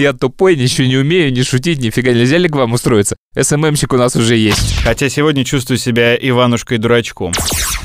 Я 0.00 0.14
тупой, 0.14 0.56
ничего 0.56 0.86
не 0.86 0.96
умею, 0.96 1.30
не 1.30 1.42
шутить, 1.42 1.78
нифига 1.78 2.12
нельзя 2.14 2.38
ли 2.38 2.48
к 2.48 2.56
вам 2.56 2.72
устроиться? 2.72 3.16
СММщик 3.38 3.92
у 3.92 3.98
нас 3.98 4.16
уже 4.16 4.34
есть. 4.34 4.76
Хотя 4.82 5.10
сегодня 5.10 5.44
чувствую 5.44 5.76
себя 5.76 6.16
Иванушкой-дурачком. 6.16 7.34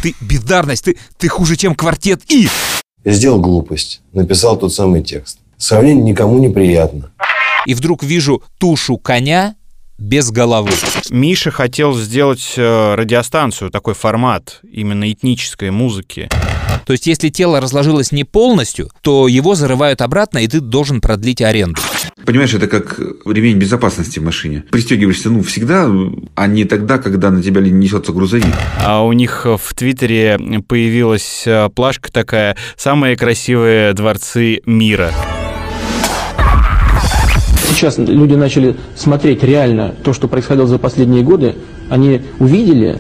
Ты 0.02 0.16
бездарность, 0.22 0.86
ты, 0.86 0.98
ты 1.18 1.28
хуже, 1.28 1.58
чем 1.58 1.76
квартет 1.76 2.22
И. 2.32 2.48
Я 3.04 3.12
сделал 3.12 3.42
глупость, 3.42 4.02
написал 4.14 4.58
тот 4.58 4.74
самый 4.74 5.04
текст. 5.04 5.40
Сравнение 5.58 6.06
никому 6.06 6.40
не 6.40 6.48
приятно. 6.48 7.12
И 7.66 7.74
вдруг 7.74 8.02
вижу 8.02 8.42
тушу 8.60 8.98
коня 8.98 9.56
без 9.98 10.32
головы. 10.32 10.72
Миша 11.10 11.52
хотел 11.52 11.94
сделать 11.96 12.54
э, 12.56 12.96
радиостанцию, 12.96 13.72
такой 13.72 13.94
формат 13.94 14.62
именно 14.64 15.12
этнической 15.12 15.70
музыки. 15.72 16.30
То 16.86 16.94
есть, 16.94 17.08
если 17.08 17.30
тело 17.30 17.60
разложилось 17.60 18.12
не 18.12 18.24
полностью, 18.24 18.90
то 19.02 19.28
его 19.28 19.56
зарывают 19.56 20.02
обратно, 20.02 20.38
и 20.38 20.48
ты 20.48 20.62
должен 20.62 21.02
продлить 21.02 21.42
аренду. 21.42 21.82
Понимаешь, 22.26 22.54
это 22.54 22.68
как 22.68 23.00
ремень 23.26 23.58
безопасности 23.58 24.20
в 24.20 24.24
машине. 24.24 24.64
Пристегиваешься, 24.72 25.30
ну, 25.30 25.42
всегда, 25.44 25.90
а 26.36 26.48
не 26.48 26.66
тогда, 26.66 26.98
когда 26.98 27.30
на 27.30 27.42
тебя 27.44 27.62
несется 27.62 28.12
грузовик. 28.12 28.54
А 28.84 29.06
у 29.06 29.14
них 29.14 29.46
в 29.46 29.74
Твиттере 29.76 30.40
появилась 30.68 31.44
э, 31.46 31.70
плашка 31.70 32.12
такая 32.12 32.58
«Самые 32.78 33.16
красивые 33.16 33.94
дворцы 33.94 34.62
мира». 34.66 35.12
Сейчас 37.70 37.98
люди 37.98 38.36
начали 38.36 38.76
смотреть 38.96 39.44
реально 39.44 39.94
то, 40.04 40.14
что 40.14 40.28
происходило 40.28 40.66
за 40.66 40.78
последние 40.78 41.24
годы. 41.24 41.56
Они 41.90 42.22
увидели 42.40 43.00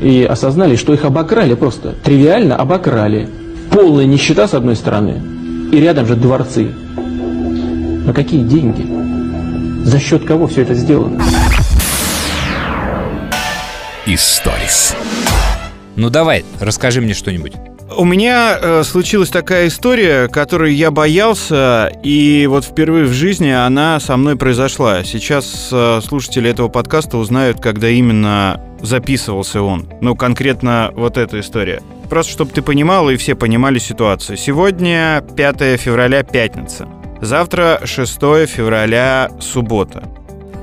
и 0.00 0.26
осознали, 0.28 0.76
что 0.76 0.94
их 0.94 1.04
обокрали 1.04 1.54
просто. 1.54 1.94
Тривиально 2.02 2.56
обокрали. 2.56 3.28
Полная 3.70 4.06
нищета 4.06 4.48
с 4.48 4.54
одной 4.54 4.74
стороны, 4.74 5.20
и 5.70 5.78
рядом 5.78 6.06
же 6.06 6.16
дворцы. 6.16 6.68
На 8.06 8.14
какие 8.14 8.44
деньги? 8.44 8.86
За 9.84 9.98
счет 9.98 10.24
кого 10.24 10.46
все 10.46 10.62
это 10.62 10.74
сделано? 10.74 11.20
Историс. 14.06 14.94
Ну 15.96 16.08
давай, 16.08 16.44
расскажи 16.60 17.00
мне 17.00 17.14
что-нибудь. 17.14 17.54
У 17.96 18.04
меня 18.04 18.58
э, 18.60 18.82
случилась 18.84 19.30
такая 19.30 19.66
история, 19.66 20.28
которую 20.28 20.72
я 20.72 20.92
боялся, 20.92 21.90
и 22.04 22.46
вот 22.48 22.64
впервые 22.64 23.06
в 23.06 23.12
жизни 23.12 23.48
она 23.48 23.98
со 23.98 24.16
мной 24.16 24.36
произошла. 24.36 25.02
Сейчас 25.02 25.70
э, 25.72 26.00
слушатели 26.06 26.48
этого 26.48 26.68
подкаста 26.68 27.16
узнают, 27.16 27.60
когда 27.60 27.88
именно 27.88 28.60
записывался 28.82 29.62
он. 29.62 29.88
Ну, 30.00 30.14
конкретно 30.14 30.92
вот 30.94 31.16
эта 31.16 31.40
история. 31.40 31.82
Просто 32.08 32.30
чтобы 32.30 32.52
ты 32.52 32.62
понимал 32.62 33.10
и 33.10 33.16
все 33.16 33.34
понимали 33.34 33.80
ситуацию. 33.80 34.36
Сегодня 34.36 35.24
5 35.36 35.80
февраля, 35.80 36.22
пятница. 36.22 36.86
Завтра 37.20 37.80
6 37.84 38.14
февраля, 38.46 39.30
суббота. 39.40 40.08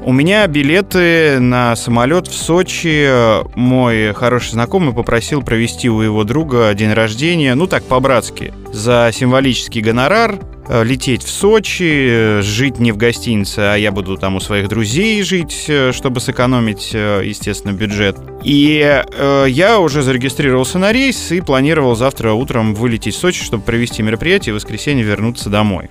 У 0.06 0.12
меня 0.12 0.46
билеты 0.48 1.40
на 1.40 1.78
самолет 1.78 2.28
в 2.28 2.34
Сочи. 2.34 3.10
Мой 3.56 4.14
хороший 4.14 4.52
знакомый 4.52 4.94
попросил 4.94 5.42
провести 5.42 5.90
у 5.90 6.02
его 6.02 6.26
друга 6.26 6.74
день 6.74 6.92
рождения, 6.92 7.56
ну 7.56 7.68
так, 7.68 7.84
по-братски, 7.84 8.54
за 8.74 9.12
символический 9.14 9.80
гонорар 9.80 10.40
э, 10.68 10.84
лететь 10.84 11.24
в 11.24 11.30
Сочи, 11.30 12.42
жить 12.42 12.80
не 12.80 12.92
в 12.92 12.98
гостинице, 12.98 13.60
а 13.60 13.76
я 13.76 13.94
буду 13.94 14.18
там 14.18 14.36
у 14.36 14.42
своих 14.42 14.68
друзей 14.68 15.24
жить, 15.24 15.66
э, 15.70 15.94
чтобы 15.94 16.20
сэкономить, 16.20 16.92
э, 16.94 17.22
естественно, 17.24 17.72
бюджет. 17.72 18.18
И 18.44 18.82
э, 18.84 19.46
я 19.48 19.80
уже 19.80 20.02
зарегистрировался 20.02 20.80
на 20.80 20.92
рейс 20.92 21.32
и 21.32 21.40
планировал 21.40 21.96
завтра 21.96 22.34
утром 22.34 22.76
вылететь 22.76 23.16
в 23.16 23.20
Сочи, 23.20 23.42
чтобы 23.42 23.64
провести 23.64 24.04
мероприятие 24.04 24.50
и 24.50 24.54
в 24.54 24.56
воскресенье 24.56 25.06
вернуться 25.06 25.50
домой. 25.50 25.88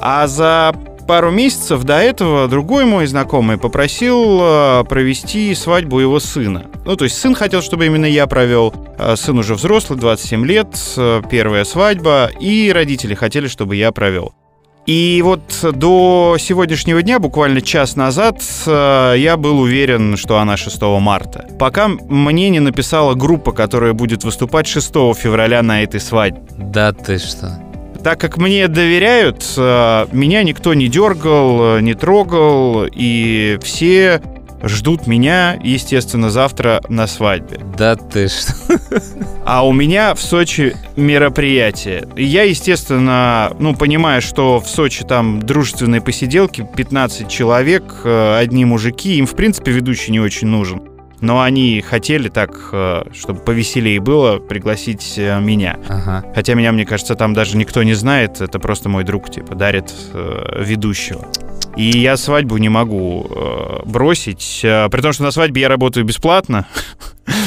А 0.00 0.26
за 0.26 0.74
пару 1.06 1.30
месяцев 1.30 1.84
до 1.84 1.98
этого 1.98 2.48
другой 2.48 2.84
мой 2.84 3.06
знакомый 3.06 3.58
попросил 3.58 4.38
э, 4.40 4.84
провести 4.88 5.54
свадьбу 5.54 6.00
его 6.00 6.20
сына. 6.20 6.66
Ну, 6.84 6.96
то 6.96 7.04
есть 7.04 7.16
сын 7.18 7.34
хотел, 7.34 7.62
чтобы 7.62 7.86
именно 7.86 8.06
я 8.06 8.26
провел. 8.26 8.74
А 8.98 9.16
сын 9.16 9.38
уже 9.38 9.54
взрослый, 9.54 9.98
27 9.98 10.44
лет, 10.44 10.68
э, 10.96 11.22
первая 11.30 11.64
свадьба, 11.64 12.30
и 12.40 12.72
родители 12.72 13.14
хотели, 13.14 13.46
чтобы 13.46 13.76
я 13.76 13.92
провел. 13.92 14.34
И 14.86 15.20
вот 15.24 15.42
до 15.72 16.36
сегодняшнего 16.38 17.02
дня, 17.02 17.18
буквально 17.18 17.60
час 17.60 17.96
назад, 17.96 18.40
э, 18.66 19.14
я 19.18 19.36
был 19.36 19.60
уверен, 19.60 20.16
что 20.16 20.38
она 20.38 20.56
6 20.56 21.00
марта. 21.00 21.48
Пока 21.58 21.88
мне 21.88 22.50
не 22.50 22.60
написала 22.60 23.14
группа, 23.14 23.50
которая 23.50 23.94
будет 23.94 24.22
выступать 24.22 24.68
6 24.68 25.14
февраля 25.14 25.62
на 25.62 25.82
этой 25.82 25.98
свадьбе. 25.98 26.42
Да 26.56 26.92
ты 26.92 27.18
что? 27.18 27.65
Так 28.06 28.20
как 28.20 28.36
мне 28.36 28.68
доверяют, 28.68 29.44
э, 29.56 30.06
меня 30.12 30.44
никто 30.44 30.74
не 30.74 30.86
дергал, 30.86 31.78
э, 31.78 31.80
не 31.80 31.94
трогал, 31.94 32.86
и 32.86 33.58
все 33.60 34.22
ждут 34.62 35.08
меня, 35.08 35.58
естественно, 35.60 36.30
завтра 36.30 36.80
на 36.88 37.08
свадьбе. 37.08 37.58
Да 37.76 37.96
ты 37.96 38.28
что? 38.28 38.54
А 39.44 39.66
у 39.66 39.72
меня 39.72 40.14
в 40.14 40.22
Сочи 40.22 40.76
мероприятие. 40.94 42.06
Я, 42.16 42.44
естественно, 42.44 43.52
ну, 43.58 43.74
понимаю, 43.74 44.22
что 44.22 44.60
в 44.60 44.68
Сочи 44.68 45.02
там 45.04 45.42
дружественные 45.42 46.00
посиделки, 46.00 46.64
15 46.76 47.28
человек, 47.28 48.02
э, 48.04 48.38
одни 48.38 48.64
мужики, 48.64 49.16
им, 49.16 49.26
в 49.26 49.34
принципе, 49.34 49.72
ведущий 49.72 50.12
не 50.12 50.20
очень 50.20 50.46
нужен. 50.46 50.95
Но 51.20 51.40
они 51.40 51.80
хотели 51.80 52.28
так, 52.28 52.70
э, 52.72 53.04
чтобы 53.12 53.40
повеселее 53.40 54.00
было, 54.00 54.38
пригласить 54.38 55.14
э, 55.16 55.40
меня. 55.40 55.78
Ага. 55.88 56.24
Хотя 56.34 56.54
меня, 56.54 56.72
мне 56.72 56.84
кажется, 56.84 57.14
там 57.14 57.34
даже 57.34 57.56
никто 57.56 57.82
не 57.82 57.94
знает. 57.94 58.40
Это 58.40 58.58
просто 58.58 58.88
мой 58.88 59.04
друг, 59.04 59.30
типа, 59.30 59.54
дарит 59.54 59.92
э, 60.12 60.62
ведущего. 60.64 61.26
И 61.76 61.98
я 61.98 62.16
свадьбу 62.16 62.56
не 62.56 62.68
могу 62.68 63.26
э, 63.28 63.80
бросить, 63.84 64.60
э, 64.62 64.88
при 64.90 65.00
том, 65.00 65.12
что 65.12 65.22
на 65.22 65.30
свадьбе 65.30 65.62
я 65.62 65.68
работаю 65.68 66.04
бесплатно. 66.04 66.66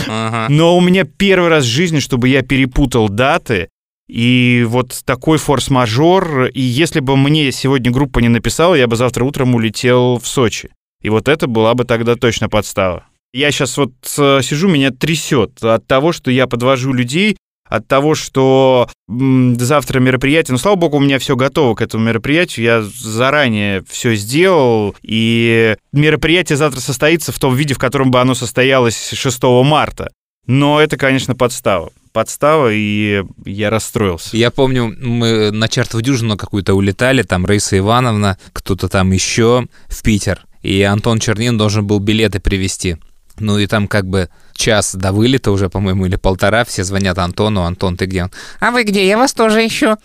Ага. 0.07 0.47
Но 0.50 0.78
у 0.78 0.81
меня 0.81 1.03
первый 1.03 1.50
раз 1.50 1.63
в 1.63 1.68
жизни, 1.68 2.00
чтобы 2.00 2.30
я 2.30 2.41
перепутал 2.41 3.09
даты, 3.09 3.69
и 4.09 4.66
вот 4.68 5.01
такой 5.06 5.38
форс-мажор. 5.38 6.46
И 6.46 6.62
если 6.62 7.00
бы 7.00 7.16
мне 7.16 7.51
сегодня 7.51 7.91
группа 7.91 8.19
не 8.19 8.30
написала, 8.30 8.74
я 8.74 8.88
бы 8.88 8.96
завтра 8.96 9.24
утром 9.24 9.53
улетел 9.53 10.18
в 10.18 10.28
Сочи. 10.28 10.69
И 11.01 11.09
вот 11.09 11.28
это 11.28 11.47
была 11.47 11.75
бы 11.75 11.86
тогда 11.86 12.16
точно 12.16 12.50
подстава. 12.50 13.06
Я 13.34 13.52
сейчас 13.52 13.78
вот 13.78 13.94
э, 14.18 14.42
сижу, 14.42 14.68
меня 14.68 14.92
трясет 14.92 15.64
от 15.64 15.86
того, 15.86 16.12
что 16.12 16.32
я 16.32 16.48
подвожу 16.48 16.94
людей, 16.94 17.38
от 17.70 17.88
того, 17.88 18.16
что 18.16 18.90
завтра 19.08 20.00
мероприятие. 20.00 20.54
Но, 20.54 20.58
слава 20.58 20.76
богу, 20.76 20.98
у 20.98 21.00
меня 21.00 21.20
все 21.20 21.36
готово 21.36 21.76
к 21.76 21.82
этому 21.82 22.06
мероприятию. 22.06 22.66
Я 22.66 22.82
заранее 22.82 23.84
все 23.88 24.16
сделал, 24.16 24.96
и 25.04 25.76
мероприятие 25.92 26.58
завтра 26.58 26.80
состоится 26.80 27.32
в 27.32 27.40
том 27.40 27.56
виде, 27.56 27.76
в 27.76 27.78
котором 27.78 28.10
бы 28.10 28.20
оно 28.20 28.34
состоялось 28.34 29.12
6 29.14 29.44
марта. 29.64 30.10
Но 30.48 30.82
это, 30.82 30.98
конечно, 30.98 31.36
подстава. 31.36 31.92
Подстава, 32.12 32.74
и 32.74 33.24
я 33.46 33.70
расстроился. 33.70 34.36
Я 34.36 34.50
помню, 34.50 34.96
мы 35.00 35.52
на 35.52 35.68
чертову 35.68 36.02
дюжину 36.02 36.38
какую-то 36.38 36.74
улетали, 36.74 37.22
там 37.22 37.46
Раиса 37.46 37.78
Ивановна, 37.78 38.40
кто-то 38.52 38.90
там 38.90 39.12
еще 39.12 39.68
в 39.88 40.02
Питер, 40.02 40.42
и 40.64 40.82
Антон 40.82 41.20
Чернин 41.20 41.56
должен 41.60 41.86
был 41.86 42.00
билеты 42.00 42.40
привезти. 42.40 42.98
Ну 43.40 43.58
и 43.58 43.68
там 43.68 43.88
как 43.88 44.06
бы 44.06 44.30
час 44.54 44.96
до 44.96 45.12
вылета 45.12 45.52
уже, 45.52 45.70
по-моему, 45.70 46.06
или 46.06 46.16
полтора, 46.16 46.66
все 46.66 46.84
звонят 46.84 47.18
Антону, 47.18 47.64
Антон, 47.64 47.98
ты 47.98 48.06
где? 48.06 48.30
А 48.60 48.72
вы 48.72 48.84
где? 48.84 49.08
Я 49.08 49.18
вас 49.18 49.34
тоже 49.34 49.66
ищу. 49.66 49.98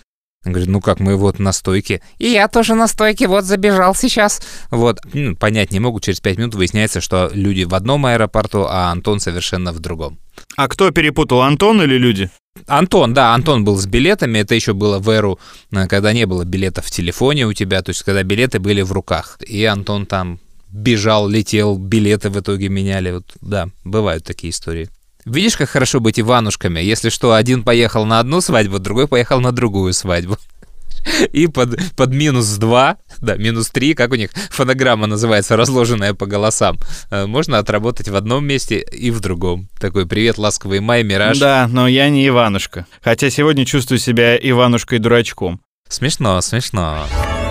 Он 0.44 0.52
говорит, 0.52 0.68
ну 0.68 0.80
как, 0.80 1.00
мы 1.00 1.16
вот 1.16 1.38
на 1.38 1.52
стойке. 1.52 2.02
И 2.18 2.28
я 2.28 2.48
тоже 2.48 2.74
на 2.74 2.86
стойке, 2.86 3.28
вот 3.28 3.44
забежал 3.44 3.94
сейчас. 3.94 4.42
Вот, 4.70 5.00
ну, 5.14 5.34
понять 5.36 5.72
не 5.72 5.80
могу, 5.80 6.00
через 6.00 6.20
пять 6.20 6.36
минут 6.36 6.54
выясняется, 6.54 7.00
что 7.00 7.30
люди 7.32 7.64
в 7.64 7.74
одном 7.74 8.04
аэропорту, 8.04 8.66
а 8.68 8.90
Антон 8.90 9.20
совершенно 9.20 9.72
в 9.72 9.80
другом. 9.80 10.18
А 10.56 10.68
кто 10.68 10.90
перепутал, 10.90 11.40
Антон 11.40 11.80
или 11.82 11.96
люди? 11.96 12.30
Антон, 12.66 13.14
да, 13.14 13.34
Антон 13.34 13.64
был 13.64 13.76
с 13.76 13.86
билетами, 13.86 14.38
это 14.38 14.54
еще 14.54 14.74
было 14.74 14.98
в 14.98 15.08
эру, 15.08 15.40
э, 15.72 15.86
когда 15.86 16.12
не 16.12 16.26
было 16.26 16.44
билетов 16.44 16.86
в 16.86 16.90
телефоне 16.90 17.46
у 17.46 17.52
тебя, 17.52 17.82
то 17.82 17.90
есть 17.90 18.02
когда 18.02 18.22
билеты 18.22 18.60
были 18.60 18.82
в 18.82 18.92
руках. 18.92 19.38
И 19.40 19.64
Антон 19.64 20.06
там 20.06 20.38
бежал, 20.74 21.28
летел, 21.28 21.78
билеты 21.78 22.28
в 22.30 22.38
итоге 22.38 22.68
меняли. 22.68 23.12
Вот, 23.12 23.24
да, 23.40 23.68
бывают 23.84 24.24
такие 24.24 24.50
истории. 24.50 24.90
Видишь, 25.24 25.56
как 25.56 25.70
хорошо 25.70 26.00
быть 26.00 26.20
Иванушками? 26.20 26.80
Если 26.80 27.08
что, 27.08 27.32
один 27.32 27.62
поехал 27.62 28.04
на 28.04 28.18
одну 28.18 28.40
свадьбу, 28.40 28.78
другой 28.78 29.08
поехал 29.08 29.40
на 29.40 29.52
другую 29.52 29.94
свадьбу. 29.94 30.36
И 31.32 31.46
под, 31.46 31.78
под 31.96 32.10
минус 32.12 32.46
2, 32.56 32.96
да, 33.20 33.36
минус 33.36 33.70
3, 33.70 33.94
как 33.94 34.10
у 34.10 34.16
них 34.16 34.30
фонограмма 34.50 35.06
называется, 35.06 35.56
разложенная 35.56 36.12
по 36.14 36.26
голосам, 36.26 36.78
э, 37.10 37.26
можно 37.26 37.58
отработать 37.58 38.08
в 38.08 38.16
одном 38.16 38.46
месте 38.46 38.80
и 38.80 39.10
в 39.10 39.20
другом. 39.20 39.68
Такой 39.78 40.06
привет, 40.06 40.38
ласковый 40.38 40.80
май, 40.80 41.02
мираж. 41.02 41.38
Да, 41.38 41.68
но 41.70 41.88
я 41.88 42.08
не 42.08 42.26
Иванушка. 42.26 42.86
Хотя 43.02 43.30
сегодня 43.30 43.64
чувствую 43.64 43.98
себя 43.98 44.36
Иванушкой-дурачком. 44.36 45.60
Смешно, 45.88 46.40
смешно. 46.40 47.06
Бы 47.12 47.43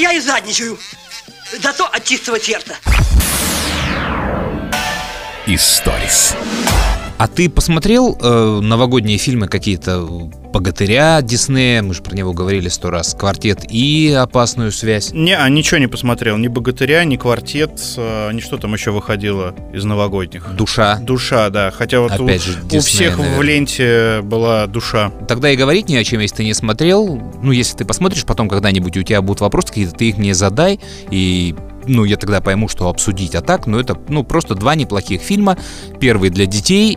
я 0.00 0.12
и 0.12 0.20
задничаю. 0.20 0.78
Зато 1.62 1.84
от 1.92 2.04
чистого 2.04 2.40
сердца. 2.40 2.76
Историс. 5.46 6.34
А 7.20 7.28
ты 7.28 7.50
посмотрел 7.50 8.16
э, 8.18 8.60
новогодние 8.62 9.18
фильмы 9.18 9.46
какие-то 9.46 10.06
«Богатыря» 10.54 11.20
Диснея, 11.20 11.82
мы 11.82 11.92
же 11.92 12.00
про 12.00 12.16
него 12.16 12.32
говорили 12.32 12.68
сто 12.68 12.88
раз, 12.88 13.14
«Квартет» 13.14 13.60
и 13.68 14.10
«Опасную 14.18 14.72
связь»? 14.72 15.10
Не, 15.12 15.36
а 15.36 15.46
ничего 15.50 15.76
не 15.76 15.86
посмотрел. 15.86 16.38
Ни 16.38 16.48
«Богатыря», 16.48 17.04
ни 17.04 17.16
«Квартет», 17.16 17.78
э, 17.98 18.32
ни 18.32 18.40
что 18.40 18.56
там 18.56 18.72
еще 18.72 18.90
выходило 18.90 19.54
из 19.70 19.84
новогодних. 19.84 20.46
«Душа». 20.56 20.96
«Душа», 20.96 21.50
да. 21.50 21.70
Хотя 21.70 22.00
вот 22.00 22.12
Опять 22.12 22.40
у, 22.40 22.52
же, 22.52 22.58
у 22.58 22.68
Дисней, 22.68 22.80
всех 22.80 23.16
в 23.16 23.18
наверное. 23.18 23.42
ленте 23.42 24.20
была 24.22 24.66
«Душа». 24.66 25.12
Тогда 25.28 25.50
и 25.50 25.56
говорить 25.56 25.90
не 25.90 25.98
о 25.98 26.04
чем, 26.04 26.20
если 26.20 26.36
ты 26.36 26.44
не 26.44 26.54
смотрел. 26.54 27.20
Ну, 27.42 27.52
если 27.52 27.76
ты 27.76 27.84
посмотришь 27.84 28.24
потом 28.24 28.48
когда-нибудь, 28.48 28.96
у 28.96 29.02
тебя 29.02 29.20
будут 29.20 29.42
вопросы 29.42 29.68
какие-то, 29.68 29.92
ты 29.92 30.08
их 30.08 30.16
мне 30.16 30.32
задай, 30.32 30.80
и 31.10 31.54
ну, 31.90 32.04
я 32.04 32.16
тогда 32.16 32.40
пойму, 32.40 32.68
что 32.68 32.88
обсудить. 32.88 33.34
А 33.34 33.40
так, 33.40 33.66
ну, 33.66 33.78
это, 33.78 33.98
ну, 34.08 34.24
просто 34.24 34.54
два 34.54 34.74
неплохих 34.74 35.20
фильма. 35.20 35.58
Первый 35.98 36.30
для 36.30 36.46
детей, 36.46 36.96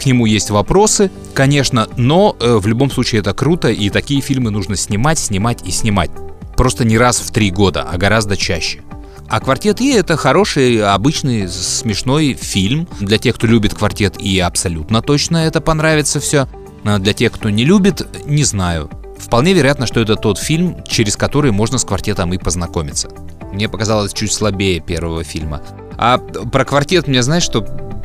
к 0.00 0.06
нему 0.06 0.26
есть 0.26 0.50
вопросы, 0.50 1.10
конечно, 1.34 1.88
но 1.96 2.36
э, 2.40 2.56
в 2.56 2.66
любом 2.66 2.90
случае 2.90 3.20
это 3.20 3.32
круто, 3.34 3.68
и 3.68 3.90
такие 3.90 4.20
фильмы 4.20 4.50
нужно 4.50 4.76
снимать, 4.76 5.18
снимать 5.18 5.60
и 5.64 5.70
снимать. 5.70 6.10
Просто 6.56 6.84
не 6.84 6.98
раз 6.98 7.20
в 7.20 7.30
три 7.30 7.50
года, 7.50 7.82
а 7.82 7.96
гораздо 7.96 8.36
чаще. 8.36 8.80
А 9.28 9.40
«Квартет 9.40 9.80
И»— 9.80 9.92
это 9.94 10.16
хороший, 10.16 10.82
обычный, 10.82 11.48
смешной 11.48 12.34
фильм. 12.34 12.86
Для 13.00 13.18
тех, 13.18 13.34
кто 13.36 13.46
любит 13.46 13.74
«Квартет 13.74 14.18
И», 14.18 14.38
абсолютно 14.38 15.02
точно 15.02 15.38
это 15.38 15.60
понравится 15.60 16.20
все. 16.20 16.46
А 16.84 16.98
для 16.98 17.14
тех, 17.14 17.32
кто 17.32 17.50
не 17.50 17.64
любит, 17.64 18.06
не 18.26 18.44
знаю. 18.44 18.90
Вполне 19.18 19.54
вероятно, 19.54 19.86
что 19.86 20.00
это 20.00 20.16
тот 20.16 20.38
фильм, 20.38 20.84
через 20.86 21.16
который 21.16 21.50
можно 21.50 21.78
с 21.78 21.84
«Квартетом» 21.84 22.32
и 22.34 22.38
познакомиться. 22.38 23.08
Мне 23.54 23.68
показалось 23.68 24.12
чуть 24.12 24.32
слабее 24.32 24.80
первого 24.80 25.24
фильма. 25.24 25.62
А 25.96 26.18
про 26.18 26.64
«Квартет» 26.64 27.06
мне 27.06 27.22
знаешь, 27.22 27.44
что 27.44 27.62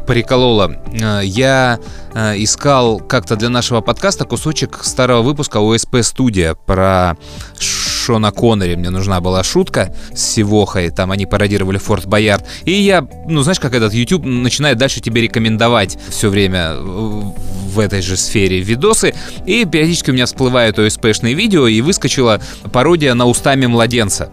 прикололо? 0.07 0.75
Э, 0.91 1.21
Я 1.23 1.79
э, 2.13 2.35
искал 2.37 2.99
как-то 2.99 3.35
для 3.35 3.49
нашего 3.49 3.81
подкаста 3.81 4.25
кусочек 4.25 4.83
старого 4.83 5.21
выпуска 5.23 5.57
ОСП 5.57 5.97
«Студия» 6.01 6.53
про 6.53 7.17
Шона 7.59 8.31
Коннери. 8.31 8.75
Мне 8.75 8.91
нужна 8.91 9.21
была 9.21 9.43
шутка 9.43 9.95
с 10.13 10.21
Сивохой, 10.21 10.91
там 10.91 11.11
они 11.11 11.25
пародировали 11.25 11.77
Форт 11.77 12.05
Боярд. 12.05 12.45
И 12.65 12.71
я, 12.71 13.07
ну 13.27 13.41
знаешь, 13.41 13.59
как 13.59 13.73
этот 13.73 13.93
YouTube 13.93 14.25
начинает 14.25 14.77
дальше 14.77 14.99
тебе 14.99 15.21
рекомендовать 15.21 15.97
все 16.09 16.29
время 16.29 16.75
в 16.75 17.79
этой 17.79 18.01
же 18.01 18.17
сфере 18.17 18.59
видосы. 18.61 19.13
И 19.45 19.65
периодически 19.65 20.11
у 20.11 20.13
меня 20.13 20.25
всплывают 20.25 20.77
ОСПшные 20.79 21.33
видео, 21.33 21.67
и 21.67 21.81
выскочила 21.81 22.39
пародия 22.71 23.13
на 23.13 23.25
устами 23.25 23.65
младенца. 23.65 24.29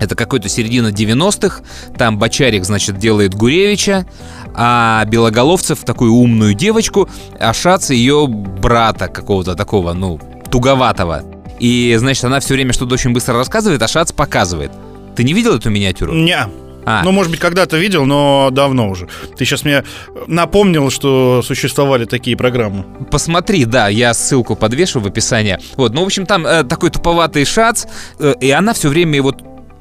Это 0.00 0.14
какой-то 0.14 0.48
середина 0.48 0.88
90-х. 0.88 1.62
Там 1.96 2.18
Бочарик, 2.18 2.64
значит, 2.64 2.98
делает 2.98 3.34
Гуревича, 3.34 4.06
а 4.54 5.04
Белоголовцев 5.06 5.84
такую 5.84 6.12
умную 6.12 6.54
девочку, 6.54 7.08
а 7.38 7.52
Шац 7.52 7.90
ее 7.90 8.26
брата 8.28 9.08
какого-то 9.08 9.54
такого, 9.54 9.92
ну, 9.92 10.20
туговатого. 10.50 11.22
И, 11.58 11.94
значит, 11.98 12.24
она 12.24 12.40
все 12.40 12.54
время 12.54 12.72
что-то 12.72 12.94
очень 12.94 13.12
быстро 13.12 13.34
рассказывает, 13.34 13.82
а 13.82 13.88
Шац 13.88 14.12
показывает. 14.12 14.70
Ты 15.16 15.24
не 15.24 15.32
видел 15.32 15.56
эту 15.56 15.70
миниатюру? 15.70 16.14
Не. 16.14 16.46
А. 16.90 17.02
Ну, 17.04 17.12
может 17.12 17.30
быть, 17.30 17.40
когда-то 17.40 17.76
видел, 17.76 18.06
но 18.06 18.48
давно 18.50 18.88
уже. 18.88 19.08
Ты 19.36 19.44
сейчас 19.44 19.64
мне 19.64 19.84
напомнил, 20.26 20.90
что 20.90 21.42
существовали 21.44 22.06
такие 22.06 22.34
программы. 22.34 22.86
Посмотри, 23.10 23.66
да, 23.66 23.88
я 23.88 24.14
ссылку 24.14 24.56
подвешу 24.56 25.00
в 25.00 25.06
описании. 25.06 25.58
Вот, 25.76 25.92
ну, 25.92 26.02
в 26.02 26.06
общем, 26.06 26.24
там 26.24 26.46
э, 26.46 26.64
такой 26.64 26.88
туповатый 26.88 27.44
шац, 27.44 27.84
э, 28.18 28.34
и 28.40 28.50
она 28.50 28.72
все 28.72 28.88
время 28.88 29.16
его 29.16 29.34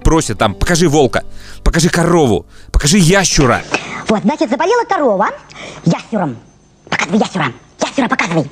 просит 0.07 0.37
там, 0.37 0.55
покажи 0.55 0.87
волка, 0.87 1.25
покажи 1.65 1.89
корову, 1.89 2.45
покажи 2.71 2.97
ящура. 2.97 3.61
Вот, 4.07 4.21
значит, 4.21 4.49
заболела 4.49 4.85
корова 4.85 5.31
ящером. 5.83 6.37
Показывай 6.89 7.19
ящера. 7.19 7.51
Ящера 7.81 8.07
показывай. 8.07 8.49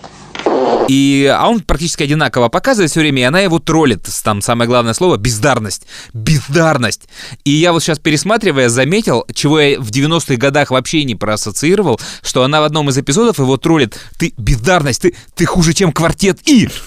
И, 0.87 1.31
а 1.33 1.47
он 1.47 1.61
практически 1.61 2.03
одинаково 2.03 2.49
показывает 2.49 2.91
все 2.91 2.99
время, 2.99 3.21
и 3.21 3.25
она 3.25 3.39
его 3.39 3.59
троллит. 3.59 4.07
Там 4.23 4.41
самое 4.41 4.67
главное 4.67 4.93
слово– 4.93 5.17
бездарность. 5.17 5.87
Бездарность. 6.13 7.09
И 7.43 7.51
я 7.51 7.73
вот 7.73 7.81
сейчас 7.81 7.99
пересматривая 7.99 8.69
заметил, 8.69 9.25
чего 9.33 9.59
я 9.59 9.79
в 9.79 9.89
90-х 9.89 10.35
годах 10.35 10.71
вообще 10.71 11.03
не 11.03 11.15
проассоциировал, 11.15 11.99
что 12.21 12.43
она 12.43 12.61
в 12.61 12.65
одном 12.65 12.89
из 12.89 12.97
эпизодов 12.97 13.39
его 13.39 13.57
троллит. 13.57 13.99
Ты 14.19 14.33
бездарность, 14.37 15.01
ты, 15.01 15.15
ты 15.33 15.45
хуже, 15.45 15.73
чем 15.73 15.91
квартет 15.91 16.39
И. 16.47 16.69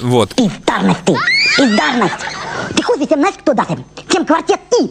Вот. 0.00 0.34
Бездарность 0.36 1.00
ты. 1.04 1.14
Бездарность. 1.58 2.14
Ты 2.76 2.82
хуже, 2.82 3.06
чем 3.06 3.18
знаешь, 3.20 3.36
кто 3.38 3.54
даже? 3.54 3.78
Чем 4.10 4.24
квартет 4.24 4.60
И. 4.80 4.90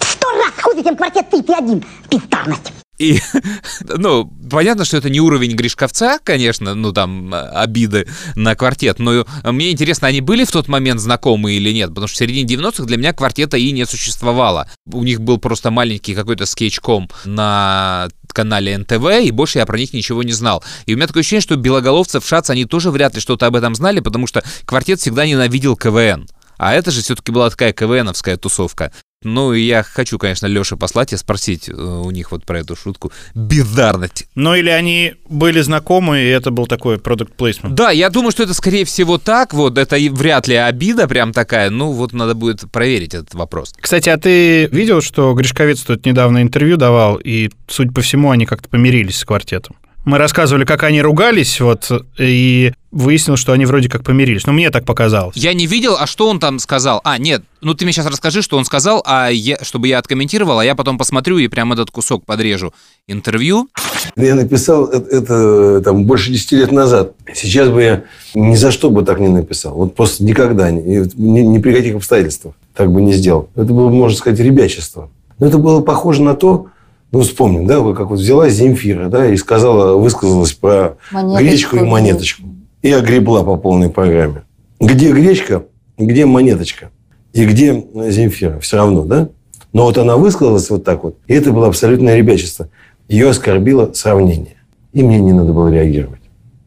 Сто 0.00 0.28
раз 0.32 0.52
хуже, 0.62 0.82
чем 0.82 0.96
квартет 0.96 1.30
Ты. 1.30 1.42
Ты 1.42 1.52
один. 1.54 1.84
Бездарность. 2.10 2.72
И, 3.00 3.18
ну, 3.88 4.30
понятно, 4.50 4.84
что 4.84 4.98
это 4.98 5.08
не 5.08 5.20
уровень 5.20 5.56
Гришковца, 5.56 6.18
конечно, 6.22 6.74
ну, 6.74 6.92
там, 6.92 7.32
обиды 7.34 8.06
на 8.34 8.54
квартет, 8.54 8.98
но 8.98 9.24
мне 9.42 9.72
интересно, 9.72 10.08
они 10.08 10.20
были 10.20 10.44
в 10.44 10.52
тот 10.52 10.68
момент 10.68 11.00
знакомы 11.00 11.52
или 11.54 11.72
нет, 11.72 11.88
потому 11.88 12.08
что 12.08 12.16
в 12.16 12.18
середине 12.18 12.46
90-х 12.46 12.84
для 12.84 12.98
меня 12.98 13.14
квартета 13.14 13.56
и 13.56 13.72
не 13.72 13.86
существовало. 13.86 14.68
У 14.84 15.02
них 15.02 15.22
был 15.22 15.38
просто 15.38 15.70
маленький 15.70 16.14
какой-то 16.14 16.44
скетчком 16.44 17.08
на 17.24 18.08
канале 18.34 18.76
НТВ, 18.76 19.06
и 19.22 19.30
больше 19.30 19.60
я 19.60 19.66
про 19.66 19.78
них 19.78 19.94
ничего 19.94 20.22
не 20.22 20.32
знал. 20.32 20.62
И 20.84 20.92
у 20.92 20.96
меня 20.98 21.06
такое 21.06 21.22
ощущение, 21.22 21.40
что 21.40 21.56
Белоголовцев, 21.56 22.26
Шац, 22.26 22.50
они 22.50 22.66
тоже 22.66 22.90
вряд 22.90 23.14
ли 23.14 23.22
что-то 23.22 23.46
об 23.46 23.56
этом 23.56 23.74
знали, 23.74 24.00
потому 24.00 24.26
что 24.26 24.44
квартет 24.66 25.00
всегда 25.00 25.26
ненавидел 25.26 25.74
КВН. 25.74 26.28
А 26.58 26.74
это 26.74 26.90
же 26.90 27.00
все-таки 27.00 27.32
была 27.32 27.48
такая 27.48 27.72
КВНовская 27.72 28.36
тусовка. 28.36 28.92
Ну, 29.22 29.52
и 29.52 29.60
я 29.60 29.82
хочу, 29.82 30.18
конечно, 30.18 30.46
Леше 30.46 30.78
послать 30.78 31.12
и 31.12 31.16
спросить 31.18 31.68
э, 31.68 31.72
у 31.72 32.10
них 32.10 32.32
вот 32.32 32.46
про 32.46 32.60
эту 32.60 32.74
шутку. 32.74 33.12
Бездарность. 33.34 34.26
Ну, 34.34 34.54
или 34.54 34.70
они 34.70 35.12
были 35.28 35.60
знакомы, 35.60 36.20
и 36.20 36.28
это 36.28 36.50
был 36.50 36.66
такой 36.66 36.98
продукт 36.98 37.34
плейсмент. 37.34 37.74
Да, 37.74 37.90
я 37.90 38.08
думаю, 38.08 38.30
что 38.30 38.44
это 38.44 38.54
скорее 38.54 38.86
всего 38.86 39.18
так. 39.18 39.52
Вот 39.52 39.76
это 39.76 39.96
и 39.96 40.08
вряд 40.08 40.48
ли 40.48 40.54
обида 40.54 41.06
прям 41.06 41.34
такая. 41.34 41.68
Ну, 41.68 41.92
вот 41.92 42.14
надо 42.14 42.34
будет 42.34 42.70
проверить 42.72 43.12
этот 43.12 43.34
вопрос. 43.34 43.74
Кстати, 43.78 44.08
а 44.08 44.16
ты 44.16 44.68
видел, 44.68 45.02
что 45.02 45.34
Гришковец 45.34 45.82
тут 45.82 46.06
недавно 46.06 46.40
интервью 46.40 46.78
давал, 46.78 47.16
и, 47.16 47.50
судя 47.68 47.92
по 47.92 48.00
всему, 48.00 48.30
они 48.30 48.46
как-то 48.46 48.70
помирились 48.70 49.18
с 49.18 49.24
квартетом? 49.26 49.76
Мы 50.04 50.16
рассказывали, 50.16 50.64
как 50.64 50.82
они 50.82 51.02
ругались, 51.02 51.60
вот, 51.60 51.90
и 52.18 52.72
выяснилось, 52.90 53.38
что 53.38 53.52
они 53.52 53.66
вроде 53.66 53.88
как 53.88 54.02
помирились. 54.02 54.46
Ну, 54.46 54.52
мне 54.52 54.70
так 54.70 54.84
показалось. 54.84 55.36
Я 55.36 55.52
не 55.52 55.66
видел, 55.66 55.96
а 55.98 56.06
что 56.06 56.28
он 56.28 56.40
там 56.40 56.58
сказал? 56.58 57.00
А, 57.04 57.18
нет, 57.18 57.42
ну 57.60 57.74
ты 57.74 57.84
мне 57.84 57.92
сейчас 57.92 58.06
расскажи, 58.06 58.40
что 58.40 58.56
он 58.56 58.64
сказал, 58.64 59.02
а 59.06 59.28
я, 59.28 59.58
чтобы 59.62 59.88
я 59.88 59.98
откомментировал, 59.98 60.58
а 60.58 60.64
я 60.64 60.74
потом 60.74 60.96
посмотрю 60.96 61.38
и 61.38 61.48
прям 61.48 61.72
этот 61.72 61.90
кусок 61.90 62.24
подрежу. 62.24 62.72
Интервью. 63.06 63.68
Я 64.16 64.34
написал 64.34 64.86
это, 64.86 65.08
это, 65.16 65.82
там 65.82 66.04
больше 66.04 66.32
10 66.32 66.52
лет 66.52 66.72
назад. 66.72 67.12
Сейчас 67.34 67.68
бы 67.68 67.82
я 67.82 68.04
ни 68.34 68.56
за 68.56 68.70
что 68.70 68.90
бы 68.90 69.02
так 69.02 69.20
не 69.20 69.28
написал. 69.28 69.74
Вот 69.74 69.94
просто 69.94 70.24
никогда, 70.24 70.70
ни, 70.70 70.80
ни, 71.20 71.40
ни 71.40 71.58
при 71.58 71.74
каких 71.74 71.96
обстоятельствах 71.96 72.54
так 72.74 72.90
бы 72.90 73.02
не 73.02 73.12
сделал. 73.12 73.50
Это 73.54 73.72
было, 73.72 73.90
можно 73.90 74.16
сказать, 74.16 74.40
ребячество. 74.40 75.10
Но 75.38 75.46
это 75.46 75.58
было 75.58 75.82
похоже 75.82 76.22
на 76.22 76.34
то, 76.34 76.68
ну, 77.12 77.20
вспомним, 77.22 77.66
да, 77.66 77.80
как 77.92 78.10
вот 78.10 78.20
взяла 78.20 78.48
Земфира, 78.48 79.08
да, 79.08 79.26
и 79.26 79.36
сказала, 79.36 79.96
высказалась 79.96 80.52
про 80.52 80.96
Монеточку. 81.10 81.42
гречку 81.42 81.76
и 81.76 81.80
монеточку. 81.80 82.42
И 82.82 82.92
огребла 82.92 83.42
по 83.42 83.56
полной 83.56 83.90
программе. 83.90 84.42
Где 84.78 85.12
гречка, 85.12 85.64
где 85.98 86.24
монеточка? 86.24 86.90
И 87.32 87.44
где 87.44 87.84
Земфира? 87.94 88.60
Все 88.60 88.76
равно, 88.76 89.04
да? 89.04 89.28
Но 89.72 89.84
вот 89.84 89.98
она 89.98 90.16
высказалась 90.16 90.70
вот 90.70 90.84
так 90.84 91.04
вот, 91.04 91.16
и 91.26 91.34
это 91.34 91.52
было 91.52 91.68
абсолютное 91.68 92.16
ребячество. 92.16 92.68
Ее 93.08 93.30
оскорбило 93.30 93.92
сравнение. 93.92 94.56
И 94.92 95.02
мне 95.02 95.18
не 95.18 95.32
надо 95.32 95.52
было 95.52 95.68
реагировать. 95.68 96.20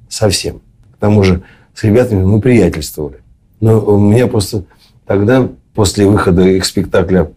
Совсем. 0.10 0.62
К 0.94 0.98
тому 1.00 1.24
же 1.24 1.44
с 1.74 1.84
ребятами 1.84 2.24
мы 2.24 2.40
приятельствовали. 2.40 3.18
Но 3.60 3.80
у 3.80 3.98
меня 3.98 4.28
просто 4.28 4.66
тогда, 5.06 5.50
после 5.74 6.06
выхода 6.06 6.44
их 6.44 6.66
спектакля 6.66 7.32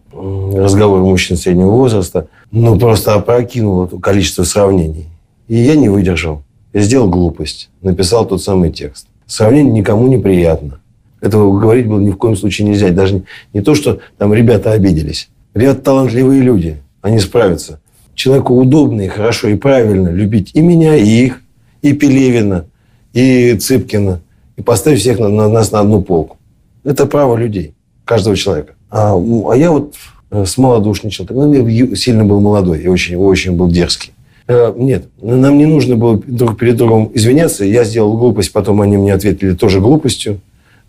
«Разговор 0.53 1.01
мужчин 1.01 1.37
среднего 1.37 1.71
возраста», 1.71 2.27
ну, 2.51 2.79
просто 2.79 3.13
опрокинуло 3.13 3.87
количество 3.87 4.43
сравнений. 4.43 5.07
И 5.47 5.55
я 5.55 5.75
не 5.75 5.89
выдержал. 5.89 6.43
Я 6.73 6.81
сделал 6.81 7.09
глупость. 7.09 7.69
Написал 7.81 8.25
тот 8.25 8.41
самый 8.41 8.71
текст. 8.71 9.07
Сравнение 9.25 9.73
никому 9.73 10.07
не 10.07 10.17
приятно. 10.17 10.79
Этого 11.19 11.59
говорить 11.59 11.87
было 11.87 11.99
ни 11.99 12.11
в 12.11 12.17
коем 12.17 12.35
случае 12.35 12.67
нельзя. 12.67 12.89
Даже 12.91 13.15
не, 13.15 13.23
не 13.53 13.61
то, 13.61 13.75
что 13.75 13.99
там 14.17 14.33
ребята 14.33 14.71
обиделись. 14.71 15.29
Ребята 15.53 15.81
талантливые 15.81 16.41
люди. 16.41 16.77
Они 17.01 17.19
справятся. 17.19 17.81
Человеку 18.15 18.55
удобно 18.55 19.01
и 19.01 19.07
хорошо 19.07 19.47
и 19.49 19.55
правильно 19.55 20.09
любить 20.09 20.51
и 20.53 20.61
меня, 20.61 20.95
и 20.95 21.07
их, 21.07 21.41
и 21.81 21.93
Пелевина, 21.93 22.65
и 23.13 23.55
Цыпкина. 23.55 24.21
И 24.55 24.61
поставить 24.61 24.99
всех 24.99 25.19
на, 25.19 25.29
на 25.29 25.49
нас 25.49 25.71
на 25.71 25.81
одну 25.81 26.01
полку. 26.01 26.37
Это 26.83 27.05
право 27.05 27.35
людей, 27.35 27.73
каждого 28.05 28.35
человека. 28.35 28.76
А, 28.89 29.17
ну, 29.17 29.49
а 29.49 29.57
я 29.57 29.71
вот 29.71 29.95
э, 30.31 30.45
смолодушничал. 30.45 31.25
Тогда 31.25 31.47
я 31.47 31.95
сильно 31.95 32.25
был 32.25 32.39
молодой 32.39 32.81
и 32.81 32.87
очень, 32.87 33.15
очень 33.15 33.53
был 33.53 33.69
дерзкий. 33.69 34.11
Э, 34.47 34.73
Нет, 34.75 35.07
нам 35.21 35.57
не 35.57 35.65
нужно 35.65 35.95
было 35.95 36.21
друг 36.25 36.57
перед 36.57 36.77
другом 36.77 37.11
извиняться. 37.13 37.65
Я 37.65 37.83
сделал 37.83 38.17
глупость, 38.17 38.51
потом 38.53 38.81
они 38.81 38.97
мне 38.97 39.13
ответили 39.13 39.53
тоже 39.53 39.81
глупостью 39.81 40.39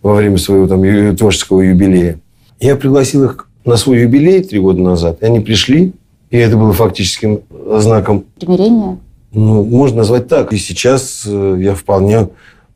во 0.03 0.15
время 0.15 0.39
своего 0.39 0.69
там 0.69 1.17
творческого 1.17 1.63
юбилея. 1.63 2.21
Я 2.61 2.77
пригласил 2.77 3.25
их 3.25 3.49
на 3.65 3.77
свой 3.77 4.01
юбилей 4.01 4.43
три 4.43 4.61
года 4.61 4.81
назад, 4.81 5.19
и 5.23 5.27
они 5.27 5.41
пришли, 5.41 5.93
и 6.31 6.37
это 6.37 6.57
было 6.57 6.73
фактическим 6.73 7.41
знаком 7.79 8.25
Примирение. 8.39 8.99
Ну, 9.33 9.63
можно 9.65 9.99
назвать 9.99 10.29
так. 10.29 10.53
И 10.53 10.57
сейчас 10.57 11.25
э, 11.27 11.57
я 11.61 11.75
вполне 11.75 12.29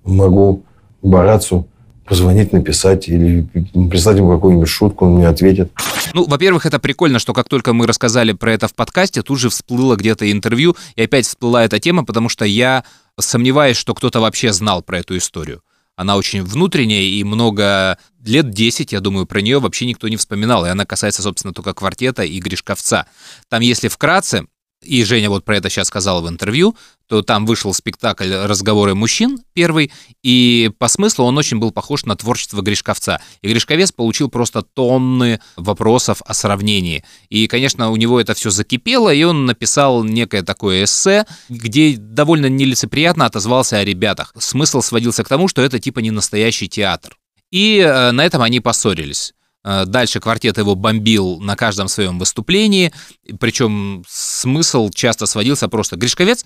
могу 0.05 0.63
Барацу 1.01 1.67
позвонить, 2.05 2.53
написать 2.53 3.09
или 3.09 3.43
прислать 3.91 4.17
ему 4.17 4.31
какую-нибудь 4.31 4.69
шутку, 4.69 5.07
он 5.07 5.17
мне 5.17 5.29
ответит. 5.29 5.73
Ну, 6.15 6.27
во-первых, 6.27 6.67
это 6.67 6.79
прикольно, 6.79 7.19
что 7.19 7.33
как 7.33 7.49
только 7.49 7.73
мы 7.73 7.87
рассказали 7.87 8.33
про 8.33 8.53
это 8.53 8.69
в 8.69 8.75
подкасте, 8.75 9.23
тут 9.23 9.39
же 9.39 9.49
всплыло 9.49 9.97
где-то 9.97 10.31
интервью, 10.31 10.77
и 10.97 11.03
опять 11.03 11.27
всплыла 11.27 11.65
эта 11.65 11.79
тема, 11.79 12.05
потому 12.05 12.29
что 12.29 12.45
я 12.45 12.85
сомневаюсь, 13.19 13.77
что 13.77 13.95
кто-то 13.95 14.21
вообще 14.21 14.53
знал 14.53 14.83
про 14.83 14.99
эту 14.99 15.17
историю. 15.17 15.63
Она 15.95 16.17
очень 16.17 16.43
внутренняя, 16.43 17.03
и 17.03 17.23
много 17.23 17.99
лет 18.25 18.51
10, 18.51 18.93
я 18.93 19.01
думаю, 19.01 19.27
про 19.27 19.41
нее 19.41 19.61
вообще 19.61 19.87
никто 19.87 20.09
не 20.09 20.17
вспоминал. 20.17 20.65
И 20.65 20.71
она 20.71 20.87
касается, 20.87 21.23
собственно, 21.23 21.53
только 21.53 21.75
квартета 21.75 22.23
и 22.23 22.41
Гришковца. 22.41 23.07
Там, 23.49 23.61
если 23.61 23.89
вкратце, 23.89 24.47
и 24.83 25.05
Женя 25.05 25.31
вот 25.31 25.45
про 25.45 25.57
это 25.57 25.71
сейчас 25.71 25.89
сказала 25.89 26.21
в 26.21 26.29
интервью, 26.29 26.77
то 27.07 27.23
там 27.23 27.45
вышел 27.47 27.75
спектакль 27.75 28.33
«Разговоры 28.35 28.95
мужчин» 28.95 29.39
первый, 29.53 29.93
и 30.23 30.71
по 30.79 30.89
смыслу 30.89 31.27
он 31.27 31.37
очень 31.37 31.59
был 31.59 31.71
похож 31.71 32.05
на 32.05 32.17
творчество 32.17 32.63
Гришковца. 32.63 33.21
И 33.43 33.49
Гришковец 33.49 33.93
получил 33.93 34.29
просто 34.29 34.63
тонны 34.63 35.41
вопросов 35.57 36.23
о 36.25 36.35
сравнении. 36.35 37.05
И, 37.29 37.47
конечно, 37.49 37.91
у 37.91 37.97
него 37.97 38.21
это 38.21 38.35
все 38.35 38.51
закипело, 38.51 39.13
и 39.13 39.23
он 39.25 39.47
написал 39.47 40.05
некое 40.05 40.43
такое 40.43 40.85
эссе, 40.85 41.27
где 41.49 41.97
довольно 41.97 42.47
нелицеприятно 42.47 43.27
отозвался 43.27 43.79
о 43.79 43.85
ребятах. 43.85 44.33
Смысл 44.39 44.81
сводился 44.81 45.23
к 45.23 45.29
тому, 45.29 45.49
что 45.49 45.63
это 45.63 45.79
типа 45.79 45.99
не 45.99 46.11
настоящий 46.11 46.69
театр. 46.69 47.17
И 47.51 47.79
э, 47.79 48.11
на 48.13 48.25
этом 48.25 48.41
они 48.41 48.61
поссорились. 48.61 49.35
Э, 49.65 49.85
дальше 49.87 50.19
квартет 50.21 50.59
его 50.59 50.75
бомбил 50.75 51.39
на 51.41 51.57
каждом 51.57 51.89
своем 51.89 52.19
выступлении, 52.19 52.93
причем 53.39 54.05
смысл 54.09 54.91
часто 54.91 55.27
сводился 55.27 55.69
просто 55.69 55.97
«Гришковец?» 55.97 56.45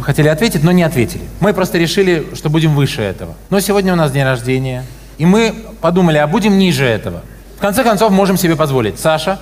Хотели 0.00 0.28
ответить, 0.28 0.64
но 0.64 0.72
не 0.72 0.82
ответили. 0.82 1.22
Мы 1.40 1.54
просто 1.54 1.78
решили, 1.78 2.26
что 2.34 2.50
будем 2.50 2.74
выше 2.74 3.02
этого. 3.02 3.36
Но 3.50 3.60
сегодня 3.60 3.92
у 3.92 3.96
нас 3.96 4.10
день 4.10 4.24
рождения, 4.24 4.84
и 5.18 5.26
мы 5.26 5.54
подумали, 5.80 6.18
а 6.18 6.26
будем 6.26 6.58
ниже 6.58 6.84
этого. 6.84 7.22
В 7.56 7.60
конце 7.60 7.84
концов, 7.84 8.10
можем 8.10 8.36
себе 8.36 8.56
позволить. 8.56 8.98
Саша, 8.98 9.40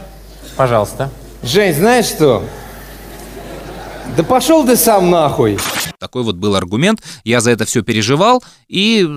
пожалуйста. 0.57 1.11
Жень, 1.43 1.75
знаешь 1.75 2.07
что? 2.07 2.45
Да 4.17 4.23
пошел 4.23 4.65
ты 4.65 4.77
сам 4.77 5.11
нахуй. 5.11 5.59
Такой 5.99 6.23
вот 6.23 6.37
был 6.37 6.55
аргумент. 6.55 7.03
Я 7.25 7.41
за 7.41 7.51
это 7.51 7.65
все 7.65 7.83
переживал. 7.83 8.45
И 8.69 9.09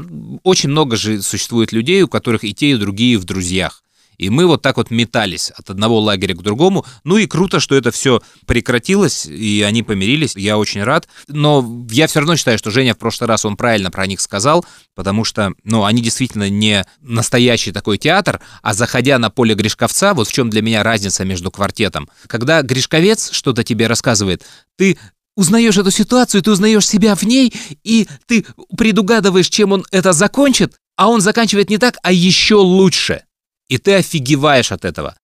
очень 0.43 0.69
много 0.69 0.95
же 0.95 1.21
существует 1.21 1.71
людей, 1.71 2.01
у 2.01 2.07
которых 2.07 2.43
и 2.43 2.53
те, 2.53 2.71
и 2.71 2.75
другие 2.75 3.17
в 3.17 3.25
друзьях. 3.25 3.83
И 4.17 4.29
мы 4.29 4.47
вот 4.47 4.61
так 4.61 4.77
вот 4.77 4.89
метались 4.89 5.51
от 5.51 5.69
одного 5.69 5.99
лагеря 5.99 6.35
к 6.35 6.41
другому. 6.41 6.85
Ну 7.03 7.17
и 7.17 7.27
круто, 7.27 7.59
что 7.59 7.75
это 7.75 7.91
все 7.91 8.21
прекратилось, 8.45 9.25
и 9.27 9.61
они 9.61 9.83
помирились. 9.83 10.35
Я 10.35 10.57
очень 10.57 10.83
рад. 10.83 11.07
Но 11.27 11.85
я 11.91 12.07
все 12.07 12.19
равно 12.19 12.35
считаю, 12.35 12.57
что 12.57 12.71
Женя 12.71 12.95
в 12.95 12.97
прошлый 12.97 13.27
раз, 13.27 13.45
он 13.45 13.55
правильно 13.57 13.91
про 13.91 14.07
них 14.07 14.19
сказал, 14.19 14.65
потому 14.95 15.23
что, 15.23 15.53
ну, 15.63 15.85
они 15.85 16.01
действительно 16.01 16.49
не 16.49 16.85
настоящий 17.01 17.71
такой 17.71 17.97
театр, 17.97 18.41
а 18.61 18.73
заходя 18.73 19.19
на 19.19 19.29
поле 19.29 19.53
Гришковца, 19.53 20.13
вот 20.13 20.27
в 20.27 20.33
чем 20.33 20.49
для 20.49 20.61
меня 20.61 20.81
разница 20.83 21.23
между 21.23 21.51
квартетом. 21.51 22.09
Когда 22.25 22.61
Гришковец 22.63 23.31
что-то 23.31 23.63
тебе 23.63 23.87
рассказывает, 23.87 24.43
ты 24.77 24.97
узнаешь 25.35 25.77
эту 25.77 25.91
ситуацию, 25.91 26.41
ты 26.41 26.51
узнаешь 26.51 26.87
себя 26.87 27.15
в 27.15 27.21
ней, 27.23 27.53
и 27.83 28.07
ты 28.25 28.45
предугадываешь, 28.75 29.49
чем 29.49 29.71
он 29.71 29.85
это 29.91 30.11
закончит, 30.11 30.73
а 30.95 31.09
он 31.09 31.21
заканчивает 31.21 31.69
не 31.69 31.77
так, 31.77 31.97
а 32.01 32.11
еще 32.11 32.55
лучше 32.55 33.26
и 33.69 33.77
ты 33.77 33.95
офигеваешь 33.95 34.71
от 34.71 34.85
этого. 34.85 35.15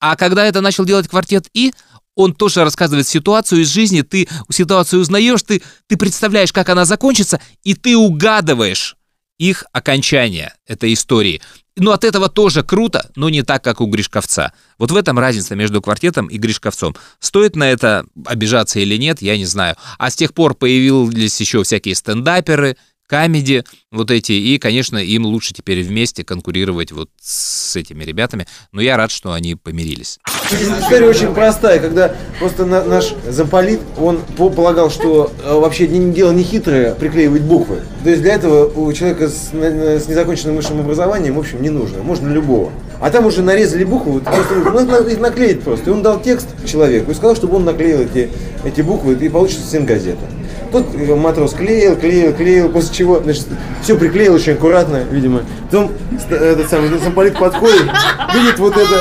А 0.00 0.16
когда 0.16 0.46
это 0.46 0.60
начал 0.60 0.84
делать 0.84 1.08
квартет 1.08 1.48
И, 1.52 1.72
он 2.16 2.34
тоже 2.34 2.64
рассказывает 2.64 3.06
ситуацию 3.06 3.62
из 3.62 3.68
жизни, 3.68 4.02
ты 4.02 4.28
ситуацию 4.50 5.00
узнаешь, 5.00 5.42
ты, 5.42 5.62
ты 5.86 5.96
представляешь, 5.96 6.52
как 6.52 6.68
она 6.68 6.84
закончится, 6.84 7.40
и 7.62 7.74
ты 7.74 7.96
угадываешь 7.96 8.96
их 9.38 9.64
окончание 9.72 10.52
этой 10.66 10.92
истории. 10.92 11.40
Ну, 11.76 11.92
от 11.92 12.04
этого 12.04 12.28
тоже 12.28 12.62
круто, 12.62 13.10
но 13.16 13.30
не 13.30 13.42
так, 13.42 13.64
как 13.64 13.80
у 13.80 13.86
Гришковца. 13.86 14.52
Вот 14.76 14.90
в 14.90 14.96
этом 14.96 15.18
разница 15.18 15.54
между 15.54 15.80
квартетом 15.80 16.26
и 16.26 16.36
Гришковцом. 16.36 16.94
Стоит 17.20 17.56
на 17.56 17.70
это 17.70 18.04
обижаться 18.26 18.80
или 18.80 18.96
нет, 18.98 19.22
я 19.22 19.38
не 19.38 19.46
знаю. 19.46 19.76
А 19.98 20.10
с 20.10 20.16
тех 20.16 20.34
пор 20.34 20.54
появились 20.54 21.40
еще 21.40 21.62
всякие 21.62 21.94
стендаперы, 21.94 22.76
камеди 23.10 23.64
вот 23.90 24.12
эти, 24.12 24.30
и, 24.30 24.56
конечно, 24.58 24.96
им 24.96 25.26
лучше 25.26 25.52
теперь 25.52 25.82
вместе 25.82 26.22
конкурировать 26.22 26.92
вот 26.92 27.10
с 27.20 27.74
этими 27.74 28.04
ребятами, 28.04 28.46
но 28.70 28.80
я 28.80 28.96
рад, 28.96 29.10
что 29.10 29.32
они 29.32 29.56
помирились. 29.56 30.20
История 30.52 31.06
очень 31.06 31.34
простая, 31.34 31.80
когда 31.80 32.14
просто 32.38 32.64
на, 32.64 32.84
наш 32.84 33.12
замполит, 33.28 33.80
он 33.98 34.20
полагал, 34.36 34.92
что 34.92 35.32
э, 35.42 35.52
вообще 35.52 35.88
дело 35.88 36.30
не 36.30 36.44
хитрое 36.44 36.94
приклеивать 36.94 37.42
буквы. 37.42 37.82
То 38.04 38.10
есть 38.10 38.22
для 38.22 38.34
этого 38.34 38.70
у 38.72 38.92
человека 38.92 39.28
с, 39.28 39.50
с 39.52 40.08
незаконченным 40.08 40.54
высшим 40.54 40.78
образованием, 40.78 41.34
в 41.34 41.40
общем, 41.40 41.60
не 41.62 41.70
нужно, 41.70 42.04
можно 42.04 42.28
любого. 42.28 42.72
А 43.00 43.10
там 43.10 43.24
уже 43.24 43.42
нарезали 43.42 43.84
буквы, 43.84 44.20
просто 44.20 45.10
их 45.10 45.20
наклеить 45.20 45.62
просто. 45.62 45.90
И 45.90 45.92
он 45.92 46.02
дал 46.02 46.20
текст 46.20 46.48
человеку 46.66 47.10
и 47.10 47.14
сказал, 47.14 47.34
чтобы 47.34 47.56
он 47.56 47.64
наклеил 47.64 48.00
эти, 48.00 48.30
эти 48.62 48.82
буквы, 48.82 49.14
и 49.14 49.28
получится 49.30 49.66
стенгазета. 49.66 50.26
Тут 50.70 50.94
матрос 51.16 51.54
клеил, 51.54 51.96
клеил, 51.96 52.34
клеил, 52.34 52.68
после 52.68 52.94
чего, 52.94 53.20
значит, 53.20 53.46
все 53.82 53.96
приклеил 53.96 54.34
очень 54.34 54.52
аккуратно, 54.52 55.02
видимо. 55.10 55.42
Потом 55.70 55.92
этот 56.30 56.68
самый 56.68 56.90
замполит 56.98 57.38
подходит, 57.38 57.86
видит 58.34 58.58
вот 58.58 58.76
это, 58.76 59.00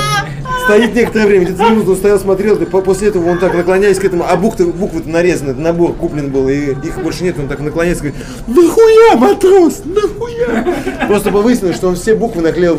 стоит 0.69 0.93
некоторое 0.93 1.25
время, 1.25 1.45
где-то 1.45 1.63
минуту 1.63 1.91
он 1.91 1.97
стоял, 1.97 2.19
смотрел, 2.19 2.55
после 2.57 3.07
этого 3.07 3.27
он 3.27 3.39
так 3.39 3.55
наклоняясь 3.55 3.97
к 3.97 4.03
этому, 4.03 4.23
а 4.27 4.35
буквы, 4.35 4.67
буквы 4.67 5.01
нарезаны, 5.03 5.55
набор 5.55 5.93
куплен 5.93 6.29
был, 6.29 6.47
и 6.47 6.73
их 6.73 7.01
больше 7.01 7.23
нет, 7.23 7.39
он 7.39 7.47
так 7.47 7.59
наклоняется, 7.59 8.03
говорит, 8.03 8.23
нахуя, 8.45 9.15
матрос, 9.15 9.81
нахуя? 9.85 11.07
Просто 11.07 11.31
выяснилось, 11.31 11.75
что 11.75 11.87
он 11.87 11.95
все 11.95 12.13
буквы 12.13 12.43
наклеил 12.43 12.77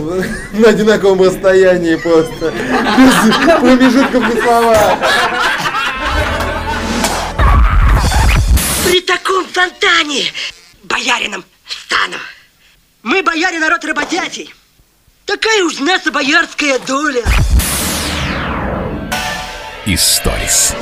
на 0.53 0.69
одинаковом 0.69 1.21
расстоянии 1.21 1.97
просто, 1.97 2.53
без 2.97 3.59
промежутков 3.59 4.23
на 4.23 4.41
слова. 4.41 4.99
При 8.87 9.01
таком 9.01 9.45
фонтане 9.47 10.27
боярином 10.85 11.45
стану. 11.67 12.19
Мы, 13.03 13.25
бояре, 13.25 13.59
народ 13.59 13.85
работящий. 13.85 14.55
Такая 15.25 15.65
уж 15.65 15.81
наша 15.81 16.13
боярская 16.13 16.79
доля. 16.79 17.25
Историс. 19.93 20.77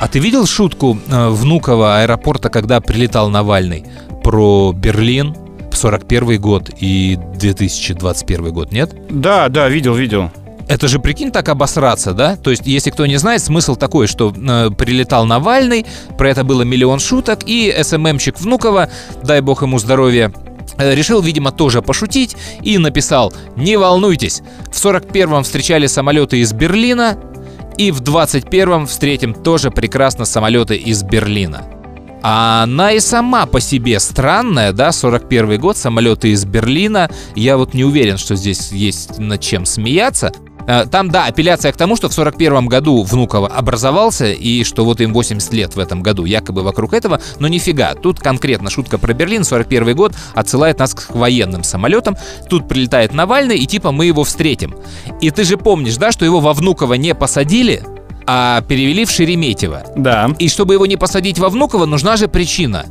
А 0.00 0.08
ты 0.08 0.20
видел 0.20 0.46
шутку 0.46 0.98
э, 1.06 1.28
Внуково 1.28 2.00
аэропорта, 2.00 2.48
когда 2.48 2.80
прилетал 2.80 3.28
Навальный 3.28 3.84
про 4.24 4.72
Берлин? 4.72 5.36
41 5.70 6.40
год 6.40 6.70
и 6.80 7.18
2021 7.34 8.52
год, 8.52 8.72
нет? 8.72 8.96
Да, 9.10 9.50
да, 9.50 9.68
видел, 9.68 9.94
видел. 9.94 10.30
Это 10.66 10.88
же, 10.88 10.98
прикинь, 10.98 11.30
так 11.30 11.50
обосраться, 11.50 12.14
да? 12.14 12.36
То 12.36 12.50
есть, 12.50 12.66
если 12.66 12.88
кто 12.88 13.04
не 13.04 13.18
знает, 13.18 13.42
смысл 13.42 13.76
такой, 13.76 14.06
что 14.06 14.34
э, 14.34 14.70
прилетал 14.70 15.26
Навальный, 15.26 15.84
про 16.16 16.30
это 16.30 16.42
было 16.42 16.62
миллион 16.62 17.00
шуток, 17.00 17.40
и 17.44 17.74
СММщик 17.82 18.40
Внукова, 18.40 18.88
дай 19.22 19.42
бог 19.42 19.60
ему 19.60 19.78
здоровья, 19.78 20.32
э, 20.78 20.94
решил, 20.94 21.20
видимо, 21.20 21.52
тоже 21.52 21.82
пошутить 21.82 22.34
и 22.62 22.78
написал 22.78 23.34
«Не 23.56 23.76
волнуйтесь, 23.76 24.40
в 24.72 24.82
41-м 24.82 25.42
встречали 25.42 25.86
самолеты 25.86 26.38
из 26.38 26.54
Берлина, 26.54 27.18
и 27.78 27.90
в 27.90 28.02
21-м 28.02 28.86
встретим 28.86 29.32
тоже 29.32 29.70
прекрасно 29.70 30.24
самолеты 30.24 30.76
из 30.76 31.02
Берлина». 31.02 31.64
А 32.22 32.64
она 32.64 32.92
и 32.92 33.00
сама 33.00 33.46
по 33.46 33.60
себе 33.60 34.00
странная, 34.00 34.72
да, 34.72 34.90
41 34.90 35.60
год, 35.60 35.76
самолеты 35.76 36.30
из 36.30 36.44
Берлина. 36.44 37.08
Я 37.36 37.56
вот 37.56 37.74
не 37.74 37.84
уверен, 37.84 38.18
что 38.18 38.34
здесь 38.34 38.72
есть 38.72 39.18
над 39.18 39.40
чем 39.40 39.64
смеяться. 39.64 40.32
Э, 40.68 40.84
там, 40.84 41.10
да, 41.10 41.24
апелляция 41.24 41.72
к 41.72 41.76
тому, 41.76 41.96
что 41.96 42.10
в 42.10 42.12
41 42.12 42.66
году 42.66 43.02
Внуково 43.02 43.48
образовался, 43.48 44.26
и 44.26 44.64
что 44.64 44.84
вот 44.84 45.00
им 45.00 45.14
80 45.14 45.52
лет 45.54 45.74
в 45.74 45.78
этом 45.78 46.02
году, 46.02 46.26
якобы 46.26 46.62
вокруг 46.62 46.92
этого, 46.92 47.20
но 47.38 47.48
нифига. 47.48 47.94
Тут 47.94 48.20
конкретно 48.20 48.68
шутка 48.68 48.98
про 48.98 49.14
Берлин, 49.14 49.44
41 49.44 49.96
год, 49.96 50.12
отсылает 50.34 50.78
нас 50.78 50.92
к 50.92 51.14
военным 51.14 51.64
самолетам. 51.64 52.18
Тут 52.50 52.68
прилетает 52.68 53.14
Навальный, 53.14 53.56
и 53.56 53.66
типа 53.66 53.92
мы 53.92 54.04
его 54.04 54.24
встретим. 54.24 54.76
И 55.22 55.30
ты 55.30 55.44
же 55.44 55.56
помнишь, 55.56 55.96
да, 55.96 56.12
что 56.12 56.26
его 56.26 56.40
во 56.40 56.52
Внуково 56.52 56.94
не 56.94 57.14
посадили, 57.14 57.82
а 58.26 58.60
перевели 58.60 59.06
в 59.06 59.10
Шереметьево. 59.10 59.84
Да. 59.96 60.30
И 60.38 60.50
чтобы 60.50 60.74
его 60.74 60.84
не 60.84 60.98
посадить 60.98 61.38
во 61.38 61.48
Внуково, 61.48 61.86
нужна 61.86 62.18
же 62.18 62.28
причина. 62.28 62.84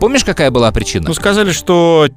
Помнишь, 0.00 0.24
какая 0.24 0.50
была 0.50 0.72
причина? 0.72 1.08
Ну, 1.08 1.14
сказали, 1.14 1.52
что 1.52 2.08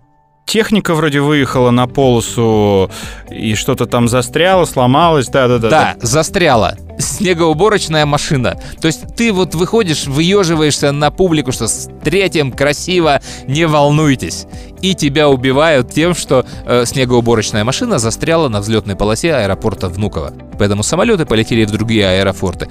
техника 0.51 0.93
вроде 0.96 1.22
выехала 1.22 1.72
на 1.72 1.88
полосу 1.88 2.91
и 3.29 3.55
что-то 3.55 3.86
там 3.86 4.10
застряло, 4.10 4.65
сломалось, 4.65 5.27
да-да-да. 5.29 5.70
Да, 5.70 5.96
застряла. 6.01 6.75
Снегоуборочная 7.00 8.05
машина. 8.05 8.60
То 8.81 8.88
есть 8.88 9.15
ты 9.15 9.31
вот 9.31 9.55
выходишь, 9.55 10.08
выеживаешься 10.08 10.91
на 10.91 11.10
публику, 11.10 11.53
что 11.53 11.70
с 11.70 11.89
третьим 12.03 12.51
красиво, 12.51 13.22
не 13.48 13.65
волнуйтесь. 13.65 14.46
И 14.81 14.93
тебя 14.93 15.29
убивают 15.29 15.93
тем, 15.93 16.13
что 16.13 16.46
э, 16.65 16.84
снегоуборочная 16.86 17.63
машина 17.63 17.98
застряла 17.98 18.50
на 18.50 18.60
взлетной 18.60 18.98
полосе 18.98 19.34
аэропорта 19.34 19.88
Внуково. 19.88 20.34
Поэтому 20.60 20.84
самолеты 20.84 21.25
полетели 21.25 21.63
в 21.63 21.72
другие 21.72 22.05
аэропорты. 22.20 22.67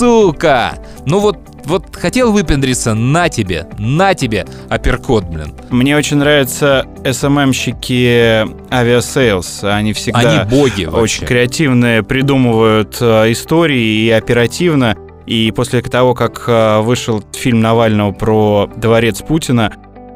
Сука! 0.00 0.78
Ну 1.04 1.18
вот 1.18 1.36
вот 1.66 1.94
хотел 1.94 2.32
выпендриться, 2.32 2.94
на 2.94 3.28
тебе, 3.28 3.66
на 3.78 4.14
тебе, 4.14 4.46
апперкот, 4.70 5.24
блин. 5.24 5.52
Мне 5.68 5.94
очень 5.94 6.16
нравятся 6.16 6.86
SMM 7.04 7.47
щики 7.47 8.46
Aviasales. 8.72 9.64
Они 9.64 9.92
всегда 9.92 10.20
Они 10.20 10.50
боги 10.50 10.86
очень 10.86 10.90
вообще. 10.90 11.26
креативные, 11.26 12.02
придумывают 12.02 12.96
э, 13.02 13.30
истории 13.32 14.06
и 14.06 14.10
оперативно. 14.10 14.96
И 15.26 15.52
после 15.54 15.82
того, 15.82 16.14
как 16.14 16.44
э, 16.46 16.80
вышел 16.80 17.22
фильм 17.34 17.60
Навального 17.60 18.12
про 18.12 18.70
дворец 18.74 19.20
Путина, 19.20 19.70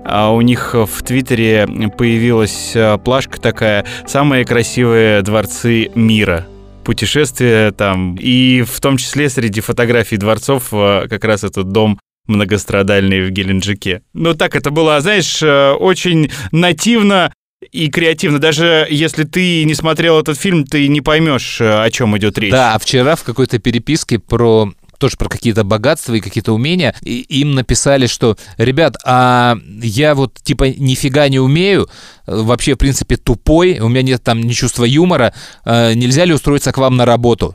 а 0.06 0.32
у 0.32 0.40
них 0.40 0.74
в 0.74 1.02
Твиттере 1.02 1.68
появилась 1.96 2.72
э, 2.74 2.96
плашка 2.96 3.38
такая 3.38 3.84
«Самые 4.06 4.46
красивые 4.46 5.20
дворцы 5.20 5.90
мира». 5.94 6.46
Путешествия 6.84 7.72
там. 7.72 8.16
И 8.16 8.62
в 8.62 8.80
том 8.80 8.96
числе 8.96 9.28
среди 9.28 9.60
фотографий 9.60 10.16
дворцов 10.16 10.68
э, 10.72 11.06
как 11.08 11.24
раз 11.24 11.44
этот 11.44 11.72
дом 11.72 11.98
многострадальный 12.26 13.26
в 13.26 13.30
Геленджике. 13.30 14.02
Ну 14.12 14.34
так 14.34 14.56
это 14.56 14.70
было, 14.70 15.00
знаешь, 15.00 15.42
э, 15.42 15.72
очень 15.72 16.30
нативно 16.52 17.32
и 17.70 17.88
креативно. 17.88 18.38
Даже 18.38 18.86
если 18.90 19.24
ты 19.24 19.64
не 19.64 19.74
смотрел 19.74 20.20
этот 20.20 20.38
фильм, 20.38 20.64
ты 20.64 20.88
не 20.88 21.00
поймешь, 21.00 21.60
э, 21.60 21.82
о 21.82 21.90
чем 21.90 22.16
идет 22.16 22.38
речь. 22.38 22.52
Да, 22.52 22.74
а 22.74 22.78
вчера 22.78 23.16
в 23.16 23.24
какой-то 23.24 23.58
переписке 23.58 24.18
про 24.18 24.72
тоже 25.04 25.18
про 25.18 25.28
какие-то 25.28 25.64
богатства 25.64 26.14
и 26.14 26.20
какие-то 26.20 26.54
умения, 26.54 26.94
и 27.02 27.20
им 27.20 27.54
написали, 27.54 28.06
что, 28.06 28.38
ребят, 28.56 28.96
а 29.04 29.58
я 29.82 30.14
вот 30.14 30.40
типа 30.42 30.70
нифига 30.70 31.28
не 31.28 31.38
умею, 31.38 31.90
вообще, 32.26 32.72
в 32.72 32.78
принципе, 32.78 33.18
тупой, 33.18 33.80
у 33.80 33.88
меня 33.88 34.00
нет 34.00 34.22
там 34.22 34.40
ни 34.40 34.52
чувства 34.52 34.84
юмора, 34.84 35.34
э, 35.66 35.92
нельзя 35.92 36.24
ли 36.24 36.32
устроиться 36.32 36.72
к 36.72 36.78
вам 36.78 36.96
на 36.96 37.04
работу? 37.04 37.54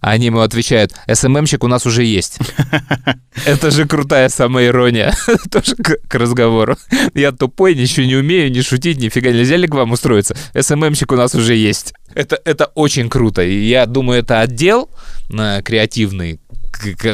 Они 0.00 0.26
ему 0.26 0.40
отвечают, 0.40 0.92
СММщик 1.12 1.62
у 1.62 1.68
нас 1.68 1.86
уже 1.86 2.02
есть. 2.02 2.38
Это 3.44 3.70
же 3.70 3.86
крутая 3.86 4.28
самоирония. 4.30 5.14
Тоже 5.52 5.76
к, 5.76 5.98
к 6.08 6.14
разговору. 6.14 6.76
Я 7.14 7.32
тупой, 7.32 7.74
ничего 7.74 8.06
не 8.06 8.16
умею, 8.16 8.50
не 8.50 8.62
шутить, 8.62 8.98
нифига. 8.98 9.30
Нельзя 9.30 9.56
ли 9.56 9.68
к 9.68 9.74
вам 9.74 9.92
устроиться? 9.92 10.34
СММщик 10.58 11.12
у 11.12 11.16
нас 11.16 11.34
уже 11.34 11.54
есть. 11.54 11.92
Это, 12.14 12.40
это 12.44 12.66
очень 12.74 13.10
круто. 13.10 13.42
И 13.42 13.68
я 13.68 13.86
думаю, 13.86 14.20
это 14.20 14.40
отдел 14.40 14.90
э, 15.30 15.60
креативный. 15.62 16.40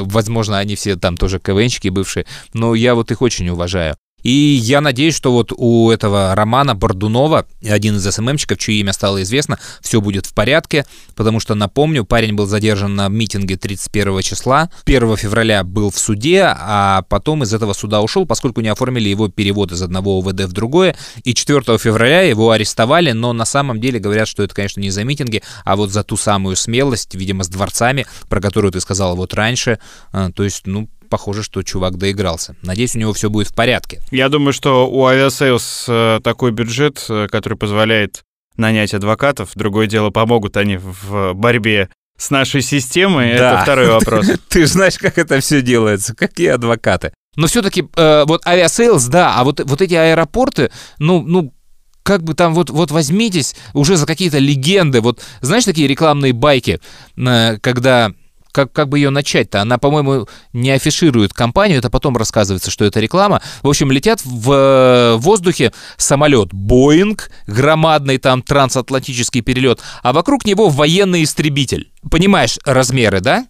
Возможно, 0.00 0.58
они 0.58 0.76
все 0.76 0.96
там 0.96 1.16
тоже 1.16 1.38
КВНщики 1.38 1.88
бывшие. 1.88 2.26
Но 2.52 2.74
я 2.74 2.94
вот 2.94 3.10
их 3.10 3.22
очень 3.22 3.48
уважаю. 3.48 3.96
И 4.26 4.60
я 4.60 4.80
надеюсь, 4.80 5.14
что 5.14 5.30
вот 5.30 5.52
у 5.56 5.88
этого 5.88 6.34
Романа 6.34 6.74
Бордунова, 6.74 7.46
один 7.62 7.98
из 7.98 8.12
СММщиков, 8.12 8.58
чье 8.58 8.74
имя 8.80 8.92
стало 8.92 9.22
известно, 9.22 9.60
все 9.80 10.00
будет 10.00 10.26
в 10.26 10.34
порядке, 10.34 10.84
потому 11.14 11.38
что, 11.38 11.54
напомню, 11.54 12.04
парень 12.04 12.34
был 12.34 12.46
задержан 12.46 12.96
на 12.96 13.06
митинге 13.06 13.56
31 13.56 14.22
числа, 14.22 14.68
1 14.84 15.16
февраля 15.16 15.62
был 15.62 15.92
в 15.92 15.98
суде, 16.00 16.42
а 16.44 17.02
потом 17.08 17.44
из 17.44 17.54
этого 17.54 17.72
суда 17.72 18.02
ушел, 18.02 18.26
поскольку 18.26 18.62
не 18.62 18.68
оформили 18.68 19.08
его 19.08 19.28
перевод 19.28 19.70
из 19.70 19.80
одного 19.80 20.18
ОВД 20.18 20.40
в 20.46 20.52
другое, 20.52 20.96
и 21.22 21.32
4 21.32 21.78
февраля 21.78 22.22
его 22.22 22.50
арестовали, 22.50 23.12
но 23.12 23.32
на 23.32 23.44
самом 23.44 23.80
деле 23.80 24.00
говорят, 24.00 24.26
что 24.26 24.42
это, 24.42 24.52
конечно, 24.52 24.80
не 24.80 24.90
за 24.90 25.04
митинги, 25.04 25.44
а 25.64 25.76
вот 25.76 25.90
за 25.90 26.02
ту 26.02 26.16
самую 26.16 26.56
смелость, 26.56 27.14
видимо, 27.14 27.44
с 27.44 27.48
дворцами, 27.48 28.08
про 28.28 28.40
которую 28.40 28.72
ты 28.72 28.80
сказал 28.80 29.14
вот 29.14 29.34
раньше, 29.34 29.78
А, 30.10 30.32
то 30.32 30.42
есть, 30.42 30.62
ну, 30.66 30.88
похоже, 31.08 31.42
что 31.42 31.62
чувак 31.62 31.96
доигрался. 31.96 32.56
Надеюсь, 32.62 32.94
у 32.96 32.98
него 32.98 33.12
все 33.12 33.30
будет 33.30 33.48
в 33.48 33.54
порядке. 33.54 34.00
Я 34.10 34.28
думаю, 34.28 34.52
что 34.52 34.88
у 34.88 35.06
Aviasales 35.06 35.84
э, 35.88 36.20
такой 36.22 36.52
бюджет, 36.52 37.04
э, 37.08 37.26
который 37.30 37.58
позволяет 37.58 38.22
нанять 38.56 38.94
адвокатов. 38.94 39.50
Другое 39.54 39.86
дело, 39.86 40.10
помогут 40.10 40.56
они 40.56 40.76
в 40.76 41.34
борьбе 41.34 41.88
с 42.16 42.30
нашей 42.30 42.62
системой. 42.62 43.36
Да. 43.36 43.54
Это 43.54 43.62
второй 43.62 43.88
вопрос. 43.88 44.26
Ты 44.48 44.66
знаешь, 44.66 44.98
как 44.98 45.18
это 45.18 45.40
все 45.40 45.60
делается, 45.60 46.14
какие 46.14 46.48
адвокаты. 46.48 47.12
Но 47.36 47.46
все-таки 47.48 47.82
вот 47.82 48.46
Aviasales, 48.46 49.08
да, 49.08 49.34
а 49.36 49.44
вот, 49.44 49.60
вот 49.62 49.82
эти 49.82 49.92
аэропорты, 49.92 50.70
ну, 50.98 51.20
ну, 51.20 51.52
как 52.06 52.22
бы 52.22 52.34
там 52.34 52.54
вот, 52.54 52.70
вот 52.70 52.92
возьмитесь 52.92 53.56
уже 53.74 53.96
за 53.96 54.06
какие-то 54.06 54.38
легенды. 54.38 55.00
Вот 55.00 55.20
знаешь 55.40 55.64
такие 55.64 55.88
рекламные 55.88 56.32
байки, 56.32 56.80
э, 57.16 57.58
когда 57.60 58.12
как, 58.56 58.72
как 58.72 58.88
бы 58.88 58.98
ее 58.98 59.10
начать-то? 59.10 59.60
Она, 59.60 59.76
по-моему, 59.76 60.26
не 60.54 60.70
афиширует 60.70 61.34
компанию, 61.34 61.78
это 61.78 61.90
потом 61.90 62.16
рассказывается, 62.16 62.70
что 62.70 62.86
это 62.86 63.00
реклама. 63.00 63.42
В 63.62 63.68
общем, 63.68 63.92
летят 63.92 64.22
в 64.24 64.50
э, 64.50 65.16
воздухе 65.16 65.74
самолет 65.98 66.54
Боинг, 66.54 67.30
громадный 67.46 68.16
там 68.16 68.40
трансатлантический 68.40 69.42
перелет, 69.42 69.80
а 70.02 70.14
вокруг 70.14 70.46
него 70.46 70.70
военный 70.70 71.22
истребитель. 71.24 71.92
Понимаешь 72.10 72.58
размеры, 72.64 73.20
да? 73.20 73.46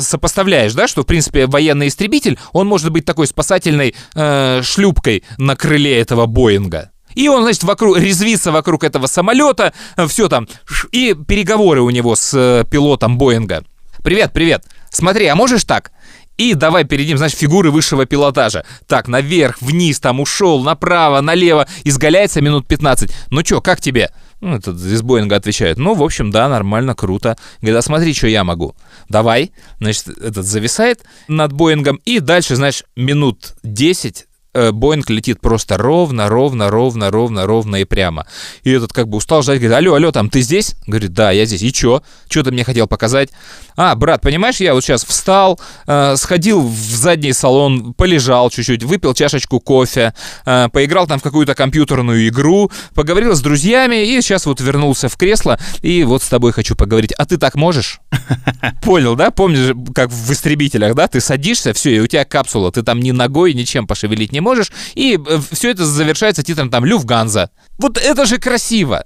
Сопоставляешь, 0.00 0.72
да, 0.72 0.88
что, 0.88 1.02
в 1.02 1.06
принципе, 1.06 1.46
военный 1.46 1.88
истребитель, 1.88 2.38
он 2.52 2.66
может 2.66 2.90
быть 2.90 3.04
такой 3.04 3.26
спасательной 3.26 3.94
э, 4.14 4.62
шлюпкой 4.62 5.22
на 5.36 5.54
крыле 5.54 6.00
этого 6.00 6.24
Боинга. 6.24 6.92
И 7.14 7.28
он, 7.28 7.42
значит, 7.42 7.62
вокруг, 7.64 7.98
резвится 7.98 8.52
вокруг 8.52 8.84
этого 8.84 9.06
самолета, 9.06 9.74
все 10.08 10.28
там, 10.28 10.48
и 10.92 11.14
переговоры 11.14 11.82
у 11.82 11.90
него 11.90 12.16
с 12.16 12.32
э, 12.34 12.64
пилотом 12.70 13.18
Боинга. 13.18 13.64
Привет, 14.06 14.32
привет. 14.32 14.62
Смотри, 14.88 15.26
а 15.26 15.34
можешь 15.34 15.64
так? 15.64 15.90
И 16.36 16.54
давай 16.54 16.84
перед 16.84 17.08
ним, 17.08 17.18
значит, 17.18 17.40
фигуры 17.40 17.72
высшего 17.72 18.06
пилотажа. 18.06 18.64
Так, 18.86 19.08
наверх, 19.08 19.60
вниз, 19.60 19.98
там 19.98 20.20
ушел, 20.20 20.62
направо, 20.62 21.20
налево, 21.20 21.66
изгаляется 21.82 22.40
минут 22.40 22.68
15. 22.68 23.10
Ну 23.32 23.42
чё, 23.42 23.60
как 23.60 23.80
тебе? 23.80 24.12
Ну, 24.40 24.54
этот 24.54 24.76
из 24.76 25.02
Боинга 25.02 25.34
отвечает, 25.34 25.78
ну, 25.78 25.94
в 25.94 26.04
общем, 26.04 26.30
да, 26.30 26.48
нормально, 26.48 26.94
круто. 26.94 27.36
Говорит, 27.60 27.78
а 27.78 27.82
смотри, 27.82 28.14
что 28.14 28.28
я 28.28 28.44
могу. 28.44 28.76
Давай. 29.08 29.50
Значит, 29.80 30.06
этот 30.06 30.46
зависает 30.46 31.02
над 31.26 31.52
Боингом, 31.52 32.00
и 32.04 32.20
дальше, 32.20 32.54
знаешь, 32.54 32.84
минут 32.94 33.56
10 33.64 34.20
э, 34.20 34.25
Боинг 34.72 35.10
летит 35.10 35.40
просто 35.40 35.76
ровно, 35.76 36.28
ровно, 36.28 36.70
ровно, 36.70 37.10
ровно, 37.10 37.46
ровно 37.46 37.76
и 37.76 37.84
прямо. 37.84 38.26
И 38.62 38.70
этот 38.70 38.92
как 38.92 39.08
бы 39.08 39.18
устал 39.18 39.42
ждать, 39.42 39.58
говорит, 39.58 39.76
алло, 39.76 39.94
алло, 39.94 40.12
там, 40.12 40.30
ты 40.30 40.40
здесь? 40.40 40.74
Говорит, 40.86 41.12
да, 41.12 41.30
я 41.30 41.44
здесь. 41.46 41.62
И 41.62 41.72
чё? 41.72 42.02
Чё 42.28 42.42
ты 42.42 42.50
мне 42.50 42.64
хотел 42.64 42.86
показать? 42.86 43.30
А, 43.76 43.94
брат, 43.94 44.22
понимаешь, 44.22 44.56
я 44.56 44.74
вот 44.74 44.82
сейчас 44.82 45.04
встал, 45.04 45.60
э, 45.86 46.16
сходил 46.16 46.62
в 46.62 46.78
задний 46.78 47.32
салон, 47.32 47.92
полежал 47.94 48.50
чуть-чуть, 48.50 48.84
выпил 48.84 49.12
чашечку 49.12 49.60
кофе, 49.60 50.14
э, 50.46 50.68
поиграл 50.72 51.06
там 51.06 51.18
в 51.18 51.22
какую-то 51.22 51.54
компьютерную 51.54 52.26
игру, 52.28 52.70
поговорил 52.94 53.34
с 53.34 53.40
друзьями, 53.40 54.06
и 54.06 54.20
сейчас 54.22 54.46
вот 54.46 54.60
вернулся 54.60 55.08
в 55.08 55.16
кресло, 55.16 55.58
и 55.82 56.04
вот 56.04 56.22
с 56.22 56.28
тобой 56.28 56.52
хочу 56.52 56.74
поговорить. 56.74 57.12
А 57.12 57.26
ты 57.26 57.36
так 57.36 57.54
можешь? 57.54 58.00
Понял, 58.82 59.16
да? 59.16 59.30
Помнишь, 59.30 59.74
как 59.94 60.10
в 60.10 60.32
истребителях, 60.32 60.94
да? 60.94 61.08
Ты 61.08 61.20
садишься, 61.20 61.72
все, 61.72 61.96
и 61.96 62.00
у 62.00 62.06
тебя 62.06 62.24
капсула, 62.24 62.72
ты 62.72 62.82
там 62.82 63.00
ни 63.00 63.10
ногой, 63.10 63.54
ничем 63.54 63.86
пошевелить 63.86 64.32
не 64.32 64.40
можешь, 64.40 64.72
и 64.94 65.18
все 65.52 65.70
это 65.70 65.84
завершается 65.84 66.42
титром 66.42 66.70
там 66.70 66.84
«Люфганза». 66.84 67.50
Вот 67.78 67.98
это 67.98 68.26
же 68.26 68.38
красиво! 68.38 69.04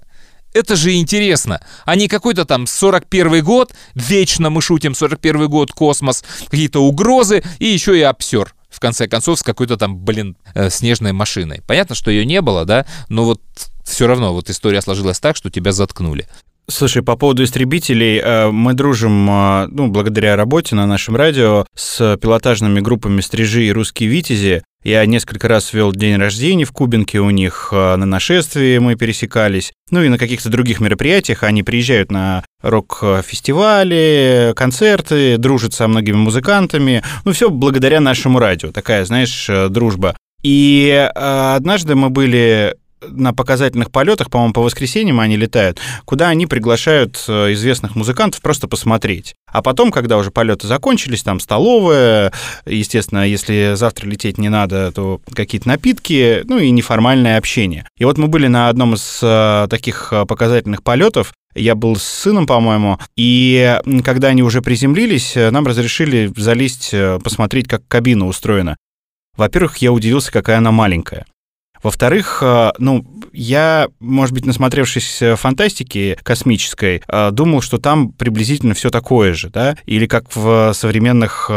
Это 0.53 0.75
же 0.75 0.93
интересно, 0.95 1.61
а 1.85 1.95
не 1.95 2.09
какой-то 2.09 2.43
там 2.43 2.67
41 2.67 3.43
год, 3.43 3.73
вечно 3.95 4.49
мы 4.49 4.61
шутим, 4.61 4.93
41 4.93 5.47
год, 5.47 5.71
космос, 5.71 6.25
какие-то 6.49 6.83
угрозы 6.83 7.41
и 7.59 7.67
еще 7.67 7.97
и 7.97 8.01
обсер. 8.01 8.53
В 8.69 8.79
конце 8.79 9.07
концов, 9.07 9.39
с 9.39 9.43
какой-то 9.43 9.77
там, 9.77 9.97
блин, 9.97 10.37
э, 10.53 10.69
снежной 10.69 11.13
машиной. 11.13 11.61
Понятно, 11.67 11.95
что 11.95 12.11
ее 12.11 12.25
не 12.25 12.41
было, 12.41 12.65
да, 12.65 12.85
но 13.09 13.25
вот 13.25 13.41
все 13.83 14.07
равно 14.07 14.33
вот 14.33 14.49
история 14.49 14.81
сложилась 14.81 15.19
так, 15.19 15.35
что 15.35 15.49
тебя 15.49 15.71
заткнули. 15.71 16.27
Слушай, 16.67 17.01
по 17.03 17.15
поводу 17.17 17.43
истребителей, 17.43 18.19
э, 18.19 18.49
мы 18.49 18.73
дружим, 18.73 19.29
э, 19.29 19.67
ну, 19.71 19.87
благодаря 19.89 20.35
работе 20.35 20.75
на 20.75 20.85
нашем 20.85 21.15
радио 21.15 21.65
с 21.75 22.17
пилотажными 22.17 22.79
группами 22.79 23.19
«Стрижи» 23.21 23.65
и 23.65 23.71
«Русские 23.71 24.09
Витязи». 24.09 24.63
Я 24.83 25.05
несколько 25.05 25.47
раз 25.47 25.73
вел 25.73 25.91
день 25.91 26.15
рождения 26.15 26.65
в 26.65 26.71
Кубинке 26.71 27.19
у 27.19 27.29
них, 27.29 27.69
э, 27.71 27.95
на 27.97 28.05
нашествии 28.05 28.77
мы 28.77 28.95
пересекались, 28.95 29.73
ну 29.91 30.01
и 30.01 30.07
на 30.07 30.17
каких-то 30.17 30.49
других 30.49 30.79
мероприятиях. 30.79 31.43
Они 31.43 31.61
приезжают 31.61 32.09
на 32.09 32.43
рок-фестивали, 32.61 34.53
концерты, 34.55 35.37
дружат 35.37 35.73
со 35.73 35.87
многими 35.87 36.15
музыкантами. 36.15 37.03
Ну, 37.25 37.33
все 37.33 37.49
благодаря 37.49 37.99
нашему 37.99 38.39
радио. 38.39 38.71
Такая, 38.71 39.03
знаешь, 39.05 39.49
дружба. 39.69 40.15
И 40.41 41.09
однажды 41.13 41.93
мы 41.95 42.09
были 42.09 42.75
на 43.07 43.33
показательных 43.33 43.91
полетах, 43.91 44.29
по-моему, 44.29 44.53
по 44.53 44.61
воскресеньям 44.61 45.19
они 45.19 45.37
летают, 45.37 45.79
куда 46.05 46.29
они 46.29 46.45
приглашают 46.45 47.23
э, 47.27 47.53
известных 47.53 47.95
музыкантов 47.95 48.41
просто 48.41 48.67
посмотреть. 48.67 49.35
А 49.51 49.61
потом, 49.61 49.91
когда 49.91 50.17
уже 50.17 50.31
полеты 50.31 50.67
закончились, 50.67 51.23
там 51.23 51.39
столовая, 51.39 52.31
естественно, 52.65 53.27
если 53.27 53.73
завтра 53.75 54.07
лететь 54.07 54.37
не 54.37 54.49
надо, 54.49 54.91
то 54.91 55.21
какие-то 55.33 55.67
напитки, 55.67 56.41
ну 56.45 56.57
и 56.57 56.69
неформальное 56.69 57.37
общение. 57.37 57.87
И 57.97 58.05
вот 58.05 58.17
мы 58.17 58.27
были 58.27 58.47
на 58.47 58.69
одном 58.69 58.93
из 58.93 59.19
э, 59.21 59.67
таких 59.69 60.09
э, 60.11 60.25
показательных 60.25 60.83
полетов, 60.83 61.33
я 61.53 61.75
был 61.75 61.97
с 61.97 62.03
сыном, 62.03 62.47
по-моему, 62.47 62.97
и 63.17 63.77
когда 64.05 64.29
они 64.29 64.41
уже 64.41 64.61
приземлились, 64.61 65.33
нам 65.35 65.67
разрешили 65.67 66.31
залезть, 66.37 66.95
посмотреть, 67.21 67.67
как 67.67 67.85
кабина 67.89 68.25
устроена. 68.25 68.77
Во-первых, 69.35 69.77
я 69.77 69.91
удивился, 69.91 70.31
какая 70.31 70.59
она 70.59 70.71
маленькая. 70.71 71.25
Во-вторых, 71.83 72.39
э, 72.41 72.71
ну, 72.77 73.05
я, 73.33 73.87
может 73.99 74.33
быть, 74.33 74.45
насмотревшись 74.45 75.21
э, 75.21 75.35
фантастики 75.35 76.17
космической, 76.23 77.01
э, 77.07 77.31
думал, 77.31 77.61
что 77.61 77.77
там 77.77 78.11
приблизительно 78.11 78.73
все 78.73 78.89
такое 78.89 79.33
же, 79.33 79.49
да, 79.49 79.75
или 79.85 80.05
как 80.05 80.35
в 80.35 80.73
современных 80.73 81.49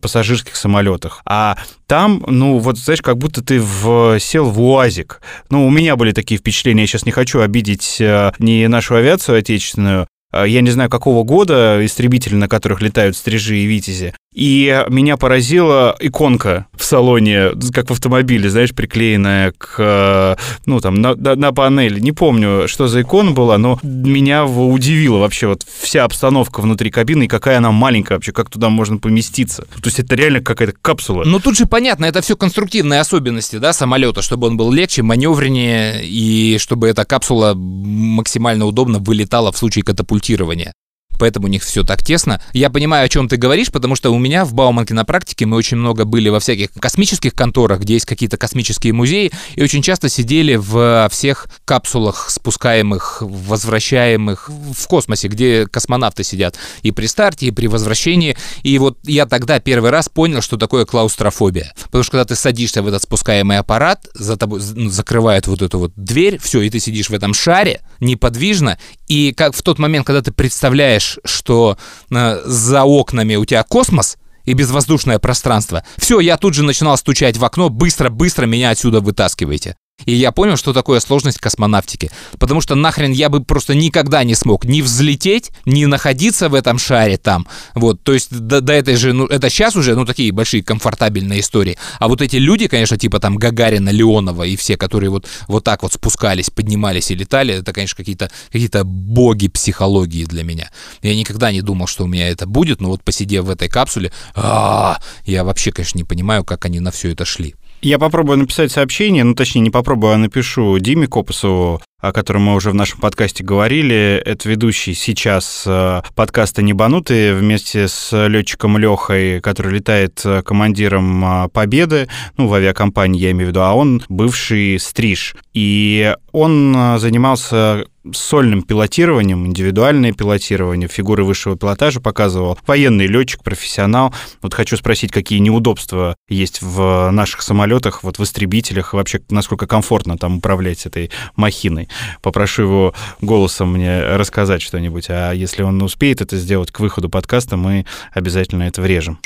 пассажирских 0.00 0.56
самолетах. 0.56 1.22
А 1.24 1.56
там, 1.86 2.24
ну, 2.26 2.58
вот, 2.58 2.78
знаешь, 2.78 3.02
как 3.02 3.18
будто 3.18 3.42
ты 3.42 3.60
в, 3.60 4.18
сел 4.18 4.48
в 4.50 4.60
УАЗик. 4.60 5.20
Ну, 5.50 5.66
у 5.66 5.70
меня 5.70 5.96
были 5.96 6.12
такие 6.12 6.38
впечатления, 6.38 6.82
я 6.82 6.86
сейчас 6.86 7.06
не 7.06 7.12
хочу 7.12 7.40
обидеть 7.40 7.96
ни 8.38 8.66
нашу 8.66 8.96
авиацию 8.96 9.38
отечественную, 9.38 10.06
я 10.32 10.60
не 10.60 10.70
знаю, 10.70 10.90
какого 10.90 11.24
года 11.24 11.84
истребители, 11.84 12.34
на 12.34 12.48
которых 12.48 12.80
летают 12.80 13.16
стрижи 13.16 13.58
и 13.58 13.66
витязи, 13.66 14.14
и 14.32 14.84
меня 14.88 15.16
поразила 15.16 15.96
иконка 15.98 16.66
в 16.76 16.84
салоне, 16.84 17.50
как 17.72 17.88
в 17.90 17.92
автомобиле, 17.92 18.48
знаешь, 18.48 18.72
приклеенная 18.72 19.52
к, 19.58 20.38
ну, 20.66 20.80
там, 20.80 20.94
на, 20.94 21.16
на 21.16 21.52
панели. 21.52 21.98
Не 21.98 22.12
помню, 22.12 22.68
что 22.68 22.86
за 22.86 23.02
икона 23.02 23.32
была, 23.32 23.58
но 23.58 23.80
меня 23.82 24.44
удивила 24.46 25.18
вообще 25.18 25.48
вот 25.48 25.66
вся 25.80 26.04
обстановка 26.04 26.60
внутри 26.60 26.90
кабины 26.92 27.24
и 27.24 27.28
какая 27.28 27.58
она 27.58 27.72
маленькая 27.72 28.14
вообще, 28.14 28.30
как 28.30 28.50
туда 28.50 28.68
можно 28.68 28.98
поместиться. 28.98 29.64
То 29.64 29.86
есть 29.86 29.98
это 29.98 30.14
реально 30.14 30.42
какая-то 30.42 30.74
капсула. 30.80 31.24
Ну, 31.24 31.40
тут 31.40 31.56
же 31.56 31.66
понятно, 31.66 32.04
это 32.04 32.20
все 32.20 32.36
конструктивные 32.36 33.00
особенности, 33.00 33.56
да, 33.56 33.72
самолета, 33.72 34.22
чтобы 34.22 34.46
он 34.46 34.56
был 34.56 34.70
легче, 34.70 35.02
маневреннее, 35.02 36.04
и 36.04 36.56
чтобы 36.58 36.86
эта 36.86 37.04
капсула 37.04 37.54
максимально 37.54 38.66
удобно 38.66 39.00
вылетала 39.00 39.50
в 39.50 39.58
случае 39.58 39.84
катапультирования 40.20 40.72
поэтому 41.20 41.46
у 41.46 41.50
них 41.50 41.62
все 41.62 41.84
так 41.84 42.02
тесно. 42.02 42.42
Я 42.52 42.70
понимаю, 42.70 43.04
о 43.04 43.08
чем 43.08 43.28
ты 43.28 43.36
говоришь, 43.36 43.70
потому 43.70 43.94
что 43.94 44.10
у 44.10 44.18
меня 44.18 44.44
в 44.44 44.54
Бауманке 44.54 44.94
на 44.94 45.04
практике 45.04 45.44
мы 45.46 45.56
очень 45.56 45.76
много 45.76 46.06
были 46.06 46.30
во 46.30 46.40
всяких 46.40 46.72
космических 46.72 47.34
конторах, 47.34 47.80
где 47.80 47.94
есть 47.94 48.06
какие-то 48.06 48.38
космические 48.38 48.94
музеи, 48.94 49.30
и 49.54 49.62
очень 49.62 49.82
часто 49.82 50.08
сидели 50.08 50.56
в 50.56 51.08
всех 51.12 51.46
капсулах, 51.66 52.30
спускаемых, 52.30 53.18
возвращаемых 53.20 54.48
в 54.48 54.86
космосе, 54.86 55.28
где 55.28 55.66
космонавты 55.66 56.24
сидят 56.24 56.56
и 56.82 56.90
при 56.90 57.06
старте, 57.06 57.46
и 57.46 57.50
при 57.50 57.66
возвращении. 57.66 58.36
И 58.62 58.78
вот 58.78 58.98
я 59.04 59.26
тогда 59.26 59.60
первый 59.60 59.90
раз 59.90 60.08
понял, 60.08 60.40
что 60.40 60.56
такое 60.56 60.86
клаустрофобия. 60.86 61.74
Потому 61.84 62.02
что 62.02 62.12
когда 62.12 62.24
ты 62.24 62.34
садишься 62.34 62.82
в 62.82 62.88
этот 62.88 63.02
спускаемый 63.02 63.58
аппарат, 63.58 64.08
за 64.14 64.36
тобой 64.36 64.62
ну, 64.74 64.88
закрывают 64.88 65.46
вот 65.46 65.60
эту 65.60 65.78
вот 65.78 65.92
дверь, 65.96 66.38
все, 66.38 66.62
и 66.62 66.70
ты 66.70 66.80
сидишь 66.80 67.10
в 67.10 67.14
этом 67.14 67.34
шаре 67.34 67.82
неподвижно, 68.00 68.78
и 69.06 69.32
как 69.32 69.54
в 69.54 69.62
тот 69.62 69.78
момент, 69.78 70.06
когда 70.06 70.22
ты 70.22 70.32
представляешь, 70.32 71.09
понимаешь, 71.10 71.18
что 71.24 71.78
э, 72.10 72.40
за 72.44 72.84
окнами 72.84 73.36
у 73.36 73.44
тебя 73.44 73.62
космос, 73.62 74.16
и 74.46 74.54
безвоздушное 74.54 75.18
пространство. 75.18 75.84
Все, 75.98 76.18
я 76.18 76.36
тут 76.36 76.54
же 76.54 76.64
начинал 76.64 76.96
стучать 76.96 77.36
в 77.36 77.44
окно, 77.44 77.68
быстро-быстро 77.68 78.46
меня 78.46 78.70
отсюда 78.70 79.00
вытаскивайте. 79.00 79.76
И 80.06 80.14
я 80.14 80.32
понял, 80.32 80.56
что 80.56 80.72
такое 80.72 81.00
сложность 81.00 81.38
космонавтики. 81.38 82.10
Потому 82.38 82.60
что 82.60 82.74
нахрен 82.74 83.12
я 83.12 83.28
бы 83.28 83.42
просто 83.42 83.74
никогда 83.74 84.24
не 84.24 84.34
смог 84.34 84.64
ни 84.64 84.82
взлететь, 84.82 85.50
ни 85.64 85.84
находиться 85.84 86.48
в 86.48 86.54
этом 86.54 86.78
шаре 86.78 87.18
там. 87.18 87.46
Вот, 87.74 88.02
то 88.02 88.12
есть 88.12 88.30
до, 88.30 88.60
до 88.60 88.72
этой 88.72 88.96
же, 88.96 89.12
ну, 89.12 89.26
это 89.26 89.50
сейчас 89.50 89.76
уже, 89.76 89.94
ну, 89.94 90.04
такие 90.04 90.32
большие 90.32 90.62
комфортабельные 90.62 91.40
истории. 91.40 91.78
А 91.98 92.08
вот 92.08 92.22
эти 92.22 92.36
люди, 92.36 92.68
конечно, 92.68 92.96
типа 92.96 93.20
там 93.20 93.36
Гагарина, 93.36 93.90
Леонова 93.90 94.44
и 94.44 94.56
все, 94.56 94.76
которые 94.76 95.10
вот, 95.10 95.26
вот 95.48 95.64
так 95.64 95.82
вот 95.82 95.92
спускались, 95.92 96.50
поднимались 96.50 97.10
и 97.10 97.14
летали, 97.14 97.54
это, 97.54 97.72
конечно, 97.72 97.96
какие-то 97.96 98.30
какие 98.46 98.70
боги 98.84 99.48
психологии 99.48 100.24
для 100.24 100.44
меня. 100.44 100.70
Я 101.02 101.14
никогда 101.14 101.52
не 101.52 101.62
думал, 101.62 101.86
что 101.86 102.04
у 102.04 102.06
меня 102.06 102.28
это 102.28 102.46
будет, 102.46 102.80
но 102.80 102.88
вот 102.88 103.02
посидев 103.02 103.44
в 103.44 103.50
этой 103.50 103.68
капсуле, 103.68 104.12
а, 104.34 104.98
я 105.24 105.44
вообще, 105.44 105.72
конечно, 105.72 105.98
не 105.98 106.04
понимаю, 106.04 106.44
как 106.44 106.64
они 106.64 106.80
на 106.80 106.90
все 106.90 107.12
это 107.12 107.24
шли. 107.24 107.54
Я 107.82 107.98
попробую 107.98 108.38
написать 108.38 108.70
сообщение, 108.70 109.24
ну, 109.24 109.34
точнее, 109.34 109.62
не 109.62 109.70
попробую, 109.70 110.12
а 110.12 110.18
напишу 110.18 110.78
Диме 110.78 111.06
Копосову, 111.06 111.80
о 112.00 112.12
котором 112.12 112.42
мы 112.42 112.54
уже 112.54 112.70
в 112.70 112.74
нашем 112.74 112.98
подкасте 112.98 113.44
говорили. 113.44 114.22
Это 114.24 114.48
ведущий 114.48 114.94
сейчас 114.94 115.64
э, 115.66 116.02
подкаста 116.14 116.62
«Небанутые» 116.62 117.34
вместе 117.34 117.88
с 117.88 118.26
летчиком 118.28 118.78
Лехой, 118.78 119.40
который 119.40 119.72
летает 119.72 120.20
э, 120.24 120.42
командиром 120.42 121.24
э, 121.44 121.48
«Победы», 121.48 122.08
ну, 122.36 122.48
в 122.48 122.54
авиакомпании 122.54 123.20
я 123.20 123.30
имею 123.32 123.46
в 123.46 123.50
виду, 123.50 123.60
а 123.60 123.74
он 123.74 124.02
бывший 124.08 124.78
стриж. 124.78 125.34
И 125.52 126.14
он 126.32 126.96
занимался 126.98 127.84
сольным 128.12 128.62
пилотированием, 128.62 129.46
индивидуальное 129.46 130.12
пилотирование, 130.12 130.88
фигуры 130.88 131.24
высшего 131.24 131.56
пилотажа 131.56 132.00
показывал. 132.00 132.58
Военный 132.66 133.06
летчик, 133.06 133.42
профессионал. 133.42 134.14
Вот 134.40 134.54
хочу 134.54 134.76
спросить, 134.76 135.12
какие 135.12 135.38
неудобства 135.38 136.16
есть 136.28 136.62
в 136.62 137.10
наших 137.10 137.42
самолетах, 137.42 138.02
вот 138.02 138.18
в 138.18 138.22
истребителях, 138.22 138.94
вообще 138.94 139.20
насколько 139.28 139.66
комфортно 139.66 140.16
там 140.16 140.38
управлять 140.38 140.86
этой 140.86 141.10
махиной. 141.36 141.88
Попрошу 142.22 142.62
его 142.62 142.94
голосом 143.20 143.72
мне 143.72 144.00
рассказать 144.00 144.62
что-нибудь, 144.62 145.06
а 145.08 145.32
если 145.32 145.62
он 145.62 145.80
успеет 145.82 146.20
это 146.20 146.36
сделать 146.36 146.70
к 146.70 146.80
выходу 146.80 147.08
подкаста, 147.08 147.56
мы 147.56 147.86
обязательно 148.12 148.64
это 148.64 148.82
врежем. 148.82 149.18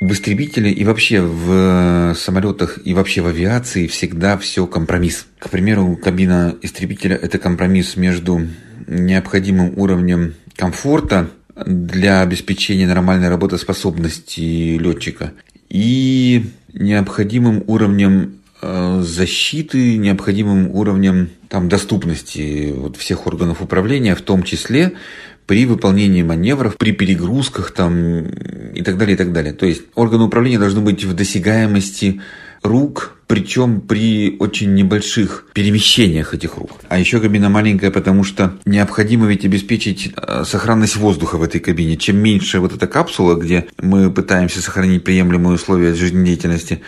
В 0.00 0.12
истребителе 0.12 0.72
и 0.72 0.84
вообще 0.84 1.20
в 1.20 2.14
самолетах 2.16 2.80
и 2.84 2.92
вообще 2.92 3.20
в 3.20 3.28
авиации 3.28 3.86
всегда 3.86 4.36
все 4.36 4.66
компромисс. 4.66 5.26
К 5.38 5.48
примеру, 5.48 5.96
кабина 5.96 6.56
истребителя– 6.60 7.14
это 7.22 7.38
компромисс 7.38 7.96
между 7.96 8.40
необходимым 8.88 9.78
уровнем 9.78 10.34
комфорта 10.56 11.30
для 11.54 12.20
обеспечения 12.20 12.88
нормальной 12.88 13.28
работоспособности 13.28 14.76
летчика 14.76 15.32
и 15.68 16.50
необходимым 16.72 17.62
уровнем 17.68 18.41
Э, 18.41 18.41
защиты, 18.62 19.96
необходимым 19.96 20.70
уровнем 20.70 21.30
там, 21.48 21.68
доступности 21.68 22.72
вот, 22.74 22.96
всех 22.96 23.26
органов 23.26 23.60
управления, 23.60 24.14
в 24.14 24.22
том 24.22 24.42
числе 24.42 24.92
при 25.46 25.66
выполнении 25.66 26.22
маневров, 26.22 26.76
при 26.76 26.92
перегрузках 26.92 27.72
там, 27.72 28.22
и 28.22 28.82
так 28.82 28.96
далее, 28.96 29.14
и 29.14 29.18
так 29.18 29.32
далее. 29.32 29.52
То 29.52 29.66
есть 29.66 29.82
органы 29.94 30.24
управления 30.24 30.58
должны 30.58 30.80
быть 30.80 31.04
в 31.04 31.14
досягаемости 31.14 32.20
рук, 32.62 33.16
причем 33.26 33.80
при 33.80 34.36
очень 34.38 34.74
небольших 34.74 35.46
перемещениях 35.52 36.34
этих 36.34 36.56
рук. 36.56 36.72
А 36.88 36.98
еще 36.98 37.18
кабина 37.18 37.48
маленькая, 37.48 37.90
потому 37.90 38.24
что 38.24 38.58
необходимо 38.64 39.26
ведь 39.26 39.44
обеспечить 39.44 40.12
э, 40.16 40.44
сохранность 40.46 40.96
воздуха 40.96 41.36
в 41.36 41.42
этой 41.42 41.60
кабине. 41.60 41.96
Чем 41.96 42.18
меньше 42.18 42.60
вот 42.60 42.74
эта 42.74 42.86
капсула, 42.86 43.34
где 43.34 43.66
мы 43.80 44.10
пытаемся 44.10 44.62
сохранить 44.62 45.02
приемлемые 45.02 45.54
условия 45.54 45.94
жизнедеятельности, 45.94 46.82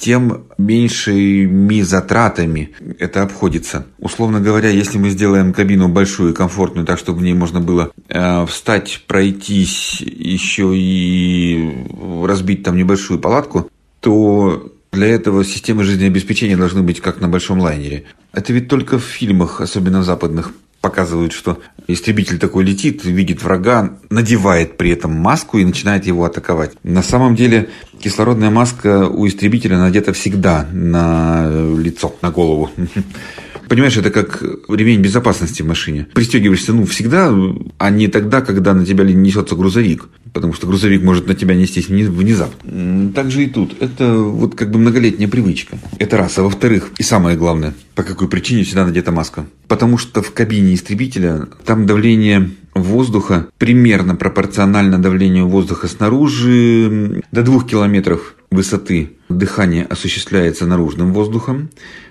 тем 0.00 0.46
меньшими 0.56 1.82
затратами 1.82 2.70
это 2.98 3.22
обходится. 3.22 3.86
Условно 3.98 4.40
говоря, 4.40 4.70
если 4.70 4.96
мы 4.98 5.10
сделаем 5.10 5.52
кабину 5.52 5.88
большую 5.88 6.32
и 6.32 6.34
комфортную, 6.34 6.86
так 6.86 6.98
чтобы 6.98 7.18
в 7.18 7.22
ней 7.22 7.34
можно 7.34 7.60
было 7.60 7.92
э, 8.08 8.46
встать, 8.46 9.04
пройтись, 9.06 10.00
еще 10.00 10.72
и 10.74 11.86
разбить 12.24 12.62
там 12.62 12.76
небольшую 12.76 13.20
палатку, 13.20 13.70
то 14.00 14.72
для 14.90 15.08
этого 15.08 15.44
системы 15.44 15.84
жизнеобеспечения 15.84 16.56
должны 16.56 16.82
быть 16.82 17.00
как 17.00 17.20
на 17.20 17.28
большом 17.28 17.60
лайнере. 17.60 18.04
Это 18.32 18.54
ведь 18.54 18.68
только 18.68 18.98
в 18.98 19.04
фильмах, 19.04 19.60
особенно 19.60 20.02
западных, 20.02 20.52
показывают, 20.80 21.32
что 21.32 21.60
истребитель 21.86 22.38
такой 22.38 22.64
летит, 22.64 23.04
видит 23.04 23.42
врага, 23.42 23.98
надевает 24.08 24.76
при 24.76 24.90
этом 24.90 25.12
маску 25.12 25.58
и 25.58 25.64
начинает 25.64 26.06
его 26.06 26.24
атаковать. 26.24 26.72
На 26.82 27.02
самом 27.02 27.36
деле 27.36 27.70
кислородная 28.00 28.50
маска 28.50 29.06
у 29.06 29.26
истребителя 29.26 29.78
надета 29.78 30.12
всегда 30.12 30.66
на 30.72 31.48
лицо, 31.78 32.14
на 32.22 32.30
голову. 32.30 32.70
Понимаешь, 33.70 33.96
это 33.96 34.10
как 34.10 34.42
ремень 34.68 35.00
безопасности 35.00 35.62
в 35.62 35.66
машине. 35.68 36.08
Пристегиваешься, 36.12 36.72
ну, 36.72 36.84
всегда, 36.86 37.32
а 37.78 37.90
не 37.90 38.08
тогда, 38.08 38.40
когда 38.40 38.74
на 38.74 38.84
тебя 38.84 39.04
несется 39.04 39.54
грузовик. 39.54 40.08
Потому 40.32 40.54
что 40.54 40.66
грузовик 40.66 41.04
может 41.04 41.28
на 41.28 41.36
тебя 41.36 41.54
нестись 41.54 41.86
внезапно. 41.86 43.12
Так 43.12 43.30
же 43.30 43.44
и 43.44 43.46
тут. 43.46 43.80
Это 43.80 44.14
вот 44.14 44.56
как 44.56 44.72
бы 44.72 44.80
многолетняя 44.80 45.28
привычка. 45.28 45.78
Это 46.00 46.16
раз. 46.16 46.36
А 46.38 46.42
во-вторых, 46.42 46.90
и 46.98 47.04
самое 47.04 47.36
главное, 47.36 47.72
по 47.94 48.02
какой 48.02 48.26
причине 48.26 48.64
всегда 48.64 48.84
надета 48.84 49.12
маска. 49.12 49.46
Потому 49.68 49.98
что 49.98 50.20
в 50.20 50.32
кабине 50.32 50.74
истребителя 50.74 51.46
там 51.64 51.86
давление 51.86 52.50
воздуха 52.74 53.46
примерно 53.56 54.16
пропорционально 54.16 54.98
давлению 54.98 55.46
воздуха 55.46 55.86
снаружи 55.86 57.22
до 57.30 57.44
двух 57.44 57.68
километров 57.68 58.34
высоты 58.50 59.12
дыхание 59.28 59.84
осуществляется 59.84 60.66
наружным 60.66 61.12
воздухом. 61.12 61.70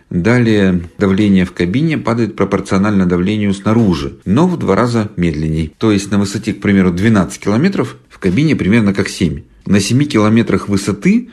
Далее 0.09 0.81
давление 0.97 1.45
в 1.45 1.51
кабине 1.51 1.97
падает 1.97 2.35
пропорционально 2.35 3.05
давлению 3.05 3.53
снаружи, 3.53 4.17
но 4.25 4.47
в 4.47 4.57
два 4.57 4.75
раза 4.75 5.11
медленней. 5.17 5.73
То 5.77 5.91
есть 5.91 6.09
на 6.09 6.17
высоте, 6.17 6.53
к 6.53 6.61
примеру, 6.61 6.91
12 6.91 7.39
километров 7.39 7.97
в 8.09 8.17
кабине 8.17 8.55
примерно 8.55 8.93
как 8.93 9.07
7. 9.07 9.43
На 9.67 9.79
7 9.79 10.03
километрах 10.05 10.67
высоты 10.67 11.29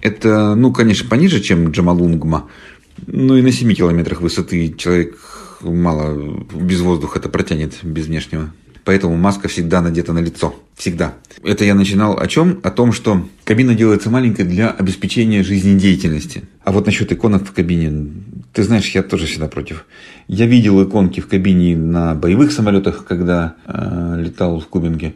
это, 0.00 0.54
ну, 0.54 0.72
конечно, 0.72 1.08
пониже, 1.08 1.40
чем 1.40 1.70
Джамалунгма, 1.70 2.48
но 3.06 3.36
и 3.36 3.42
на 3.42 3.52
7 3.52 3.74
километрах 3.74 4.22
высоты 4.22 4.74
человек 4.76 5.18
мало 5.60 6.42
без 6.54 6.80
воздуха 6.80 7.18
это 7.18 7.28
протянет 7.28 7.74
без 7.82 8.06
внешнего 8.06 8.52
поэтому 8.84 9.16
маска 9.16 9.48
всегда 9.48 9.80
надета 9.80 10.12
на 10.12 10.20
лицо. 10.20 10.54
Всегда. 10.76 11.14
Это 11.42 11.64
я 11.64 11.74
начинал 11.74 12.18
о 12.18 12.26
чем? 12.26 12.60
О 12.62 12.70
том, 12.70 12.92
что 12.92 13.26
кабина 13.44 13.74
делается 13.74 14.10
маленькой 14.10 14.44
для 14.44 14.70
обеспечения 14.70 15.42
жизнедеятельности. 15.42 16.44
А 16.64 16.72
вот 16.72 16.86
насчет 16.86 17.12
иконок 17.12 17.46
в 17.46 17.52
кабине, 17.52 18.12
ты 18.52 18.62
знаешь, 18.62 18.90
я 18.90 19.02
тоже 19.02 19.26
всегда 19.26 19.48
против. 19.48 19.86
Я 20.28 20.46
видел 20.46 20.82
иконки 20.82 21.20
в 21.20 21.28
кабине 21.28 21.76
на 21.76 22.14
боевых 22.14 22.52
самолетах, 22.52 23.04
когда 23.04 23.54
э, 23.66 24.16
летал 24.18 24.60
в 24.60 24.66
Кубинге. 24.66 25.14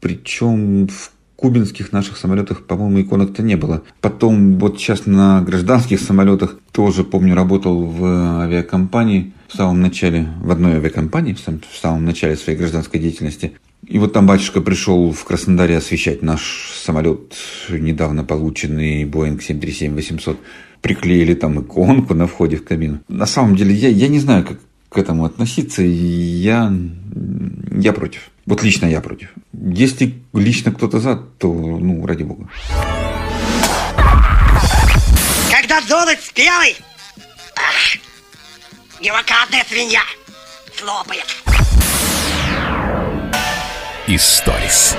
Причем 0.00 0.88
в 0.88 1.12
кубинских 1.40 1.90
наших 1.92 2.18
самолетах, 2.18 2.66
по-моему, 2.66 3.00
иконок-то 3.00 3.42
не 3.42 3.56
было. 3.56 3.82
Потом 4.02 4.58
вот 4.58 4.78
сейчас 4.78 5.06
на 5.06 5.40
гражданских 5.40 5.98
самолетах 6.00 6.58
тоже, 6.70 7.02
помню, 7.02 7.34
работал 7.34 7.82
в 7.82 8.04
авиакомпании 8.42 9.32
в 9.48 9.56
самом 9.56 9.80
начале, 9.80 10.28
в 10.42 10.50
одной 10.50 10.74
авиакомпании, 10.74 11.32
в 11.32 11.40
самом, 11.40 11.62
в 11.72 11.78
самом 11.78 12.04
начале 12.04 12.36
своей 12.36 12.58
гражданской 12.58 13.00
деятельности. 13.00 13.52
И 13.86 13.98
вот 13.98 14.12
там 14.12 14.26
батюшка 14.26 14.60
пришел 14.60 15.12
в 15.12 15.24
Краснодаре 15.24 15.78
освещать 15.78 16.22
наш 16.22 16.72
самолет, 16.84 17.34
недавно 17.70 18.22
полученный 18.22 19.04
Boeing 19.04 19.38
737-800. 19.38 20.36
Приклеили 20.82 21.32
там 21.32 21.62
иконку 21.62 22.12
на 22.12 22.26
входе 22.26 22.56
в 22.56 22.64
кабину. 22.64 23.00
На 23.08 23.26
самом 23.26 23.56
деле, 23.56 23.74
я, 23.74 23.88
я 23.88 24.08
не 24.08 24.18
знаю, 24.18 24.44
как 24.44 24.58
к 24.90 24.98
этому 24.98 25.24
относиться. 25.24 25.82
Я, 25.82 26.70
я 27.72 27.92
против. 27.94 28.30
Вот 28.44 28.62
лично 28.62 28.86
я 28.86 29.00
против. 29.00 29.32
Если 29.62 30.14
лично 30.32 30.72
кто-то 30.72 31.00
за, 31.00 31.16
то, 31.16 31.52
ну, 31.52 32.06
ради 32.06 32.22
бога. 32.22 32.48
Когда 35.50 35.82
золот 35.82 36.18
спелый, 36.18 36.76
ах, 37.56 38.00
демократная 39.02 39.62
свинья 39.68 40.00
слопает. 40.74 41.26
Историс. 44.06 44.96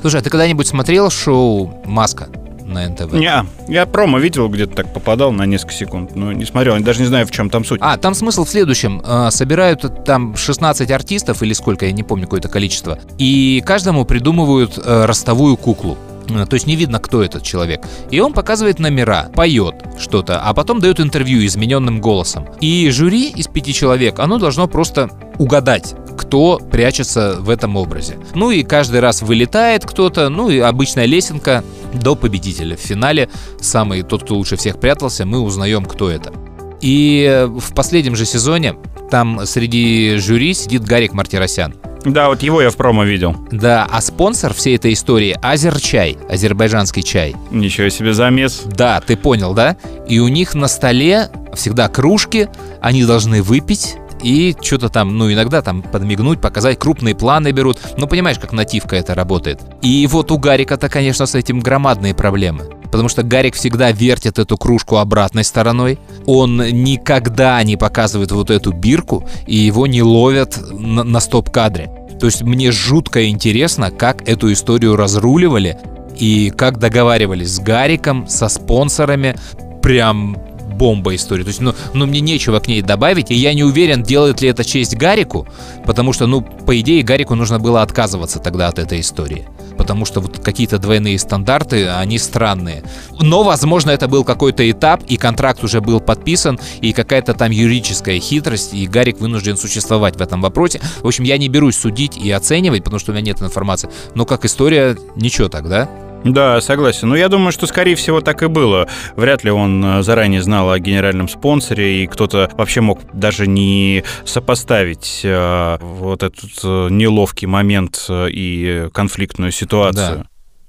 Слушай, 0.00 0.20
а 0.20 0.22
ты 0.22 0.30
когда-нибудь 0.30 0.66
смотрел 0.66 1.10
шоу 1.10 1.82
«Маска»? 1.84 2.30
На 2.72 2.88
НТВ. 2.88 3.12
Не, 3.12 3.44
я 3.68 3.86
промо 3.86 4.18
видел, 4.18 4.48
где-то 4.48 4.74
так 4.74 4.92
попадал 4.92 5.32
на 5.32 5.46
несколько 5.46 5.74
секунд, 5.74 6.14
но 6.14 6.32
не 6.32 6.44
смотрел, 6.44 6.78
даже 6.80 7.00
не 7.00 7.06
знаю, 7.06 7.26
в 7.26 7.30
чем 7.30 7.50
там 7.50 7.64
суть. 7.64 7.80
А, 7.82 7.96
там 7.96 8.14
смысл 8.14 8.44
в 8.44 8.48
следующем. 8.48 9.02
Э, 9.04 9.30
собирают 9.30 10.04
там 10.04 10.36
16 10.36 10.90
артистов 10.90 11.42
или 11.42 11.52
сколько, 11.52 11.86
я 11.86 11.92
не 11.92 12.02
помню 12.02 12.24
какое-то 12.24 12.48
количество, 12.48 12.98
и 13.18 13.62
каждому 13.64 14.04
придумывают 14.04 14.78
э, 14.82 15.04
ростовую 15.04 15.56
куклу. 15.56 15.98
Э, 16.28 16.46
то 16.46 16.54
есть 16.54 16.66
не 16.66 16.76
видно, 16.76 16.98
кто 16.98 17.22
этот 17.22 17.42
человек. 17.42 17.86
И 18.10 18.20
он 18.20 18.32
показывает 18.32 18.78
номера, 18.78 19.30
поет 19.34 19.74
что-то, 19.98 20.40
а 20.40 20.54
потом 20.54 20.80
дает 20.80 21.00
интервью 21.00 21.44
измененным 21.46 22.00
голосом. 22.00 22.48
И 22.60 22.90
жюри 22.90 23.30
из 23.30 23.48
пяти 23.48 23.72
человек, 23.72 24.18
оно 24.18 24.38
должно 24.38 24.66
просто 24.68 25.10
угадать, 25.38 25.94
кто 26.16 26.58
прячется 26.58 27.36
в 27.40 27.50
этом 27.50 27.76
образе. 27.76 28.18
Ну 28.34 28.50
и 28.50 28.62
каждый 28.62 29.00
раз 29.00 29.22
вылетает 29.22 29.84
кто-то, 29.84 30.28
ну 30.28 30.50
и 30.50 30.58
обычная 30.58 31.06
лесенка 31.06 31.64
до 31.92 32.14
победителя. 32.14 32.76
В 32.76 32.80
финале 32.80 33.28
самый 33.60 34.02
тот, 34.02 34.24
кто 34.24 34.36
лучше 34.36 34.56
всех 34.56 34.78
прятался, 34.78 35.26
мы 35.26 35.40
узнаем, 35.40 35.84
кто 35.84 36.10
это. 36.10 36.32
И 36.80 37.46
в 37.48 37.74
последнем 37.74 38.16
же 38.16 38.26
сезоне 38.26 38.74
там 39.10 39.46
среди 39.46 40.16
жюри 40.16 40.54
сидит 40.54 40.84
Гарик 40.84 41.12
Мартиросян. 41.12 41.74
Да, 42.04 42.28
вот 42.28 42.42
его 42.42 42.60
я 42.60 42.70
в 42.70 42.76
промо 42.76 43.04
видел. 43.04 43.36
Да, 43.52 43.86
а 43.88 44.00
спонсор 44.00 44.52
всей 44.54 44.74
этой 44.74 44.92
истории 44.92 45.36
Азерчай, 45.40 46.18
азербайджанский 46.28 47.04
чай. 47.04 47.36
Ничего 47.52 47.88
себе 47.90 48.12
замес. 48.12 48.62
Да, 48.64 49.00
ты 49.00 49.16
понял, 49.16 49.54
да? 49.54 49.76
И 50.08 50.18
у 50.18 50.26
них 50.26 50.54
на 50.54 50.66
столе 50.66 51.28
всегда 51.54 51.88
кружки, 51.88 52.48
они 52.80 53.04
должны 53.04 53.42
выпить 53.42 53.94
и 54.22 54.56
что-то 54.60 54.88
там, 54.88 55.16
ну, 55.18 55.32
иногда 55.32 55.62
там 55.62 55.82
подмигнуть, 55.82 56.40
показать, 56.40 56.78
крупные 56.78 57.14
планы 57.14 57.52
берут. 57.52 57.78
Ну, 57.96 58.06
понимаешь, 58.06 58.38
как 58.38 58.52
нативка 58.52 58.96
это 58.96 59.14
работает. 59.14 59.60
И 59.82 60.06
вот 60.06 60.30
у 60.30 60.38
Гарика-то, 60.38 60.88
конечно, 60.88 61.26
с 61.26 61.34
этим 61.34 61.60
громадные 61.60 62.14
проблемы. 62.14 62.64
Потому 62.92 63.08
что 63.08 63.22
Гарик 63.22 63.54
всегда 63.54 63.90
вертит 63.90 64.38
эту 64.38 64.56
кружку 64.58 64.96
обратной 64.96 65.44
стороной. 65.44 65.98
Он 66.26 66.56
никогда 66.56 67.62
не 67.62 67.76
показывает 67.76 68.32
вот 68.32 68.50
эту 68.50 68.72
бирку, 68.72 69.26
и 69.46 69.56
его 69.56 69.86
не 69.86 70.02
ловят 70.02 70.58
на, 70.70 71.02
на 71.02 71.20
стоп-кадре. 71.20 71.90
То 72.20 72.26
есть 72.26 72.42
мне 72.42 72.70
жутко 72.70 73.28
интересно, 73.28 73.90
как 73.90 74.28
эту 74.28 74.52
историю 74.52 74.94
разруливали 74.94 75.78
и 76.16 76.50
как 76.50 76.78
договаривались 76.78 77.56
с 77.56 77.58
Гариком, 77.58 78.28
со 78.28 78.48
спонсорами. 78.48 79.36
Прям 79.82 80.36
бомба 80.72 81.14
история. 81.14 81.44
То 81.44 81.48
есть, 81.48 81.60
ну, 81.60 81.74
ну, 81.94 82.06
мне 82.06 82.20
нечего 82.20 82.58
к 82.58 82.68
ней 82.68 82.82
добавить, 82.82 83.30
и 83.30 83.34
я 83.34 83.54
не 83.54 83.64
уверен, 83.64 84.02
делает 84.02 84.40
ли 84.40 84.48
это 84.48 84.64
честь 84.64 84.96
Гарику, 84.96 85.46
потому 85.86 86.12
что, 86.12 86.26
ну, 86.26 86.42
по 86.42 86.78
идее, 86.80 87.02
Гарику 87.02 87.34
нужно 87.34 87.58
было 87.58 87.82
отказываться 87.82 88.38
тогда 88.38 88.68
от 88.68 88.78
этой 88.78 89.00
истории. 89.00 89.46
Потому 89.76 90.04
что 90.04 90.20
вот 90.20 90.38
какие-то 90.38 90.78
двойные 90.78 91.18
стандарты, 91.18 91.88
они 91.88 92.18
странные. 92.18 92.82
Но, 93.20 93.42
возможно, 93.42 93.90
это 93.90 94.06
был 94.08 94.24
какой-то 94.24 94.68
этап, 94.70 95.02
и 95.04 95.16
контракт 95.16 95.64
уже 95.64 95.80
был 95.80 96.00
подписан, 96.00 96.58
и 96.80 96.92
какая-то 96.92 97.34
там 97.34 97.50
юридическая 97.50 98.20
хитрость, 98.20 98.74
и 98.74 98.86
Гарик 98.86 99.20
вынужден 99.20 99.56
существовать 99.56 100.16
в 100.16 100.20
этом 100.20 100.42
вопросе. 100.42 100.80
В 101.00 101.06
общем, 101.06 101.24
я 101.24 101.38
не 101.38 101.48
берусь 101.48 101.76
судить 101.76 102.16
и 102.16 102.30
оценивать, 102.30 102.84
потому 102.84 102.98
что 102.98 103.12
у 103.12 103.14
меня 103.14 103.24
нет 103.24 103.42
информации. 103.42 103.88
Но 104.14 104.24
как 104.24 104.44
история, 104.44 104.96
ничего 105.16 105.48
тогда. 105.48 105.88
Да, 106.24 106.60
согласен. 106.60 107.08
Но 107.08 107.16
я 107.16 107.28
думаю, 107.28 107.52
что, 107.52 107.66
скорее 107.66 107.96
всего, 107.96 108.20
так 108.20 108.42
и 108.42 108.46
было. 108.46 108.88
Вряд 109.16 109.44
ли 109.44 109.50
он 109.50 109.84
э, 109.84 110.02
заранее 110.02 110.42
знал 110.42 110.70
о 110.70 110.78
генеральном 110.78 111.28
спонсоре, 111.28 112.02
и 112.02 112.06
кто-то 112.06 112.50
вообще 112.56 112.80
мог 112.80 113.00
даже 113.12 113.46
не 113.46 114.04
сопоставить 114.24 115.20
э, 115.24 115.78
вот 115.80 116.22
этот 116.22 116.50
э, 116.62 116.88
неловкий 116.90 117.46
момент 117.46 118.06
э, 118.08 118.28
и 118.30 118.88
конфликтную 118.92 119.52
ситуацию. 119.52 120.18
Да. 120.18 120.26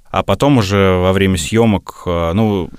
А 0.09 0.23
потом 0.23 0.57
уже 0.59 0.97
во 0.97 1.11
время 1.11 1.37
съемок, 1.37 2.03
ну, 2.05 2.69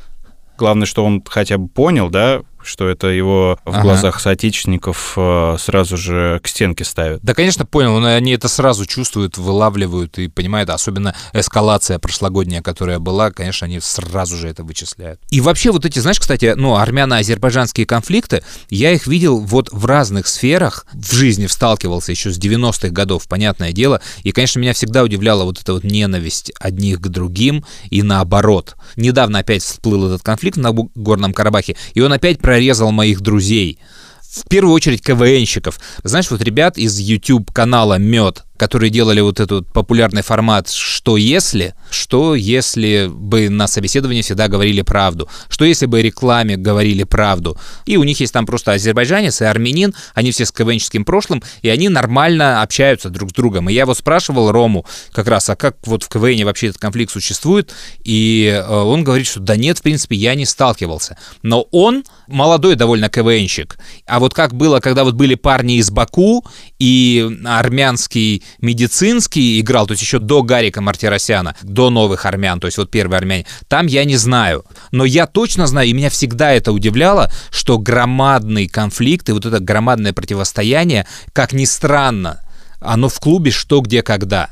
главное, 0.56 0.87
что 0.87 1.04
он 1.04 1.20
хотя 1.28 1.58
бы 1.58 1.66
понял, 1.66 2.08
да, 2.08 2.42
что 2.66 2.88
это 2.88 3.09
его 3.09 3.59
в 3.64 3.70
ага. 3.70 3.83
глазах 3.83 4.20
соотечественников 4.20 5.14
э, 5.16 5.57
сразу 5.59 5.96
же 5.96 6.40
к 6.42 6.48
стенке 6.48 6.85
ставят. 6.85 7.20
Да, 7.22 7.35
конечно, 7.35 7.66
понял, 7.66 7.98
но 7.98 8.09
они 8.09 8.33
это 8.33 8.48
сразу 8.48 8.87
чувствуют, 8.87 9.38
вылавливают 9.38 10.18
и 10.18 10.29
понимают, 10.29 10.70
особенно 10.70 11.14
эскалация 11.33 11.98
прошлогодняя, 11.98 12.62
которая 12.62 12.98
была, 12.98 13.31
конечно, 13.31 13.66
они 13.66 13.81
сразу 13.81 14.37
же 14.37 14.48
это 14.48 14.64
вычисляют. 14.64 15.20
И 15.31 15.40
вообще 15.40 15.70
вот 15.70 15.85
эти, 15.85 15.98
знаешь, 15.98 16.20
кстати, 16.20 16.55
ну, 16.57 16.77
армяно-азербайджанские 16.77 17.87
конфликты, 17.87 18.42
я 18.70 18.92
их 18.92 19.07
видел 19.07 19.40
вот 19.40 19.68
в 19.72 19.87
разных 19.87 20.27
сферах, 20.27 20.87
в 20.92 21.14
жизни 21.14 21.46
сталкивался 21.46 22.12
еще 22.12 22.31
с 22.31 22.38
90-х 22.38 22.88
годов, 22.88 23.29
понятное 23.29 23.72
дело, 23.72 24.00
и, 24.22 24.33
конечно, 24.33 24.59
меня 24.61 24.72
всегда 24.72 25.03
удивляла 25.03 25.44
вот 25.44 25.61
эта 25.61 25.72
вот 25.72 25.85
ненависть 25.85 26.53
одних 26.59 27.00
к 27.00 27.09
другим 27.09 27.64
и 27.90 28.03
наоборот. 28.03 28.77
Недавно 28.96 29.40
опять 29.40 29.62
всплыл 29.62 30.07
этот 30.07 30.22
конфликт 30.22 30.57
на 30.57 30.72
Горном 30.72 31.33
Карабахе, 31.33 31.77
и 31.94 32.00
он 32.00 32.12
опять 32.12 32.38
про 32.38 32.53
прорезал 32.54 32.92
моих 32.92 33.20
друзей. 33.20 33.80
В 34.20 34.48
первую 34.48 34.74
очередь 34.74 35.02
КВНщиков. 35.02 35.80
Знаешь, 36.04 36.30
вот 36.30 36.40
ребят 36.40 36.78
из 36.78 36.96
YouTube 37.00 37.50
канала 37.50 37.98
Мед, 37.98 38.44
которые 38.56 38.90
делали 38.90 39.20
вот 39.20 39.40
этот 39.40 39.72
популярный 39.72 40.22
формат 40.22 40.70
«Что 40.70 41.16
если?», 41.16 41.74
что 41.90 42.34
если 42.34 43.08
бы 43.10 43.48
на 43.48 43.66
собеседовании 43.66 44.22
всегда 44.22 44.48
говорили 44.48 44.82
правду, 44.82 45.28
что 45.48 45.64
если 45.64 45.86
бы 45.86 46.02
рекламе 46.02 46.56
говорили 46.56 47.04
правду. 47.04 47.58
И 47.86 47.96
у 47.96 48.04
них 48.04 48.20
есть 48.20 48.32
там 48.32 48.46
просто 48.46 48.72
азербайджанец 48.72 49.40
и 49.40 49.44
армянин, 49.44 49.94
они 50.14 50.30
все 50.30 50.44
с 50.46 50.52
КВНческим 50.52 51.04
прошлым, 51.04 51.42
и 51.62 51.68
они 51.68 51.88
нормально 51.88 52.62
общаются 52.62 53.10
друг 53.10 53.30
с 53.30 53.32
другом. 53.32 53.68
И 53.68 53.74
я 53.74 53.86
вот 53.86 53.98
спрашивал 53.98 54.52
Рому 54.52 54.86
как 55.12 55.26
раз, 55.26 55.50
а 55.50 55.56
как 55.56 55.76
вот 55.86 56.04
в 56.04 56.08
КВН 56.08 56.44
вообще 56.44 56.68
этот 56.68 56.80
конфликт 56.80 57.12
существует, 57.12 57.72
и 58.04 58.46
э, 58.54 58.66
он 58.66 59.02
говорит, 59.02 59.26
что 59.26 59.40
да 59.40 59.56
нет, 59.56 59.78
в 59.78 59.82
принципе, 59.82 60.16
я 60.16 60.34
не 60.34 60.46
сталкивался. 60.46 61.16
Но 61.42 61.66
он 61.72 62.04
молодой 62.28 62.76
довольно 62.76 63.08
КВНщик. 63.08 63.78
А 64.06 64.20
вот 64.20 64.34
как 64.34 64.54
было, 64.54 64.80
когда 64.80 65.04
вот 65.04 65.14
были 65.14 65.34
парни 65.34 65.76
из 65.76 65.90
Баку, 65.90 66.44
и 66.78 67.28
армянский 67.44 68.43
медицинский 68.61 69.61
играл, 69.61 69.87
то 69.87 69.92
есть 69.92 70.02
еще 70.02 70.18
до 70.18 70.42
Гарика 70.42 70.80
Мартиросяна, 70.80 71.57
до 71.62 71.90
новых 71.90 72.26
армян, 72.26 72.61
то 72.61 72.66
есть 72.66 72.78
вот 72.78 72.90
первые 72.90 73.18
армяне, 73.18 73.46
там 73.68 73.87
я 73.87 74.04
не 74.04 74.16
знаю. 74.16 74.64
Но 74.90 75.04
я 75.04 75.26
точно 75.26 75.66
знаю, 75.66 75.88
и 75.88 75.92
меня 75.92 76.11
всегда 76.11 76.52
это 76.52 76.72
удивляло, 76.72 77.30
что 77.50 77.78
громадный 77.78 78.66
конфликт 78.66 79.28
и 79.28 79.33
вот 79.33 79.46
это 79.46 79.61
громадное 79.61 80.12
противостояние, 80.12 81.07
как 81.33 81.52
ни 81.52 81.64
странно, 81.64 82.40
оно 82.80 83.09
в 83.09 83.18
клубе 83.20 83.50
что, 83.50 83.80
где, 83.80 84.02
когда. 84.02 84.50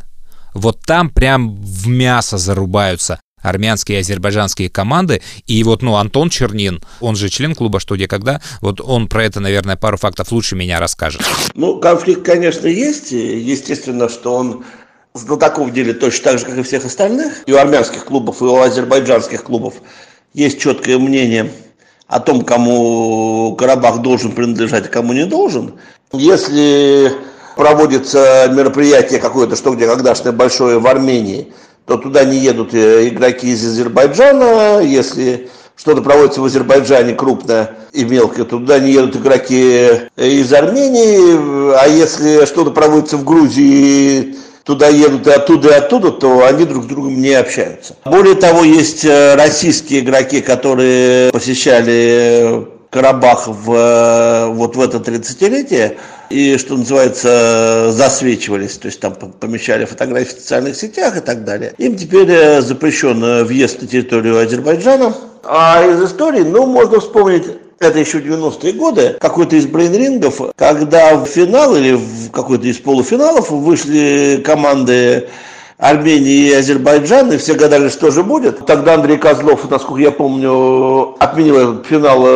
Вот 0.55 0.81
там 0.81 1.11
прям 1.11 1.57
в 1.57 1.89
мясо 1.89 2.39
зарубаются 2.39 3.21
армянские 3.43 3.99
и 3.99 4.01
азербайджанские 4.01 4.71
команды. 4.71 5.23
И 5.47 5.63
вот, 5.65 5.83
ну, 5.83 5.97
Антон 5.97 6.31
Чернин, 6.31 6.83
он 7.01 7.17
же 7.17 7.29
член 7.29 7.55
клуба 7.55 7.81
«Что, 7.81 7.97
где, 7.97 8.09
когда», 8.09 8.41
вот 8.61 8.81
он 8.81 9.09
про 9.09 9.25
это, 9.25 9.41
наверное, 9.41 9.77
пару 9.77 9.97
фактов 9.97 10.33
лучше 10.33 10.57
меня 10.57 10.81
расскажет. 10.81 11.23
Ну, 11.55 11.79
конфликт, 11.79 12.25
конечно, 12.25 12.67
есть. 12.67 13.13
Естественно, 13.13 14.09
что 14.09 14.35
он 14.35 14.65
знатоков 15.15 15.69
в 15.69 15.73
деле 15.73 15.93
точно 15.93 16.25
так 16.25 16.39
же, 16.39 16.47
как 16.47 16.57
и 16.57 16.63
всех 16.63 16.85
остальных. 16.85 17.43
И 17.47 17.53
у 17.53 17.57
армянских 17.57 18.05
клубов, 18.05 18.41
и 18.41 18.45
у 18.45 18.57
азербайджанских 18.57 19.43
клубов 19.45 19.75
есть 20.33 20.61
четкое 20.61 20.99
мнение 20.99 21.51
о 22.07 22.21
том, 22.21 22.45
кому 22.45 23.57
Карабах 23.59 24.03
должен 24.03 24.33
принадлежать, 24.33 24.87
а 24.87 24.89
кому 24.89 25.13
не 25.13 25.27
должен. 25.27 25.75
Если 26.13 27.13
проводится 27.57 28.49
мероприятие 28.53 29.19
какое-то, 29.19 29.57
что 29.57 29.75
где 29.75 29.87
когдашное 29.87 30.33
большое 30.33 30.79
в 30.79 30.87
Армении, 30.87 31.53
то 31.87 31.97
туда 31.97 32.25
не 32.25 32.39
едут 32.39 32.75
э, 32.75 33.09
игроки 33.09 33.49
из 33.49 33.65
Азербайджана, 33.67 34.81
если 34.83 35.49
что-то 35.77 36.03
проводится 36.03 36.41
в 36.41 36.45
Азербайджане 36.45 37.15
крупное 37.15 37.77
и 37.93 38.05
мелкое, 38.05 38.45
то 38.45 38.59
туда 38.59 38.79
не 38.79 38.93
едут 38.93 39.17
игроки 39.17 39.89
э, 40.17 40.29
из 40.29 40.53
Армении, 40.53 41.75
а 41.77 41.89
если 41.89 42.45
что-то 42.47 42.71
проводится 42.71 43.17
в 43.17 43.25
Грузии, 43.25 44.37
туда 44.65 44.89
едут 44.89 45.27
и 45.27 45.31
оттуда, 45.31 45.71
и 45.71 45.73
оттуда, 45.73 46.13
то 46.13 46.47
они 46.47 46.65
друг 46.65 46.85
с 46.85 46.87
другом 46.87 47.21
не 47.21 47.35
общаются. 47.35 47.97
Более 48.05 48.37
того, 48.37 48.65
есть 48.65 49.05
э, 49.05 49.35
российские 49.35 50.01
игроки, 50.01 50.41
которые 50.41 51.33
посещали 51.33 52.67
Карабах 52.91 53.49
в, 53.49 54.49
вот 54.51 54.77
в 54.77 54.81
это 54.81 54.99
30-летие, 54.99 55.97
и, 56.31 56.57
что 56.59 56.77
называется, 56.77 57.91
засвечивались, 57.93 58.77
то 58.79 58.87
есть 58.87 59.01
там 59.01 59.15
помещали 59.15 59.85
фотографии 59.85 60.35
в 60.35 60.41
социальных 60.41 60.77
сетях 60.77 61.17
и 61.17 61.21
так 61.21 61.45
далее. 61.45 61.75
Им 61.79 61.97
теперь 61.97 62.31
э, 62.31 62.61
запрещен 62.61 63.45
въезд 63.45 63.83
на 63.83 63.89
территорию 63.89 64.39
Азербайджана. 64.39 65.15
А 65.45 65.85
из 65.85 66.03
истории, 66.03 66.43
ну, 66.43 66.67
можно 66.67 67.01
вспомнить 67.01 67.45
это 67.83 67.99
еще 67.99 68.19
90-е 68.19 68.73
годы, 68.73 69.17
какой-то 69.21 69.57
из 69.57 69.67
брейнрингов, 69.67 70.41
когда 70.57 71.17
в 71.17 71.27
финал 71.27 71.75
или 71.75 71.95
в 71.95 72.31
какой-то 72.31 72.67
из 72.67 72.79
полуфиналов 72.79 73.51
вышли 73.51 74.41
команды 74.45 75.29
Армении 75.79 76.51
и 76.51 76.53
Азербайджана, 76.53 77.33
и 77.33 77.39
все 77.39 77.55
гадали, 77.55 77.89
что 77.89 78.13
же 78.13 78.23
будет. 78.23 78.65
Тогда 78.67 78.95
Андрей 78.95 79.19
Козлов, 79.19 79.69
насколько 79.69 80.01
я 80.01 80.13
помню, 80.13 81.17
отменил 81.19 81.57
этот 81.57 81.87
финал, 81.87 82.23
э, 82.25 82.31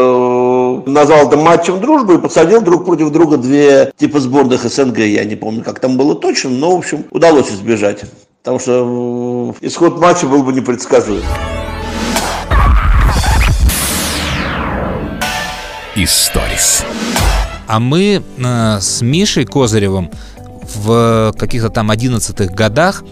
назвал 0.87 1.27
это 1.27 1.37
матчем 1.37 1.81
дружбы 1.81 2.14
и 2.14 2.18
посадил 2.18 2.62
друг 2.62 2.85
против 2.87 3.11
друга 3.11 3.37
две 3.37 3.92
типа 3.96 4.20
сборных 4.20 4.62
СНГ. 4.62 4.99
Я 4.99 5.25
не 5.25 5.37
помню, 5.37 5.62
как 5.62 5.81
там 5.81 5.96
было 5.96 6.14
точно, 6.14 6.51
но, 6.51 6.75
в 6.75 6.79
общем, 6.79 7.05
удалось 7.11 7.51
избежать. 7.51 8.05
Потому 8.42 8.61
что 8.61 9.55
исход 9.61 10.01
матча 10.01 10.27
был 10.27 10.42
бы 10.42 10.53
непредсказуем. 10.53 11.25
Историс. 15.96 16.85
А 17.66 17.81
мы 17.81 18.22
э, 18.22 18.81
с 18.81 19.03
Мишей 19.03 19.44
Козыревым 19.44 20.11
в 20.75 21.33
каких-то 21.37 21.70
там 21.70 21.90
11-х 21.90 22.53
годах 22.55 23.03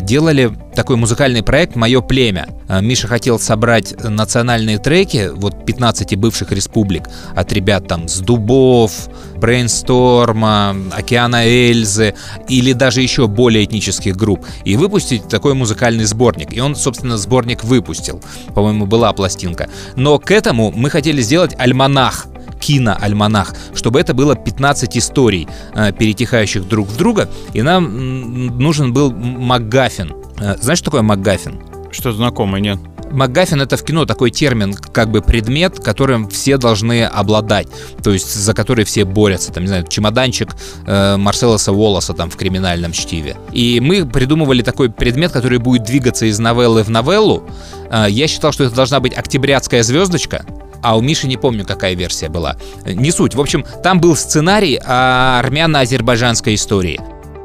делали 0.00 0.52
такой 0.74 0.96
музыкальный 0.96 1.42
проект 1.42 1.76
«Мое 1.76 2.00
племя». 2.00 2.48
Э, 2.68 2.80
Миша 2.80 3.08
хотел 3.08 3.38
собрать 3.38 3.94
национальные 4.02 4.78
треки, 4.78 5.30
вот 5.34 5.66
15 5.66 6.16
бывших 6.16 6.52
республик, 6.52 7.08
от 7.34 7.52
ребят 7.52 7.86
там 7.86 8.08
с 8.08 8.18
Дубов, 8.20 8.92
Брейнсторма, 9.36 10.76
Океана 10.92 11.46
Эльзы 11.46 12.14
или 12.48 12.72
даже 12.72 13.02
еще 13.02 13.28
более 13.28 13.64
этнических 13.64 14.16
групп, 14.16 14.46
и 14.64 14.76
выпустить 14.76 15.28
такой 15.28 15.54
музыкальный 15.54 16.04
сборник. 16.04 16.52
И 16.52 16.60
он, 16.60 16.74
собственно, 16.74 17.16
сборник 17.16 17.64
выпустил. 17.64 18.22
По-моему, 18.54 18.86
была 18.86 19.12
пластинка. 19.12 19.68
Но 19.96 20.18
к 20.18 20.30
этому 20.30 20.72
мы 20.74 20.90
хотели 20.90 21.20
сделать 21.20 21.54
альманах 21.58 22.26
киноальманах, 22.62 23.54
чтобы 23.74 24.00
это 24.00 24.14
было 24.14 24.36
15 24.36 24.96
историй, 24.96 25.48
э, 25.74 25.92
перетекающих 25.92 26.66
друг 26.68 26.88
в 26.88 26.96
друга, 26.96 27.28
и 27.52 27.62
нам 27.62 28.58
нужен 28.58 28.92
был 28.92 29.12
МакГаффин. 29.12 30.12
Э, 30.38 30.56
знаешь, 30.60 30.78
что 30.78 30.86
такое 30.86 31.02
МакГаффин? 31.02 31.60
Что 31.90 32.12
знакомый, 32.12 32.60
нет? 32.60 32.78
МакГаффин 33.12 33.60
это 33.60 33.76
в 33.76 33.84
кино 33.84 34.06
такой 34.06 34.30
термин, 34.30 34.74
как 34.74 35.10
бы 35.10 35.20
предмет, 35.20 35.78
которым 35.78 36.28
все 36.28 36.56
должны 36.56 37.04
обладать, 37.04 37.68
то 38.02 38.10
есть 38.10 38.32
за 38.32 38.54
который 38.54 38.84
все 38.84 39.04
борются, 39.04 39.52
там, 39.52 39.64
не 39.64 39.68
знаю, 39.68 39.86
чемоданчик 39.86 40.54
э, 40.86 41.16
Марселоса 41.16 41.72
Уоллеса 41.72 42.14
там 42.14 42.30
в 42.30 42.36
криминальном 42.36 42.92
чтиве. 42.92 43.36
И 43.52 43.80
мы 43.80 44.06
придумывали 44.06 44.62
такой 44.62 44.90
предмет, 44.90 45.32
который 45.32 45.58
будет 45.58 45.84
двигаться 45.84 46.26
из 46.26 46.38
новеллы 46.38 46.82
в 46.82 46.88
новеллу. 46.88 47.48
Э, 47.90 48.06
я 48.08 48.26
считал, 48.28 48.52
что 48.52 48.64
это 48.64 48.74
должна 48.74 49.00
быть 49.00 49.14
октябрятская 49.14 49.82
звездочка, 49.82 50.44
а 50.82 50.96
у 50.96 51.00
Миши 51.00 51.28
не 51.28 51.36
помню, 51.36 51.64
какая 51.64 51.94
версия 51.94 52.28
была. 52.28 52.56
Не 52.84 53.10
суть. 53.10 53.34
В 53.34 53.40
общем, 53.40 53.64
там 53.82 54.00
был 54.00 54.16
сценарий 54.16 54.78
о 54.84 55.38
армяно-азербайджанской 55.38 56.54
истории. 56.54 57.00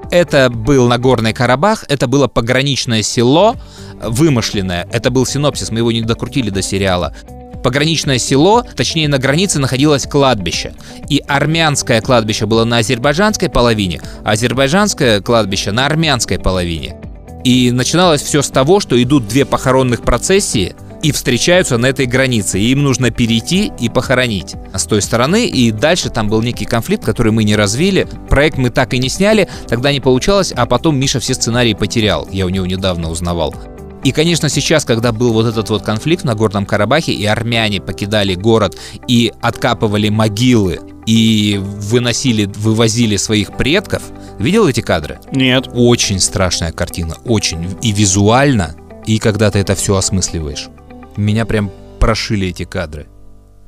Это 0.09 0.49
был 0.49 0.87
Нагорный 0.87 1.33
Карабах, 1.33 1.85
это 1.89 2.07
было 2.07 2.27
пограничное 2.27 3.03
село, 3.03 3.55
вымышленное. 4.01 4.87
Это 4.91 5.11
был 5.11 5.25
синопсис, 5.25 5.69
мы 5.69 5.79
его 5.79 5.91
не 5.91 6.01
докрутили 6.01 6.49
до 6.49 6.61
сериала 6.61 7.13
пограничное 7.63 8.17
село, 8.17 8.63
точнее 8.75 9.09
на 9.09 9.17
границе 9.17 9.59
находилось 9.59 10.05
кладбище. 10.05 10.73
И 11.09 11.21
армянское 11.27 11.99
кладбище 11.99 12.45
было 12.45 12.63
на 12.63 12.77
азербайджанской 12.77 13.49
половине, 13.49 13.99
а 14.23 14.31
азербайджанское 14.31 15.19
кладбище 15.19 15.71
на 15.71 15.85
армянской 15.85 16.39
половине. 16.39 16.95
И 17.43 17.71
начиналось 17.71 18.21
все 18.21 18.41
с 18.41 18.49
того, 18.49 18.79
что 18.79 19.01
идут 19.01 19.27
две 19.27 19.43
похоронных 19.43 20.03
процессии– 20.03 20.75
и 21.03 21.11
встречаются 21.11 21.77
на 21.77 21.87
этой 21.87 22.05
границе. 22.05 22.59
И 22.59 22.71
им 22.71 22.83
нужно 22.83 23.11
перейти 23.11 23.71
и 23.79 23.89
похоронить 23.89 24.55
с 24.73 24.85
той 24.85 25.01
стороны. 25.01 25.47
И 25.47 25.71
дальше 25.71 26.09
там 26.09 26.29
был 26.29 26.41
некий 26.41 26.65
конфликт, 26.65 27.03
который 27.05 27.31
мы 27.31 27.43
не 27.43 27.55
развили. 27.55 28.07
Проект 28.29 28.57
мы 28.57 28.69
так 28.69 28.93
и 28.93 28.99
не 28.99 29.09
сняли, 29.09 29.47
тогда 29.67 29.91
не 29.91 29.99
получалось, 29.99 30.53
а 30.55 30.65
потом 30.65 30.97
Миша 30.97 31.19
все 31.19 31.33
сценарии 31.33 31.73
потерял. 31.73 32.27
Я 32.31 32.45
у 32.45 32.49
него 32.49 32.65
недавно 32.65 33.09
узнавал. 33.09 33.53
И, 34.03 34.11
конечно, 34.11 34.47
сейчас, 34.47 34.85
когда 34.85 35.11
был 35.11 35.33
вот 35.33 35.47
этот 35.47 35.69
вот 35.69 35.83
конфликт 35.83 36.23
на 36.23 36.35
Горном 36.35 36.65
Карабахе, 36.65 37.11
и 37.11 37.25
армяне 37.25 37.81
покидали 37.81 38.35
город 38.35 38.77
и 39.07 39.33
откапывали 39.41 40.09
могилы, 40.09 40.79
и 41.05 41.59
выносили, 41.59 42.45
вывозили 42.45 43.17
своих 43.17 43.55
предков, 43.57 44.03
видел 44.39 44.67
эти 44.67 44.81
кадры? 44.81 45.19
Нет. 45.31 45.69
Очень 45.73 46.19
страшная 46.19 46.71
картина, 46.71 47.15
очень. 47.25 47.77
И 47.81 47.91
визуально, 47.91 48.75
и 49.05 49.19
когда 49.19 49.49
ты 49.49 49.59
это 49.59 49.73
все 49.73 49.95
осмысливаешь. 49.95 50.69
Меня 51.17 51.45
прям 51.45 51.71
прошили 51.99 52.47
эти 52.47 52.63
кадры. 52.63 53.07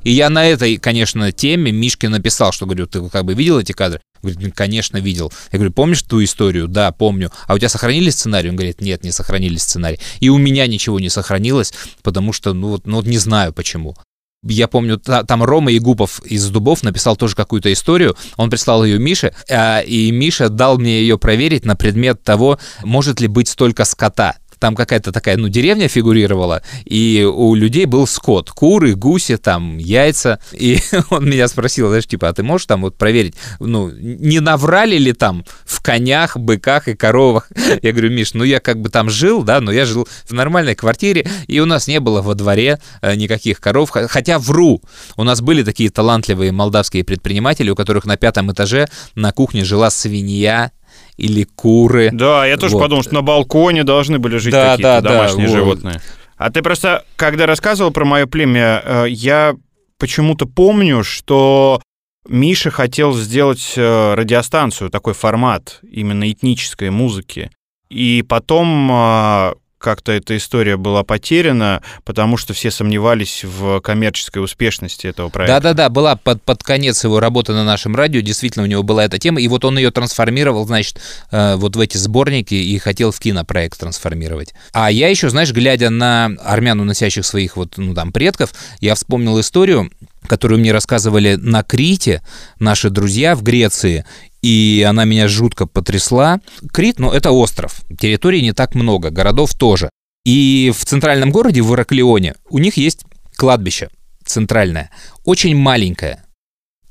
И 0.03 0.11
я 0.11 0.29
на 0.29 0.45
этой, 0.45 0.77
конечно, 0.77 1.31
теме 1.31 1.71
Мишке 1.71 2.07
написал, 2.07 2.51
что, 2.51 2.65
говорю, 2.65 2.87
ты 2.87 3.07
как 3.09 3.25
бы 3.25 3.33
видел 3.33 3.59
эти 3.59 3.73
кадры? 3.73 3.99
Говорит, 4.21 4.39
«Ну, 4.41 4.51
конечно, 4.53 4.97
видел. 4.97 5.31
Я 5.51 5.57
говорю, 5.57 5.73
помнишь 5.73 6.03
ту 6.03 6.23
историю? 6.23 6.67
Да, 6.67 6.91
помню. 6.91 7.31
А 7.47 7.55
у 7.55 7.57
тебя 7.57 7.69
сохранились 7.69 8.13
сценарий? 8.13 8.49
Он 8.49 8.55
говорит, 8.55 8.81
нет, 8.81 9.03
не 9.03 9.11
сохранились 9.11 9.63
сценарий. 9.63 9.99
И 10.19 10.29
у 10.29 10.37
меня 10.37 10.67
ничего 10.67 10.99
не 10.99 11.09
сохранилось, 11.09 11.73
потому 12.01 12.33
что, 12.33 12.53
ну 12.53 12.69
вот, 12.69 12.85
ну 12.85 12.97
вот 12.97 13.07
не 13.07 13.17
знаю 13.17 13.51
почему. 13.51 13.95
Я 14.43 14.69
помню, 14.69 14.97
там 14.97 15.43
Рома 15.43 15.71
Егупов 15.71 16.21
из 16.23 16.49
Дубов 16.49 16.83
написал 16.83 17.17
тоже 17.17 17.35
какую-то 17.35 17.73
историю, 17.73 18.15
он 18.37 18.49
прислал 18.49 18.85
ее 18.85 18.97
Мише, 18.97 19.33
а, 19.49 19.81
и 19.81 20.11
Миша 20.11 20.47
дал 20.47 20.77
мне 20.77 21.01
ее 21.01 21.17
проверить 21.17 21.65
на 21.65 21.75
предмет 21.75 22.23
того, 22.23 22.57
может 22.83 23.19
ли 23.19 23.27
быть 23.27 23.49
столько 23.49 23.83
скота 23.83 24.37
там 24.59 24.75
какая-то 24.75 25.11
такая, 25.11 25.37
ну, 25.37 25.47
деревня 25.47 25.87
фигурировала, 25.87 26.61
и 26.85 27.23
у 27.23 27.55
людей 27.55 27.85
был 27.85 28.05
скот, 28.05 28.51
куры, 28.51 28.95
гуси, 28.95 29.37
там, 29.37 29.77
яйца, 29.77 30.39
и 30.51 30.79
он 31.09 31.29
меня 31.29 31.47
спросил, 31.47 31.87
знаешь, 31.87 32.05
типа, 32.05 32.29
а 32.29 32.33
ты 32.33 32.43
можешь 32.43 32.67
там 32.67 32.81
вот 32.81 32.97
проверить, 32.97 33.35
ну, 33.59 33.89
не 33.89 34.39
наврали 34.39 34.97
ли 34.97 35.13
там 35.13 35.45
в 35.65 35.81
конях, 35.81 36.37
быках 36.37 36.87
и 36.87 36.95
коровах? 36.95 37.49
Я 37.81 37.91
говорю, 37.91 38.11
Миш, 38.11 38.33
ну, 38.33 38.43
я 38.43 38.59
как 38.59 38.81
бы 38.81 38.89
там 38.89 39.09
жил, 39.09 39.43
да, 39.43 39.61
но 39.61 39.71
я 39.71 39.85
жил 39.85 40.07
в 40.25 40.33
нормальной 40.33 40.75
квартире, 40.75 41.27
и 41.47 41.59
у 41.59 41.65
нас 41.65 41.87
не 41.87 41.99
было 41.99 42.21
во 42.21 42.35
дворе 42.35 42.79
э, 43.01 43.15
никаких 43.15 43.59
коров, 43.59 43.89
хотя 43.91 44.39
вру, 44.39 44.81
у 45.15 45.23
нас 45.23 45.41
были 45.41 45.63
такие 45.63 45.89
талантливые 45.89 46.51
молдавские 46.51 47.03
предприниматели, 47.03 47.69
у 47.69 47.75
которых 47.75 48.05
на 48.05 48.17
пятом 48.17 48.51
этаже 48.51 48.87
на 49.15 49.31
кухне 49.31 49.63
жила 49.63 49.89
свинья, 49.89 50.71
или 51.19 51.43
куры. 51.43 52.09
Да, 52.11 52.45
я 52.45 52.57
тоже 52.57 52.75
вот. 52.75 52.83
подумал, 52.83 53.03
что 53.03 53.13
на 53.13 53.21
балконе 53.21 53.83
должны 53.83 54.19
были 54.19 54.37
жить 54.37 54.53
да, 54.53 54.71
какие-то 54.71 55.01
да, 55.01 55.09
домашние 55.09 55.47
да, 55.47 55.53
животные. 55.53 55.93
Вот. 55.93 56.03
А 56.37 56.49
ты 56.49 56.61
просто, 56.61 57.03
когда 57.17 57.45
рассказывал 57.45 57.91
про 57.91 58.05
мое 58.05 58.25
племя, 58.25 58.81
э, 58.83 59.05
я 59.09 59.55
почему-то 59.97 60.45
помню, 60.45 61.03
что 61.03 61.81
Миша 62.27 62.71
хотел 62.71 63.13
сделать 63.13 63.73
э, 63.75 64.13
радиостанцию, 64.13 64.89
такой 64.89 65.13
формат 65.13 65.79
именно 65.83 66.31
этнической 66.31 66.89
музыки. 66.89 67.51
И 67.89 68.23
потом 68.27 68.89
э, 68.91 69.53
как-то 69.79 70.11
эта 70.11 70.37
история 70.37 70.77
была 70.77 71.03
потеряна, 71.03 71.81
потому 72.03 72.37
что 72.37 72.53
все 72.53 72.69
сомневались 72.69 73.43
в 73.43 73.79
коммерческой 73.79 74.43
успешности 74.43 75.07
этого 75.07 75.29
проекта. 75.29 75.55
Да-да-да, 75.55 75.89
была 75.89 76.15
под, 76.15 76.43
под 76.43 76.63
конец 76.63 77.03
его 77.03 77.19
работы 77.19 77.53
на 77.53 77.63
нашем 77.63 77.95
радио, 77.95 78.19
действительно 78.19 78.63
у 78.63 78.67
него 78.67 78.83
была 78.83 79.05
эта 79.05 79.17
тема, 79.17 79.41
и 79.41 79.47
вот 79.47 79.65
он 79.65 79.77
ее 79.77 79.89
трансформировал, 79.91 80.67
значит, 80.67 80.99
э, 81.31 81.55
вот 81.55 81.75
в 81.75 81.79
эти 81.79 81.97
сборники 81.97 82.53
и 82.53 82.77
хотел 82.77 83.11
в 83.11 83.19
кинопроект 83.19 83.79
трансформировать. 83.79 84.53
А 84.73 84.91
я 84.91 85.07
еще, 85.07 85.29
знаешь, 85.29 85.51
глядя 85.51 85.89
на 85.89 86.25
армян, 86.43 86.79
уносящих 86.79 87.25
своих 87.25 87.55
вот, 87.55 87.77
ну, 87.77 87.95
там, 87.95 88.11
предков, 88.11 88.53
я 88.81 88.95
вспомнил 88.95 89.39
историю, 89.39 89.89
которую 90.29 90.61
мне 90.61 90.71
рассказывали 90.71 91.35
на 91.35 91.63
Крите 91.63 92.23
наши 92.59 92.89
друзья 92.89 93.35
в 93.35 93.43
Греции, 93.43 94.05
и 94.41 94.85
она 94.87 95.03
меня 95.03 95.27
жутко 95.27 95.65
потрясла. 95.65 96.39
Крит, 96.71 96.99
ну, 96.99 97.11
это 97.11 97.31
остров, 97.31 97.81
территории 97.99 98.39
не 98.39 98.53
так 98.53 98.75
много, 98.75 99.09
городов 99.09 99.53
тоже. 99.55 99.89
И 100.23 100.71
в 100.73 100.85
центральном 100.85 101.31
городе, 101.31 101.61
в 101.61 101.73
Ираклионе, 101.73 102.35
у 102.49 102.59
них 102.59 102.77
есть 102.77 103.03
кладбище 103.35 103.89
центральное, 104.25 104.91
очень 105.25 105.55
маленькое. 105.55 106.23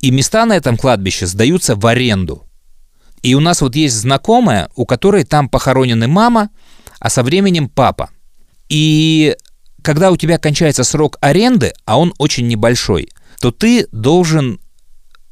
И 0.00 0.10
места 0.10 0.44
на 0.44 0.56
этом 0.56 0.76
кладбище 0.76 1.26
сдаются 1.26 1.76
в 1.76 1.86
аренду. 1.86 2.44
И 3.22 3.34
у 3.34 3.40
нас 3.40 3.60
вот 3.62 3.74
есть 3.74 3.96
знакомая, 3.96 4.68
у 4.76 4.84
которой 4.86 5.24
там 5.24 5.48
похоронены 5.48 6.06
мама, 6.06 6.50
а 7.00 7.10
со 7.10 7.22
временем 7.22 7.68
папа. 7.68 8.10
И 8.68 9.36
когда 9.82 10.10
у 10.10 10.16
тебя 10.16 10.38
кончается 10.38 10.84
срок 10.84 11.16
аренды, 11.20 11.72
а 11.84 11.98
он 11.98 12.12
очень 12.18 12.46
небольшой, 12.46 13.08
то 13.40 13.50
ты 13.50 13.86
должен 13.92 14.60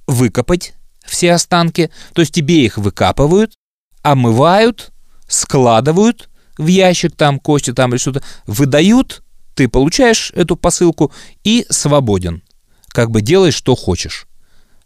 выкопать 0.07 0.75
все 1.05 1.33
останки, 1.33 1.91
то 2.13 2.21
есть 2.21 2.35
тебе 2.35 2.65
их 2.65 2.79
выкапывают, 2.79 3.55
омывают, 4.03 4.93
складывают 5.29 6.29
в 6.59 6.67
ящик 6.67 7.15
там 7.17 7.39
кости 7.39 7.73
там 7.73 7.91
или 7.91 7.99
что-то, 7.99 8.23
выдают, 8.47 9.23
ты 9.55 9.69
получаешь 9.69 10.33
эту 10.35 10.57
посылку 10.57 11.13
и 11.45 11.67
свободен. 11.71 12.43
Как 12.89 13.11
бы 13.11 13.21
делай, 13.21 13.51
что 13.51 13.75
хочешь 13.75 14.27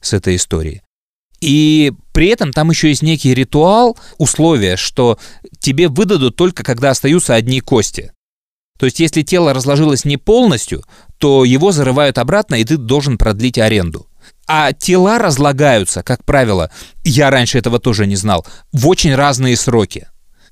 с 0.00 0.12
этой 0.12 0.36
историей. 0.36 0.82
И 1.40 1.92
при 2.12 2.28
этом 2.28 2.52
там 2.52 2.70
еще 2.70 2.88
есть 2.88 3.02
некий 3.02 3.34
ритуал, 3.34 3.98
условие, 4.18 4.76
что 4.76 5.18
тебе 5.58 5.88
выдадут 5.88 6.36
только 6.36 6.62
когда 6.62 6.90
остаются 6.90 7.34
одни 7.34 7.60
кости. 7.60 8.12
То 8.78 8.86
есть 8.86 9.00
если 9.00 9.22
тело 9.22 9.54
разложилось 9.54 10.04
не 10.04 10.16
полностью, 10.16 10.84
то 11.20 11.44
его 11.44 11.70
зарывают 11.70 12.16
обратно, 12.16 12.54
и 12.56 12.64
ты 12.64 12.78
должен 12.78 13.18
продлить 13.18 13.58
аренду. 13.58 14.08
А 14.48 14.72
тела 14.72 15.18
разлагаются, 15.18 16.02
как 16.02 16.24
правило, 16.24 16.70
я 17.04 17.30
раньше 17.30 17.58
этого 17.58 17.78
тоже 17.78 18.06
не 18.06 18.16
знал, 18.16 18.46
в 18.72 18.88
очень 18.88 19.14
разные 19.14 19.56
сроки. 19.56 20.08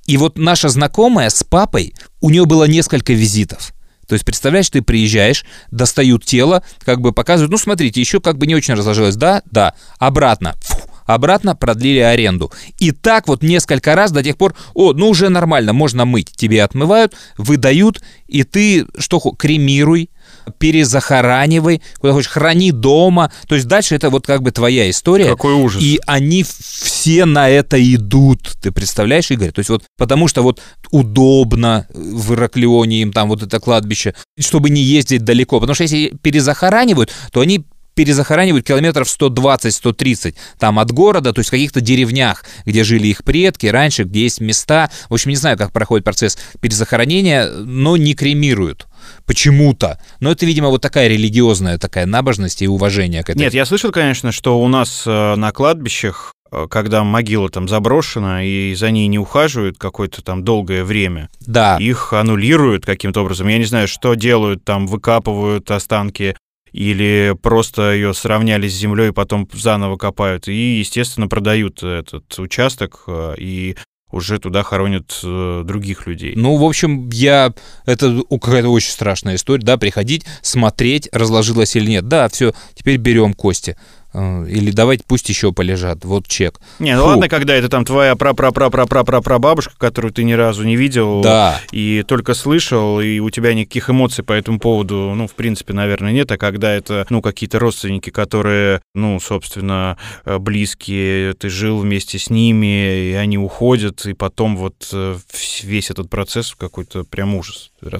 И 0.06 0.18
вот 0.18 0.36
наша 0.36 0.68
знакомая 0.68 1.30
с 1.30 1.42
папой, 1.42 1.94
у 2.20 2.28
нее 2.28 2.44
было 2.44 2.64
несколько 2.64 3.14
визитов. 3.14 3.72
То 4.06 4.14
есть, 4.14 4.26
представляешь, 4.26 4.68
ты 4.68 4.82
приезжаешь, 4.82 5.44
достают 5.70 6.24
тело, 6.24 6.62
как 6.80 7.00
бы 7.00 7.12
показывают, 7.12 7.50
ну, 7.50 7.58
смотрите, 7.58 8.00
еще 8.00 8.20
как 8.20 8.36
бы 8.36 8.46
не 8.46 8.54
очень 8.54 8.74
разложилось, 8.74 9.16
да, 9.16 9.42
да, 9.50 9.74
обратно, 9.98 10.54
Фу, 10.62 10.78
обратно 11.06 11.56
продлили 11.56 12.00
аренду. 12.00 12.52
И 12.78 12.92
так 12.92 13.26
вот 13.26 13.42
несколько 13.42 13.94
раз 13.94 14.12
до 14.12 14.22
тех 14.22 14.36
пор, 14.36 14.54
о, 14.74 14.92
ну 14.92 15.08
уже 15.08 15.30
нормально, 15.30 15.72
можно 15.72 16.04
мыть. 16.04 16.30
Тебе 16.36 16.62
отмывают, 16.62 17.14
выдают, 17.36 18.02
и 18.26 18.44
ты 18.44 18.86
что, 18.98 19.18
кремируй, 19.18 20.10
перезахоранивай, 20.50 21.82
куда 21.98 22.12
хочешь, 22.12 22.30
храни 22.30 22.72
дома. 22.72 23.32
То 23.46 23.54
есть 23.54 23.66
дальше 23.66 23.94
это 23.94 24.10
вот 24.10 24.26
как 24.26 24.42
бы 24.42 24.50
твоя 24.50 24.88
история. 24.90 25.26
Какой 25.26 25.54
ужас. 25.54 25.82
И 25.82 26.00
они 26.06 26.44
все 26.44 27.24
на 27.24 27.48
это 27.48 27.82
идут. 27.94 28.56
Ты 28.60 28.72
представляешь, 28.72 29.30
Игорь? 29.30 29.52
То 29.52 29.60
есть 29.60 29.70
вот 29.70 29.84
потому 29.96 30.28
что 30.28 30.42
вот 30.42 30.60
удобно 30.90 31.86
в 31.92 32.34
Ираклионе 32.34 33.02
им 33.02 33.12
там 33.12 33.28
вот 33.28 33.42
это 33.42 33.60
кладбище, 33.60 34.14
чтобы 34.38 34.70
не 34.70 34.82
ездить 34.82 35.24
далеко. 35.24 35.60
Потому 35.60 35.74
что 35.74 35.84
если 35.84 36.14
перезахоранивают, 36.22 37.12
то 37.32 37.40
они 37.40 37.64
перезахоранивают 37.98 38.64
километров 38.64 39.08
120-130 39.08 40.36
там 40.60 40.78
от 40.78 40.92
города, 40.92 41.32
то 41.32 41.40
есть 41.40 41.48
в 41.48 41.50
каких-то 41.50 41.80
деревнях, 41.80 42.44
где 42.64 42.84
жили 42.84 43.08
их 43.08 43.24
предки 43.24 43.66
раньше, 43.66 44.04
где 44.04 44.22
есть 44.22 44.40
места. 44.40 44.88
В 45.08 45.14
общем, 45.14 45.30
не 45.30 45.36
знаю, 45.36 45.58
как 45.58 45.72
проходит 45.72 46.04
процесс 46.04 46.38
перезахоронения, 46.60 47.48
но 47.50 47.96
не 47.96 48.14
кремируют 48.14 48.86
почему-то. 49.26 49.98
Но 50.20 50.30
это, 50.32 50.46
видимо, 50.46 50.68
вот 50.68 50.82
такая 50.82 51.08
религиозная 51.08 51.78
такая 51.78 52.06
набожность 52.06 52.62
и 52.62 52.68
уважение 52.68 53.22
к 53.22 53.30
этой. 53.30 53.38
Нет, 53.38 53.54
я 53.54 53.64
слышал, 53.64 53.90
конечно, 53.90 54.32
что 54.32 54.60
у 54.60 54.68
нас 54.68 55.04
э, 55.06 55.34
на 55.36 55.52
кладбищах 55.52 56.32
э, 56.50 56.66
когда 56.70 57.04
могила 57.04 57.48
там 57.48 57.68
заброшена 57.68 58.44
и 58.44 58.74
за 58.74 58.90
ней 58.90 59.06
не 59.06 59.18
ухаживают 59.18 59.78
какое-то 59.78 60.22
там 60.22 60.44
долгое 60.44 60.84
время, 60.84 61.28
да. 61.40 61.76
их 61.78 62.12
аннулируют 62.12 62.86
каким-то 62.86 63.22
образом. 63.22 63.48
Я 63.48 63.58
не 63.58 63.64
знаю, 63.64 63.88
что 63.88 64.14
делают, 64.14 64.64
там 64.64 64.86
выкапывают 64.86 65.70
останки 65.70 66.36
или 66.72 67.34
просто 67.42 67.92
ее 67.92 68.14
сравняли 68.14 68.68
с 68.68 68.74
землей 68.74 69.08
и 69.08 69.12
потом 69.12 69.48
заново 69.52 69.96
копают. 69.96 70.48
И, 70.48 70.78
естественно, 70.78 71.28
продают 71.28 71.82
этот 71.82 72.38
участок 72.38 73.04
э, 73.06 73.34
и 73.38 73.76
уже 74.10 74.38
туда 74.38 74.62
хоронят 74.62 75.20
э, 75.22 75.62
других 75.64 76.06
людей. 76.06 76.32
Ну, 76.36 76.56
в 76.56 76.64
общем, 76.64 77.08
я... 77.10 77.52
Это 77.84 78.22
какая-то 78.28 78.70
очень 78.70 78.90
страшная 78.90 79.34
история, 79.36 79.64
да, 79.64 79.76
приходить, 79.76 80.24
смотреть, 80.42 81.08
разложилось 81.12 81.76
или 81.76 81.90
нет. 81.90 82.08
Да, 82.08 82.28
все, 82.28 82.52
теперь 82.74 82.96
берем 82.96 83.34
кости. 83.34 83.76
Э, 84.14 84.46
или 84.48 84.70
давайте 84.70 85.04
пусть 85.06 85.28
еще 85.28 85.52
полежат. 85.52 86.04
Вот 86.04 86.26
чек. 86.26 86.60
Не, 86.78 86.96
ну 86.96 87.02
Фу. 87.02 87.08
ладно, 87.08 87.28
когда 87.28 87.54
это 87.54 87.68
там 87.68 87.84
твоя 87.84 88.16
пра 88.16 88.32
пра 88.32 88.50
пра 88.50 88.70
пра 88.70 88.86
пра 88.86 89.04
пра 89.04 89.20
пра 89.20 89.38
бабушка, 89.38 89.74
которую 89.78 90.12
ты 90.12 90.24
ни 90.24 90.32
разу 90.32 90.64
не 90.64 90.76
видел 90.76 91.20
да. 91.20 91.60
и 91.72 92.04
только 92.06 92.34
слышал, 92.34 93.00
и 93.00 93.18
у 93.18 93.30
тебя 93.30 93.54
никаких 93.54 93.90
эмоций 93.90 94.24
по 94.24 94.32
этому 94.32 94.58
поводу, 94.58 95.12
ну, 95.14 95.26
в 95.26 95.34
принципе, 95.34 95.72
наверное, 95.72 96.12
нет. 96.12 96.30
А 96.32 96.38
когда 96.38 96.72
это, 96.72 97.06
ну, 97.10 97.20
какие-то 97.22 97.58
родственники, 97.58 98.10
которые, 98.10 98.80
ну, 98.94 99.20
собственно, 99.20 99.98
э, 100.24 100.38
близкие, 100.38 101.34
ты 101.34 101.48
жил 101.48 101.78
вместе 101.78 102.18
с 102.18 102.30
ними, 102.30 103.10
и 103.10 103.12
они 103.12 103.38
уходят, 103.38 104.06
и 104.06 104.14
потом 104.14 104.56
вот 104.56 104.88
э, 104.92 105.16
весь 105.62 105.90
этот 105.90 106.08
процесс 106.08 106.54
какой-то 106.56 107.04
прям 107.04 107.34
ужас 107.34 107.70
ты 107.80 107.90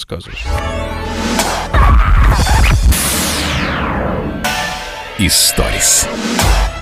Историс. 5.21 6.07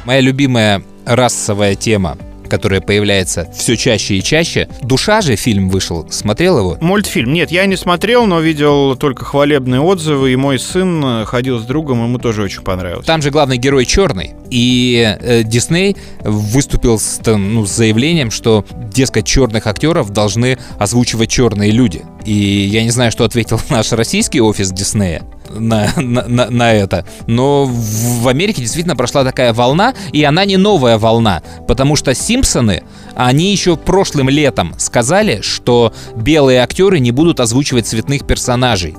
Моя 0.05 0.21
любимая 0.21 0.83
расовая 1.07 1.75
тема 1.75 2.19
которая 2.49 2.81
появляется 2.81 3.51
все 3.53 3.77
чаще 3.77 4.19
и 4.19 4.23
чаще. 4.23 4.69
«Душа» 4.81 5.21
же 5.21 5.35
фильм 5.35 5.69
вышел. 5.69 6.07
Смотрел 6.13 6.59
его? 6.59 6.79
Мультфильм. 6.81 7.33
Нет, 7.33 7.51
я 7.51 7.67
не 7.67 7.75
смотрел, 7.75 8.25
но 8.27 8.39
видел 8.39 8.95
только 8.95 9.25
хвалебные 9.25 9.81
отзывы, 9.81 10.33
и 10.33 10.37
мой 10.37 10.61
сын 10.61 11.25
ходил 11.25 11.59
с 11.59 11.65
другом, 11.65 12.05
ему 12.05 12.21
тоже 12.21 12.45
очень 12.45 12.63
понравилось. 12.63 13.05
Там 13.05 13.21
же 13.21 13.33
главный 13.33 13.57
герой 13.57 13.85
черный. 13.85 14.35
И 14.49 15.17
э, 15.21 15.43
Дисней 15.43 15.97
выступил 16.21 17.01
с, 17.01 17.21
ну, 17.27 17.67
с 17.67 17.71
заявлением, 17.71 18.31
что, 18.31 18.65
дескать, 18.95 19.27
черных 19.27 19.67
актеров 19.67 20.11
должны 20.11 20.57
озвучивать 20.79 21.31
черные 21.31 21.73
люди. 21.73 22.05
И 22.25 22.33
я 22.33 22.85
не 22.85 22.91
знаю, 22.91 23.11
что 23.11 23.25
ответил 23.25 23.61
наш 23.71 23.91
российский 23.91 24.41
офис 24.41 24.71
Диснея 24.71 25.25
на, 25.51 25.93
на, 25.97 26.51
на 26.51 26.73
это. 26.73 27.07
Но 27.27 27.67
в 27.67 28.29
Америке 28.29 28.63
действительно 28.63 28.97
прошла 28.97 29.25
такая 29.25 29.53
волна, 29.53 29.95
и 30.13 30.23
она 30.23 30.45
не 30.45 30.57
новая 30.57 30.99
волна, 30.99 31.43
потому 31.67 31.97
что 31.97 32.15
Симпсоны, 32.15 32.83
они 33.15 33.53
еще 33.53 33.77
прошлым 33.77 34.29
летом 34.29 34.75
сказали, 34.79 35.41
что 35.43 35.93
белые 36.17 36.61
актеры 36.61 36.99
не 36.99 37.11
будут 37.11 37.41
озвучивать 37.41 37.87
цветных 37.87 38.27
персонажей. 38.27 38.95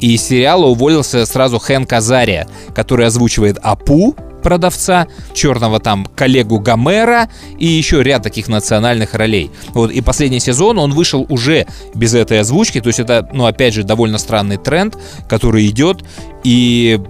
И 0.00 0.14
из 0.14 0.22
сериала 0.22 0.66
уволился 0.66 1.24
сразу 1.24 1.58
Хэн 1.58 1.86
Казария, 1.86 2.46
который 2.74 3.06
озвучивает 3.06 3.58
Апу, 3.62 4.14
продавца, 4.44 5.08
черного 5.32 5.80
там 5.80 6.06
коллегу 6.14 6.60
Гомера 6.60 7.28
и 7.58 7.66
еще 7.66 8.02
ряд 8.02 8.22
таких 8.22 8.46
национальных 8.46 9.14
ролей. 9.14 9.50
Вот, 9.70 9.90
и 9.90 10.00
последний 10.00 10.38
сезон 10.38 10.78
он 10.78 10.92
вышел 10.92 11.26
уже 11.28 11.66
без 11.94 12.14
этой 12.14 12.38
озвучки, 12.40 12.80
то 12.80 12.88
есть 12.88 13.00
это, 13.00 13.28
ну, 13.32 13.46
опять 13.46 13.74
же, 13.74 13.82
довольно 13.82 14.18
странный 14.18 14.58
тренд, 14.58 14.96
который 15.28 15.66
идет, 15.66 16.04
и 16.44 17.00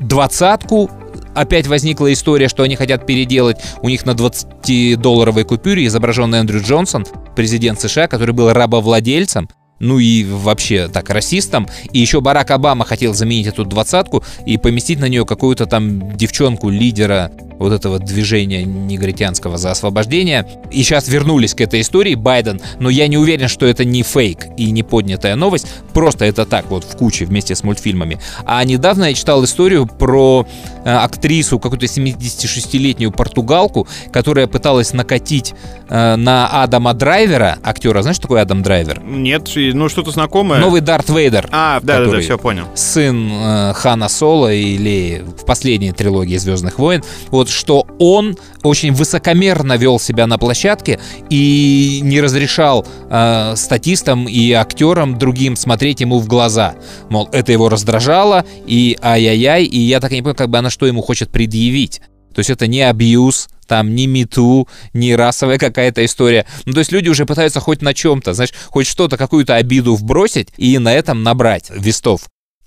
двадцатку 0.00 0.90
опять 1.34 1.68
возникла 1.68 2.12
история, 2.12 2.48
что 2.48 2.64
они 2.64 2.74
хотят 2.76 3.06
переделать. 3.06 3.58
У 3.82 3.88
них 3.88 4.04
на 4.04 4.10
20-долларовой 4.10 5.44
купюре 5.44 5.86
изображен 5.86 6.34
Эндрю 6.34 6.60
Джонсон, 6.60 7.06
президент 7.36 7.80
США, 7.80 8.08
который 8.08 8.34
был 8.34 8.52
рабовладельцем 8.52 9.48
ну 9.80 9.98
и 9.98 10.24
вообще 10.24 10.88
так 10.88 11.10
расистом. 11.10 11.66
И 11.92 11.98
еще 11.98 12.20
Барак 12.20 12.52
Обама 12.52 12.84
хотел 12.84 13.14
заменить 13.14 13.48
эту 13.48 13.64
двадцатку 13.64 14.22
и 14.46 14.56
поместить 14.58 15.00
на 15.00 15.06
нее 15.06 15.26
какую-то 15.26 15.66
там 15.66 16.16
девчонку 16.16 16.68
лидера 16.70 17.32
вот 17.60 17.74
этого 17.74 17.98
движения 17.98 18.64
негритянского 18.64 19.58
за 19.58 19.70
освобождение. 19.70 20.46
И 20.70 20.82
сейчас 20.82 21.08
вернулись 21.08 21.54
к 21.54 21.60
этой 21.60 21.82
истории 21.82 22.14
Байден, 22.14 22.60
но 22.78 22.88
я 22.88 23.06
не 23.06 23.18
уверен, 23.18 23.48
что 23.48 23.66
это 23.66 23.84
не 23.84 24.02
фейк 24.02 24.46
и 24.56 24.70
не 24.70 24.82
поднятая 24.82 25.36
новость, 25.36 25.66
просто 25.92 26.24
это 26.24 26.46
так 26.46 26.70
вот 26.70 26.84
в 26.84 26.96
куче 26.96 27.26
вместе 27.26 27.54
с 27.54 27.62
мультфильмами. 27.62 28.18
А 28.46 28.64
недавно 28.64 29.04
я 29.04 29.14
читал 29.14 29.44
историю 29.44 29.86
про 29.86 30.46
э, 30.84 30.90
актрису, 30.90 31.58
какую-то 31.58 31.84
76-летнюю 31.84 33.12
португалку, 33.12 33.86
которая 34.10 34.46
пыталась 34.46 34.94
накатить 34.94 35.52
э, 35.90 36.16
на 36.16 36.62
Адама 36.62 36.94
Драйвера, 36.94 37.58
актера. 37.62 38.00
Знаешь, 38.00 38.16
что 38.16 38.22
такое 38.22 38.40
Адам 38.40 38.62
Драйвер? 38.62 39.02
Нет, 39.04 39.48
ну 39.72 39.88
что-то 39.88 40.10
знакомое. 40.10 40.60
Новый 40.60 40.80
Дарт 40.80 41.08
Вейдер. 41.08 41.48
А, 41.52 41.80
да, 41.82 42.04
да, 42.04 42.10
да, 42.10 42.20
все 42.20 42.38
понял. 42.38 42.64
Сын 42.74 43.30
э, 43.32 43.72
Хана 43.74 44.08
Соло 44.08 44.52
или 44.52 45.24
в 45.40 45.44
последней 45.44 45.92
трилогии 45.92 46.36
Звездных 46.36 46.78
войн. 46.78 47.02
Вот 47.28 47.48
что 47.48 47.86
он 47.98 48.36
очень 48.62 48.92
высокомерно 48.92 49.76
вел 49.76 49.98
себя 49.98 50.26
на 50.26 50.38
площадке 50.38 51.00
и 51.28 52.00
не 52.02 52.20
разрешал 52.20 52.86
э, 53.08 53.54
статистам 53.56 54.26
и 54.26 54.52
актерам 54.52 55.18
другим 55.18 55.56
смотреть 55.56 56.00
ему 56.00 56.18
в 56.18 56.26
глаза. 56.26 56.74
Мол, 57.08 57.28
это 57.32 57.52
его 57.52 57.68
раздражало, 57.68 58.44
и 58.66 58.98
ай-яй-яй, 59.02 59.64
и 59.64 59.78
я 59.78 60.00
так 60.00 60.12
и 60.12 60.16
не 60.16 60.22
понял, 60.22 60.36
как 60.36 60.50
бы 60.50 60.58
она 60.58 60.70
что 60.70 60.86
ему 60.86 61.02
хочет 61.02 61.30
предъявить. 61.30 62.00
То 62.34 62.40
есть 62.40 62.50
это 62.50 62.66
не 62.66 62.82
абьюз, 62.82 63.48
там 63.66 63.94
ни 63.94 64.06
мету, 64.06 64.68
ни 64.92 65.12
расовая 65.12 65.58
какая-то 65.58 66.04
история. 66.04 66.46
Ну, 66.64 66.72
то 66.72 66.80
есть 66.80 66.92
люди 66.92 67.08
уже 67.08 67.26
пытаются 67.26 67.60
хоть 67.60 67.82
на 67.82 67.94
чем-то, 67.94 68.34
знаешь, 68.34 68.52
хоть 68.66 68.86
что-то, 68.86 69.16
какую-то 69.16 69.54
обиду 69.54 69.94
вбросить 69.94 70.48
и 70.56 70.78
на 70.78 70.92
этом 70.92 71.22
набрать 71.22 71.70
вестов. 71.70 72.22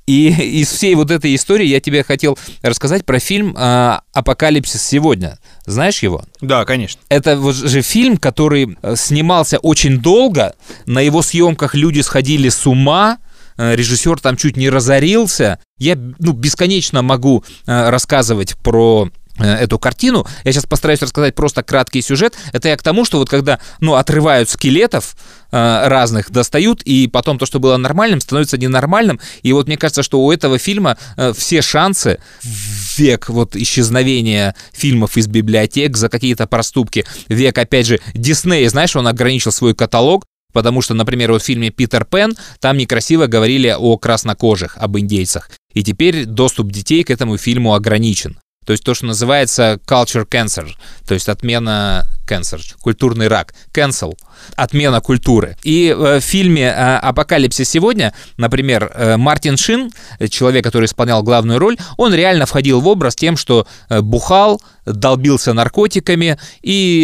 И 0.05 0.29
из 0.61 0.69
всей 0.69 0.95
вот 0.95 1.11
этой 1.11 1.35
истории 1.35 1.65
я 1.65 1.79
тебе 1.79 2.03
хотел 2.03 2.37
рассказать 2.61 3.05
про 3.05 3.19
фильм 3.19 3.55
э, 3.57 3.99
«Апокалипсис 4.13 4.81
сегодня». 4.81 5.39
Знаешь 5.65 6.03
его? 6.03 6.23
Да, 6.41 6.65
конечно. 6.65 7.01
Это 7.09 7.37
вот 7.37 7.55
же 7.55 7.81
фильм, 7.81 8.17
который 8.17 8.77
э, 8.81 8.95
снимался 8.95 9.57
очень 9.57 9.99
долго. 9.99 10.55
На 10.85 11.01
его 11.01 11.21
съемках 11.21 11.75
люди 11.75 12.01
сходили 12.01 12.49
с 12.49 12.65
ума. 12.67 13.17
Э, 13.57 13.75
Режиссер 13.75 14.19
там 14.19 14.35
чуть 14.35 14.57
не 14.57 14.69
разорился. 14.69 15.59
Я 15.77 15.95
ну, 15.95 16.33
бесконечно 16.33 17.01
могу 17.01 17.43
э, 17.65 17.89
рассказывать 17.89 18.55
про 18.57 19.09
эту 19.39 19.79
картину. 19.79 20.27
Я 20.43 20.51
сейчас 20.51 20.65
постараюсь 20.65 21.01
рассказать 21.01 21.35
просто 21.35 21.63
краткий 21.63 22.01
сюжет. 22.01 22.35
Это 22.51 22.69
я 22.69 22.77
к 22.77 22.83
тому, 22.83 23.05
что 23.05 23.17
вот 23.17 23.29
когда, 23.29 23.59
ну, 23.79 23.95
отрывают 23.95 24.49
скелетов 24.49 25.15
э, 25.51 25.87
разных, 25.87 26.31
достают, 26.31 26.83
и 26.83 27.07
потом 27.07 27.39
то, 27.39 27.45
что 27.45 27.59
было 27.59 27.77
нормальным, 27.77 28.21
становится 28.21 28.57
ненормальным. 28.57 29.19
И 29.41 29.51
вот 29.53 29.67
мне 29.67 29.77
кажется, 29.77 30.03
что 30.03 30.21
у 30.23 30.31
этого 30.31 30.59
фильма 30.59 30.97
э, 31.17 31.33
все 31.35 31.61
шансы 31.61 32.19
в 32.41 32.99
век 32.99 33.29
вот 33.29 33.55
исчезновения 33.55 34.55
фильмов 34.71 35.17
из 35.17 35.27
библиотек 35.27 35.97
за 35.97 36.09
какие-то 36.09 36.45
проступки, 36.45 37.05
век, 37.27 37.57
опять 37.57 37.87
же, 37.87 37.99
Дисней, 38.13 38.67
знаешь, 38.67 38.95
он 38.95 39.07
ограничил 39.07 39.51
свой 39.51 39.73
каталог, 39.73 40.25
Потому 40.53 40.81
что, 40.81 40.93
например, 40.93 41.31
вот 41.31 41.41
в 41.41 41.45
фильме 41.45 41.71
«Питер 41.71 42.05
Пен» 42.05 42.35
там 42.59 42.77
некрасиво 42.77 43.25
говорили 43.25 43.75
о 43.75 43.97
краснокожих, 43.97 44.77
об 44.77 44.99
индейцах. 44.99 45.49
И 45.73 45.83
теперь 45.83 46.25
доступ 46.25 46.71
детей 46.71 47.03
к 47.03 47.09
этому 47.09 47.37
фильму 47.37 47.73
ограничен. 47.73 48.37
То 48.65 48.71
есть 48.71 48.83
то, 48.83 48.93
что 48.93 49.05
называется 49.05 49.79
culture 49.85 50.27
cancer, 50.27 50.69
то 51.07 51.13
есть 51.13 51.29
отмена 51.29 52.05
cancer, 52.27 52.59
культурный 52.81 53.27
рак, 53.27 53.53
cancel, 53.73 54.13
отмена 54.55 55.01
культуры. 55.01 55.57
И 55.63 55.87
э, 55.87 56.19
в 56.19 56.21
фильме 56.21 56.63
э, 56.63 56.97
«Апокалипсис 56.97 57.69
сегодня», 57.69 58.13
например, 58.37 58.91
э, 58.93 59.17
Мартин 59.17 59.57
Шин, 59.57 59.91
человек, 60.29 60.63
который 60.63 60.85
исполнял 60.85 61.23
главную 61.23 61.59
роль, 61.59 61.77
он 61.97 62.13
реально 62.13 62.45
входил 62.45 62.81
в 62.81 62.87
образ 62.87 63.15
тем, 63.15 63.37
что 63.37 63.67
бухал, 63.89 64.61
долбился 64.85 65.53
наркотиками, 65.53 66.37
и 66.61 67.03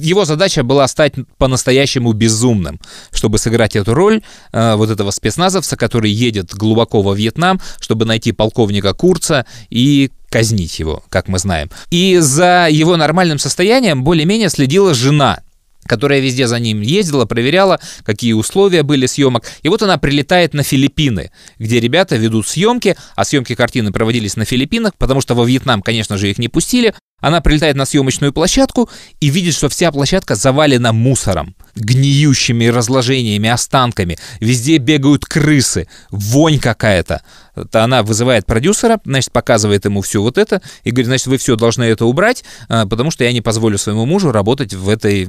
его 0.00 0.24
задача 0.24 0.62
была 0.62 0.88
стать 0.88 1.14
по-настоящему 1.38 2.12
безумным, 2.12 2.80
чтобы 3.12 3.38
сыграть 3.38 3.76
эту 3.76 3.94
роль 3.94 4.22
вот 4.52 4.90
этого 4.90 5.10
спецназовца, 5.10 5.76
который 5.76 6.10
едет 6.10 6.54
глубоко 6.54 7.02
во 7.02 7.14
Вьетнам, 7.14 7.60
чтобы 7.80 8.06
найти 8.06 8.32
полковника 8.32 8.94
Курца 8.94 9.44
и 9.68 10.10
казнить 10.32 10.78
его, 10.78 11.04
как 11.10 11.28
мы 11.28 11.38
знаем. 11.38 11.70
И 11.90 12.18
за 12.18 12.66
его 12.70 12.96
нормальным 12.96 13.38
состоянием 13.38 14.02
более-менее 14.02 14.48
следила 14.48 14.94
жена, 14.94 15.42
которая 15.86 16.20
везде 16.20 16.46
за 16.46 16.58
ним 16.58 16.80
ездила, 16.80 17.24
проверяла, 17.24 17.80
какие 18.04 18.32
условия 18.32 18.82
были 18.82 19.06
съемок. 19.06 19.44
И 19.62 19.68
вот 19.68 19.82
она 19.82 19.98
прилетает 19.98 20.54
на 20.54 20.62
Филиппины, 20.62 21.30
где 21.58 21.80
ребята 21.80 22.16
ведут 22.16 22.46
съемки, 22.46 22.96
а 23.16 23.24
съемки 23.24 23.54
картины 23.54 23.92
проводились 23.92 24.36
на 24.36 24.44
Филиппинах, 24.44 24.92
потому 24.96 25.20
что 25.20 25.34
во 25.34 25.44
Вьетнам, 25.44 25.82
конечно 25.82 26.16
же, 26.18 26.30
их 26.30 26.38
не 26.38 26.48
пустили. 26.48 26.94
Она 27.20 27.40
прилетает 27.40 27.76
на 27.76 27.84
съемочную 27.84 28.32
площадку 28.32 28.90
и 29.20 29.28
видит, 29.28 29.54
что 29.54 29.68
вся 29.68 29.92
площадка 29.92 30.34
завалена 30.34 30.92
мусором, 30.92 31.54
гниющими 31.76 32.66
разложениями, 32.66 33.48
останками. 33.48 34.18
Везде 34.40 34.78
бегают 34.78 35.24
крысы, 35.24 35.88
вонь 36.10 36.58
какая-то. 36.58 37.22
То 37.70 37.84
она 37.84 38.02
вызывает 38.02 38.44
продюсера, 38.44 39.00
значит, 39.04 39.30
показывает 39.30 39.84
ему 39.84 40.02
все 40.02 40.20
вот 40.20 40.36
это 40.36 40.62
и 40.82 40.90
говорит, 40.90 41.06
значит, 41.06 41.28
вы 41.28 41.38
все 41.38 41.54
должны 41.54 41.84
это 41.84 42.06
убрать, 42.06 42.42
а, 42.68 42.86
потому 42.86 43.12
что 43.12 43.22
я 43.22 43.32
не 43.32 43.40
позволю 43.40 43.78
своему 43.78 44.04
мужу 44.04 44.32
работать 44.32 44.74
в 44.74 44.88
этой 44.88 45.28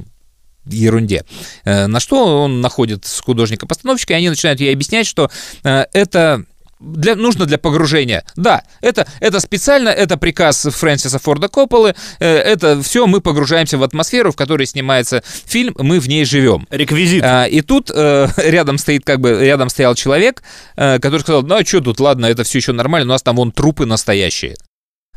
ерунде. 0.65 1.25
Э, 1.65 1.87
на 1.87 1.99
что 1.99 2.43
он 2.43 2.61
находит 2.61 3.05
художника-постановщика, 3.23 4.13
и 4.13 4.17
они 4.17 4.29
начинают 4.29 4.59
ей 4.59 4.73
объяснять, 4.73 5.07
что 5.07 5.29
э, 5.63 5.85
это 5.93 6.45
для, 6.83 7.15
нужно 7.15 7.45
для 7.45 7.57
погружения. 7.57 8.23
Да, 8.35 8.63
это, 8.81 9.07
это 9.19 9.39
специально, 9.39 9.89
это 9.89 10.17
приказ 10.17 10.67
Фрэнсиса 10.69 11.19
Форда 11.19 11.47
Копполы, 11.47 11.95
э, 12.19 12.27
это 12.27 12.81
все, 12.81 13.07
мы 13.07 13.21
погружаемся 13.21 13.77
в 13.77 13.83
атмосферу, 13.83 14.31
в 14.31 14.35
которой 14.35 14.67
снимается 14.67 15.23
фильм, 15.45 15.75
мы 15.77 15.99
в 15.99 16.07
ней 16.07 16.25
живем. 16.25 16.67
Реквизит. 16.69 17.23
А, 17.23 17.45
и 17.45 17.61
тут 17.61 17.89
э, 17.93 18.27
рядом 18.37 18.77
стоит, 18.77 19.05
как 19.05 19.21
бы, 19.21 19.39
рядом 19.39 19.69
стоял 19.69 19.95
человек, 19.95 20.43
э, 20.75 20.99
который 20.99 21.21
сказал, 21.21 21.43
ну 21.43 21.55
а 21.55 21.65
что 21.65 21.81
тут, 21.81 21.99
ладно, 21.99 22.25
это 22.25 22.43
все 22.43 22.59
еще 22.59 22.73
нормально, 22.73 23.11
у 23.11 23.13
нас 23.13 23.23
там 23.23 23.37
вон 23.37 23.51
трупы 23.51 23.85
настоящие. 23.85 24.55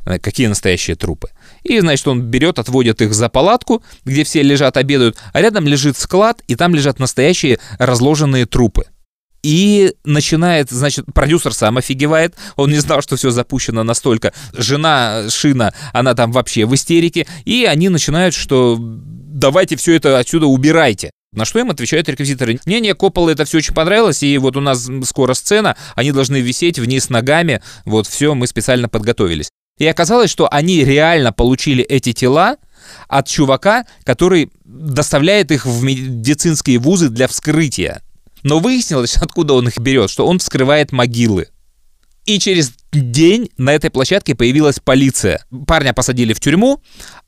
Э, 0.07 0.21
какие 0.21 0.47
настоящие 0.47 0.95
трупы. 0.95 1.31
И, 1.65 1.81
значит, 1.81 2.07
он 2.07 2.23
берет, 2.23 2.61
отводит 2.61 3.03
их 3.03 3.13
за 3.13 3.29
палатку, 3.29 3.83
где 4.05 4.23
все 4.23 4.41
лежат, 4.43 4.77
обедают, 4.77 5.17
а 5.33 5.43
рядом 5.43 5.67
лежит 5.67 5.99
склад, 5.99 6.43
и 6.47 6.55
там 6.55 6.77
лежат 6.77 7.01
настоящие 7.01 7.59
разложенные 7.79 8.47
трупы. 8.47 8.85
И 9.43 9.95
начинает, 10.05 10.71
значит, 10.71 11.07
продюсер 11.13 11.53
сам 11.53 11.79
офигевает, 11.79 12.37
он 12.55 12.71
не 12.71 12.79
знал, 12.79 13.03
что 13.03 13.17
все 13.17 13.31
запущено 13.31 13.83
настолько. 13.83 14.33
Жена 14.53 15.25
Шина, 15.29 15.75
она 15.93 16.15
там 16.15 16.31
вообще 16.31 16.67
в 16.67 16.75
истерике, 16.75 17.27
и 17.45 17.65
они 17.65 17.89
начинают, 17.89 18.35
что 18.35 18.77
давайте 18.79 19.75
все 19.75 19.97
это 19.97 20.21
отсюда 20.21 20.47
убирайте. 20.47 21.11
На 21.33 21.45
что 21.45 21.59
им 21.59 21.71
отвечают 21.71 22.09
реквизиторы? 22.09 22.61
Не-не, 22.65 22.95
Коппола 22.95 23.31
это 23.31 23.45
все 23.45 23.59
очень 23.59 23.75
понравилось, 23.75 24.23
и 24.23 24.39
вот 24.39 24.57
у 24.57 24.61
нас 24.61 24.89
скоро 25.05 25.35
сцена, 25.35 25.77
они 25.97 26.13
должны 26.13 26.41
висеть 26.41 26.79
вниз 26.79 27.11
ногами, 27.11 27.61
вот 27.85 28.07
все, 28.07 28.35
мы 28.35 28.47
специально 28.47 28.89
подготовились. 28.89 29.51
И 29.79 29.87
оказалось, 29.87 30.31
что 30.31 30.49
они 30.51 30.85
реально 30.85 31.33
получили 31.33 31.85
эти 31.85 32.13
тела 32.13 32.57
от 33.09 33.29
чувака, 33.29 33.85
который 34.05 34.51
доставляет 34.65 35.51
их 35.51 35.67
в 35.67 35.83
медицинские 35.83 36.79
вузы 36.79 37.09
для 37.09 37.29
вскрытия. 37.29 38.03
Но 38.43 38.59
выяснилось, 38.59 39.17
откуда 39.21 39.55
он 39.55 39.69
их 39.69 39.79
берет, 39.79 40.11
что 40.11 40.27
он 40.27 40.39
вскрывает 40.39 40.93
могилы. 40.93 41.49
И 42.25 42.39
через 42.39 42.73
день 42.93 43.51
на 43.59 43.75
этой 43.75 43.91
площадке 43.91 44.35
появилась 44.35 44.81
полиция. 44.81 45.45
Парня 45.67 45.93
посадили 45.93 46.33
в 46.33 46.41
тюрьму, 46.41 46.81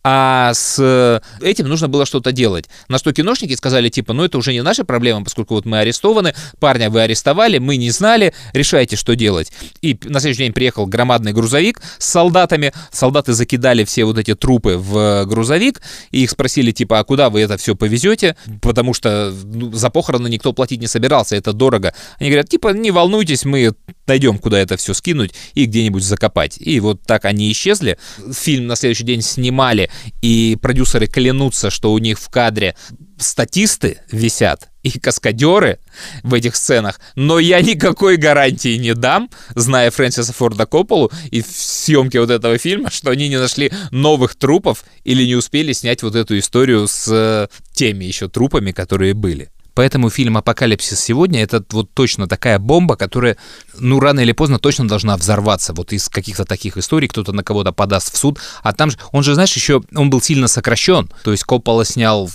а 0.05 0.53
с 0.55 1.23
этим 1.43 1.69
нужно 1.69 1.89
было 1.89 2.07
что-то 2.07 2.33
делать. 2.33 2.67
На 2.89 2.99
что 2.99 3.13
киношники 3.13 3.55
сказали, 3.55 3.89
типа, 3.89 4.13
ну 4.13 4.25
это 4.25 4.39
уже 4.39 4.53
не 4.53 4.63
наша 4.63 4.85
проблема, 4.85 5.25
поскольку 5.25 5.55
вот 5.55 5.67
мы 5.67 5.79
арестованы, 5.79 6.35
парня 6.61 6.89
вы 6.89 7.03
арестовали, 7.03 7.59
мы 7.59 7.77
не 7.77 7.91
знали, 7.91 8.33
решайте, 8.53 8.97
что 8.97 9.17
делать. 9.17 9.53
И 9.83 9.99
на 10.05 10.21
следующий 10.21 10.45
день 10.45 10.53
приехал 10.53 10.87
громадный 10.87 11.33
грузовик 11.33 11.83
с 11.99 12.07
солдатами, 12.07 12.73
солдаты 12.91 13.33
закидали 13.33 13.85
все 13.85 14.05
вот 14.05 14.19
эти 14.19 14.35
трупы 14.35 14.77
в 14.77 15.25
грузовик, 15.27 15.83
и 16.11 16.23
их 16.23 16.31
спросили, 16.31 16.71
типа, 16.71 17.01
а 17.01 17.05
куда 17.05 17.29
вы 17.29 17.41
это 17.41 17.57
все 17.57 17.75
повезете, 17.75 18.37
потому 18.63 18.95
что 18.95 19.35
ну, 19.45 19.73
за 19.73 19.91
похороны 19.91 20.29
никто 20.29 20.53
платить 20.53 20.81
не 20.81 20.87
собирался, 20.87 21.37
это 21.37 21.53
дорого. 21.53 21.93
Они 22.19 22.31
говорят, 22.31 22.49
типа, 22.49 22.69
не 22.69 22.91
волнуйтесь, 22.91 23.45
мы 23.45 23.75
найдем, 24.07 24.39
куда 24.39 24.59
это 24.59 24.77
все 24.77 24.95
скинуть 24.95 25.35
и 25.55 25.67
где-нибудь 25.67 26.03
закопать. 26.03 26.57
И 26.59 26.81
вот 26.81 27.03
так 27.03 27.25
они 27.25 27.51
исчезли. 27.53 27.99
Фильм 28.33 28.67
на 28.67 28.77
следующий 28.77 29.05
день 29.05 29.23
снимали, 29.23 29.91
и 30.23 30.57
продюсеры 30.61 31.07
клянутся, 31.07 31.71
что 31.71 31.93
у 31.93 31.99
них 31.99 32.19
в 32.19 32.29
кадре 32.29 32.75
статисты 33.19 34.01
висят 34.11 34.69
и 34.83 34.99
каскадеры 34.99 35.81
в 36.23 36.35
этих 36.35 36.57
сценах, 36.57 37.01
но 37.15 37.39
я 37.39 37.61
никакой 37.61 38.17
гарантии 38.17 38.77
не 38.77 38.95
дам, 38.95 39.29
зная 39.55 39.91
Фрэнсиса 39.91 40.33
Форда 40.33 40.67
Копполу 40.67 41.11
и 41.31 41.43
в 41.43 41.47
съемке 41.49 42.21
вот 42.21 42.31
этого 42.31 42.59
фильма, 42.59 42.91
что 42.91 43.11
они 43.11 43.29
не 43.29 43.39
нашли 43.39 43.73
новых 43.91 44.37
трупов 44.37 44.85
или 45.05 45.25
не 45.25 45.35
успели 45.35 45.73
снять 45.73 46.03
вот 46.03 46.15
эту 46.15 46.39
историю 46.39 46.87
с 46.87 47.09
э, 47.11 47.49
теми 47.73 48.05
еще 48.05 48.29
трупами, 48.29 48.73
которые 48.73 49.15
были. 49.15 49.51
Поэтому 49.79 50.11
фильм 50.11 50.37
«Апокалипсис 50.37 50.99
сегодня»— 50.99 51.41
это 51.45 51.65
вот 51.71 51.95
точно 51.95 52.27
такая 52.27 52.59
бомба, 52.59 52.97
которая, 52.97 53.37
ну, 53.79 54.01
рано 54.01 54.19
или 54.19 54.33
поздно 54.33 54.59
точно 54.59 54.89
должна 54.89 55.17
взорваться. 55.17 55.73
Вот 55.73 55.93
из 55.93 56.09
каких-то 56.09 56.45
таких 56.45 56.77
историй 56.77 57.07
кто-то 57.07 57.31
на 57.31 57.45
кого-то 57.45 57.71
подаст 57.71 58.13
в 58.13 58.17
суд. 58.17 58.41
А 58.65 58.73
там 58.73 58.91
же, 58.91 58.99
он 59.13 59.23
же, 59.23 59.35
знаешь, 59.35 59.55
еще, 59.55 59.81
он 59.95 60.11
был 60.11 60.21
сильно 60.21 60.49
сокращен. 60.49 61.09
То 61.23 61.31
есть 61.31 61.45
Коппола 61.45 61.85
снял 61.85 62.29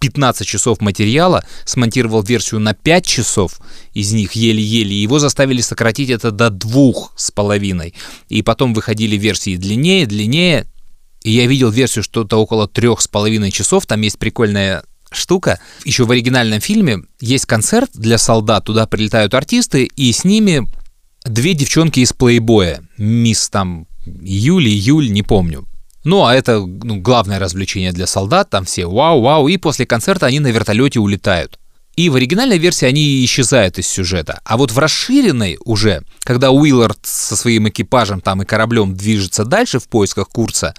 15 0.00 0.46
часов 0.46 0.82
материала, 0.82 1.42
смонтировал 1.64 2.22
версию 2.22 2.60
на 2.60 2.74
5 2.74 3.06
часов, 3.06 3.60
из 3.94 4.12
них 4.12 4.32
еле-еле, 4.32 4.94
его 4.94 5.18
заставили 5.18 5.62
сократить 5.62 6.10
это 6.10 6.30
до 6.30 6.50
двух 6.50 7.14
с 7.16 7.30
половиной. 7.30 7.94
И 8.28 8.42
потом 8.42 8.74
выходили 8.74 9.16
версии 9.16 9.56
длиннее, 9.56 10.04
длиннее, 10.04 10.66
и 11.22 11.30
я 11.30 11.46
видел 11.46 11.70
версию 11.70 12.04
что-то 12.04 12.36
около 12.36 12.68
трех 12.68 13.00
с 13.00 13.08
половиной 13.08 13.50
часов, 13.50 13.86
там 13.86 14.02
есть 14.02 14.18
прикольная 14.18 14.84
штука. 15.10 15.60
Еще 15.84 16.04
в 16.04 16.10
оригинальном 16.10 16.60
фильме 16.60 17.02
есть 17.20 17.46
концерт 17.46 17.90
для 17.94 18.18
солдат, 18.18 18.64
туда 18.64 18.86
прилетают 18.86 19.34
артисты, 19.34 19.84
и 19.84 20.12
с 20.12 20.24
ними 20.24 20.66
две 21.24 21.54
девчонки 21.54 22.00
из 22.00 22.12
плейбоя. 22.12 22.82
Мисс 22.96 23.48
там 23.48 23.86
Юли, 24.06 24.70
Юль, 24.70 25.10
не 25.10 25.22
помню. 25.22 25.66
Ну, 26.04 26.24
а 26.24 26.34
это 26.34 26.60
ну, 26.60 27.00
главное 27.00 27.38
развлечение 27.38 27.92
для 27.92 28.06
солдат, 28.06 28.48
там 28.48 28.64
все 28.64 28.86
вау-вау, 28.86 29.48
и 29.48 29.58
после 29.58 29.84
концерта 29.84 30.26
они 30.26 30.40
на 30.40 30.48
вертолете 30.48 30.98
улетают. 30.98 31.58
И 31.96 32.08
в 32.08 32.14
оригинальной 32.14 32.56
версии 32.56 32.86
они 32.86 33.22
исчезают 33.24 33.78
из 33.78 33.86
сюжета. 33.86 34.40
А 34.44 34.56
вот 34.56 34.70
в 34.70 34.78
расширенной 34.78 35.58
уже, 35.64 36.02
когда 36.20 36.50
Уиллард 36.50 37.00
со 37.02 37.36
своим 37.36 37.68
экипажем 37.68 38.22
там 38.22 38.40
и 38.40 38.46
кораблем 38.46 38.96
движется 38.96 39.44
дальше 39.44 39.78
в 39.78 39.88
поисках 39.88 40.28
Курца, 40.28 40.74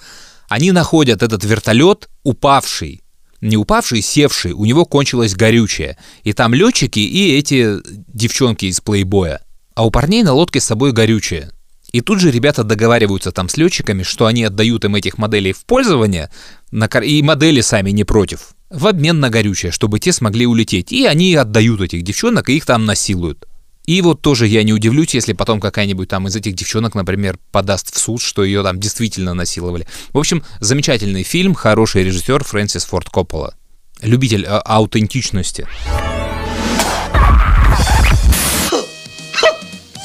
они 0.50 0.72
находят 0.72 1.22
этот 1.22 1.44
вертолет, 1.44 2.10
упавший 2.24 3.02
не 3.42 3.58
упавший, 3.58 4.02
севший, 4.02 4.54
у 4.54 4.66
него 4.66 4.86
кончилось 4.86 5.36
горючее. 5.36 5.98
И 6.24 6.34
там 6.34 6.54
летчики 6.54 7.00
и 7.00 7.38
эти 7.38 7.78
девчонки 8.08 8.66
из 8.66 8.80
плейбоя. 8.80 9.42
а 9.74 9.86
у 9.86 9.92
парней 9.92 10.22
на 10.22 10.34
лодке 10.34 10.60
с 10.60 10.66
собой 10.66 10.92
горючее. 10.92 11.50
И 11.92 12.02
тут 12.02 12.20
же 12.20 12.32
ребята 12.32 12.64
договариваются 12.64 13.32
там 13.32 13.50
с 13.50 13.58
летчиками, 13.58 14.04
что 14.04 14.26
они 14.26 14.44
отдают 14.44 14.86
им 14.86 14.96
этих 14.96 15.18
моделей 15.18 15.54
в 15.54 15.66
пользование, 15.66 16.30
и 16.72 17.24
модели 17.24 17.62
сами 17.62 17.92
не 17.92 18.04
против, 18.04 18.54
в 18.70 18.88
обмен 18.88 19.20
на 19.20 19.30
горючее, 19.30 19.72
чтобы 19.72 20.00
те 20.00 20.14
смогли 20.14 20.46
улететь. 20.46 20.92
И 20.92 21.06
они 21.06 21.36
отдают 21.36 21.82
этих 21.82 22.04
девчонок, 22.04 22.50
и 22.50 22.58
их 22.58 22.66
там 22.66 22.86
насилуют. 22.86 23.48
И 23.92 24.02
вот 24.02 24.22
тоже 24.22 24.48
я 24.48 24.64
не 24.64 24.72
удивлюсь, 24.72 25.14
если 25.14 25.34
потом 25.34 25.60
какая-нибудь 25.60 26.08
там 26.08 26.26
из 26.26 26.34
этих 26.38 26.54
девчонок, 26.54 26.96
например, 26.96 27.38
подаст 27.52 27.94
в 27.94 28.00
суд, 28.00 28.22
что 28.22 28.42
ее 28.42 28.64
там 28.64 28.80
действительно 28.80 29.34
насиловали. 29.34 29.86
В 30.14 30.18
общем, 30.18 30.46
замечательный 30.62 31.24
фильм, 31.24 31.54
хороший 31.54 32.06
режиссер 32.06 32.42
Фрэнсис 32.46 32.86
Форд 32.86 33.10
Коппола. 33.10 33.54
Любитель 34.02 34.46
а, 34.48 34.62
аутентичности. 34.62 35.68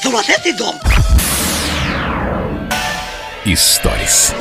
Сумасшедший 0.03 0.57
дом. 0.57 0.75
Историс. 3.45 4.33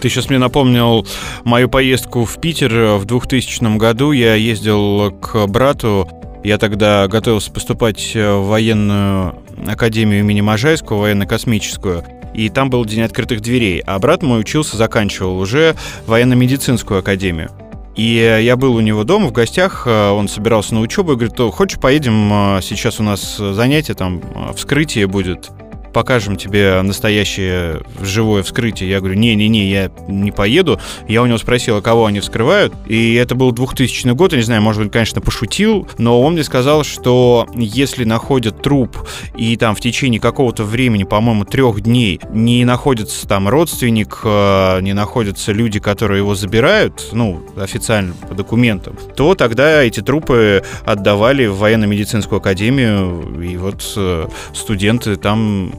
Ты 0.00 0.08
сейчас 0.08 0.28
мне 0.28 0.38
напомнил 0.38 1.08
мою 1.42 1.68
поездку 1.68 2.24
в 2.24 2.40
Питер 2.40 2.98
в 2.98 3.04
2000 3.04 3.78
году. 3.78 4.12
Я 4.12 4.36
ездил 4.36 5.10
к 5.10 5.48
брату. 5.48 6.19
Я 6.42 6.58
тогда 6.58 7.06
готовился 7.06 7.52
поступать 7.52 8.12
в 8.14 8.46
военную 8.48 9.34
академию 9.66 10.20
имени 10.20 10.40
Можайского, 10.40 11.00
военно-космическую. 11.00 12.04
И 12.32 12.48
там 12.48 12.70
был 12.70 12.84
день 12.84 13.02
открытых 13.02 13.40
дверей. 13.40 13.82
А 13.86 13.98
брат 13.98 14.22
мой 14.22 14.40
учился, 14.40 14.76
заканчивал 14.76 15.38
уже 15.38 15.74
военно-медицинскую 16.06 17.00
академию. 17.00 17.50
И 17.96 18.40
я 18.42 18.56
был 18.56 18.76
у 18.76 18.80
него 18.80 19.04
дома 19.04 19.26
в 19.26 19.32
гостях, 19.32 19.86
он 19.86 20.28
собирался 20.28 20.74
на 20.74 20.80
учебу 20.80 21.12
и 21.12 21.16
говорит, 21.16 21.36
хочешь 21.52 21.78
поедем, 21.78 22.60
сейчас 22.62 23.00
у 23.00 23.02
нас 23.02 23.36
занятие, 23.36 23.94
там 23.94 24.22
вскрытие 24.56 25.06
будет 25.06 25.50
покажем 25.92 26.36
тебе 26.36 26.80
настоящее 26.82 27.82
живое 28.00 28.42
вскрытие. 28.42 28.90
Я 28.90 29.00
говорю, 29.00 29.14
не-не-не, 29.16 29.70
я 29.70 29.90
не 30.08 30.32
поеду. 30.32 30.80
Я 31.08 31.22
у 31.22 31.26
него 31.26 31.38
спросил, 31.38 31.76
а 31.76 31.82
кого 31.82 32.06
они 32.06 32.20
вскрывают. 32.20 32.72
И 32.86 33.14
это 33.14 33.34
был 33.34 33.52
2000 33.52 34.10
год, 34.14 34.32
я 34.32 34.38
не 34.38 34.44
знаю, 34.44 34.62
может 34.62 34.82
быть, 34.82 34.92
конечно, 34.92 35.20
пошутил, 35.20 35.88
но 35.98 36.20
он 36.20 36.34
мне 36.34 36.44
сказал, 36.44 36.84
что 36.84 37.46
если 37.54 38.04
находят 38.04 38.62
труп 38.62 38.96
и 39.36 39.56
там 39.56 39.74
в 39.74 39.80
течение 39.80 40.20
какого-то 40.20 40.64
времени, 40.64 41.04
по-моему, 41.04 41.44
трех 41.44 41.80
дней 41.80 42.20
не 42.32 42.64
находится 42.64 43.26
там 43.26 43.48
родственник, 43.48 44.20
э, 44.24 44.80
не 44.80 44.92
находятся 44.92 45.52
люди, 45.52 45.80
которые 45.80 46.18
его 46.18 46.34
забирают, 46.34 47.08
ну, 47.12 47.42
официально 47.56 48.14
по 48.28 48.34
документам, 48.34 48.96
то 49.16 49.34
тогда 49.34 49.82
эти 49.82 50.00
трупы 50.00 50.62
отдавали 50.84 51.46
в 51.46 51.58
военно-медицинскую 51.58 52.38
академию, 52.38 53.42
и 53.42 53.56
вот 53.56 53.82
э, 53.96 54.28
студенты 54.52 55.16
там 55.16 55.72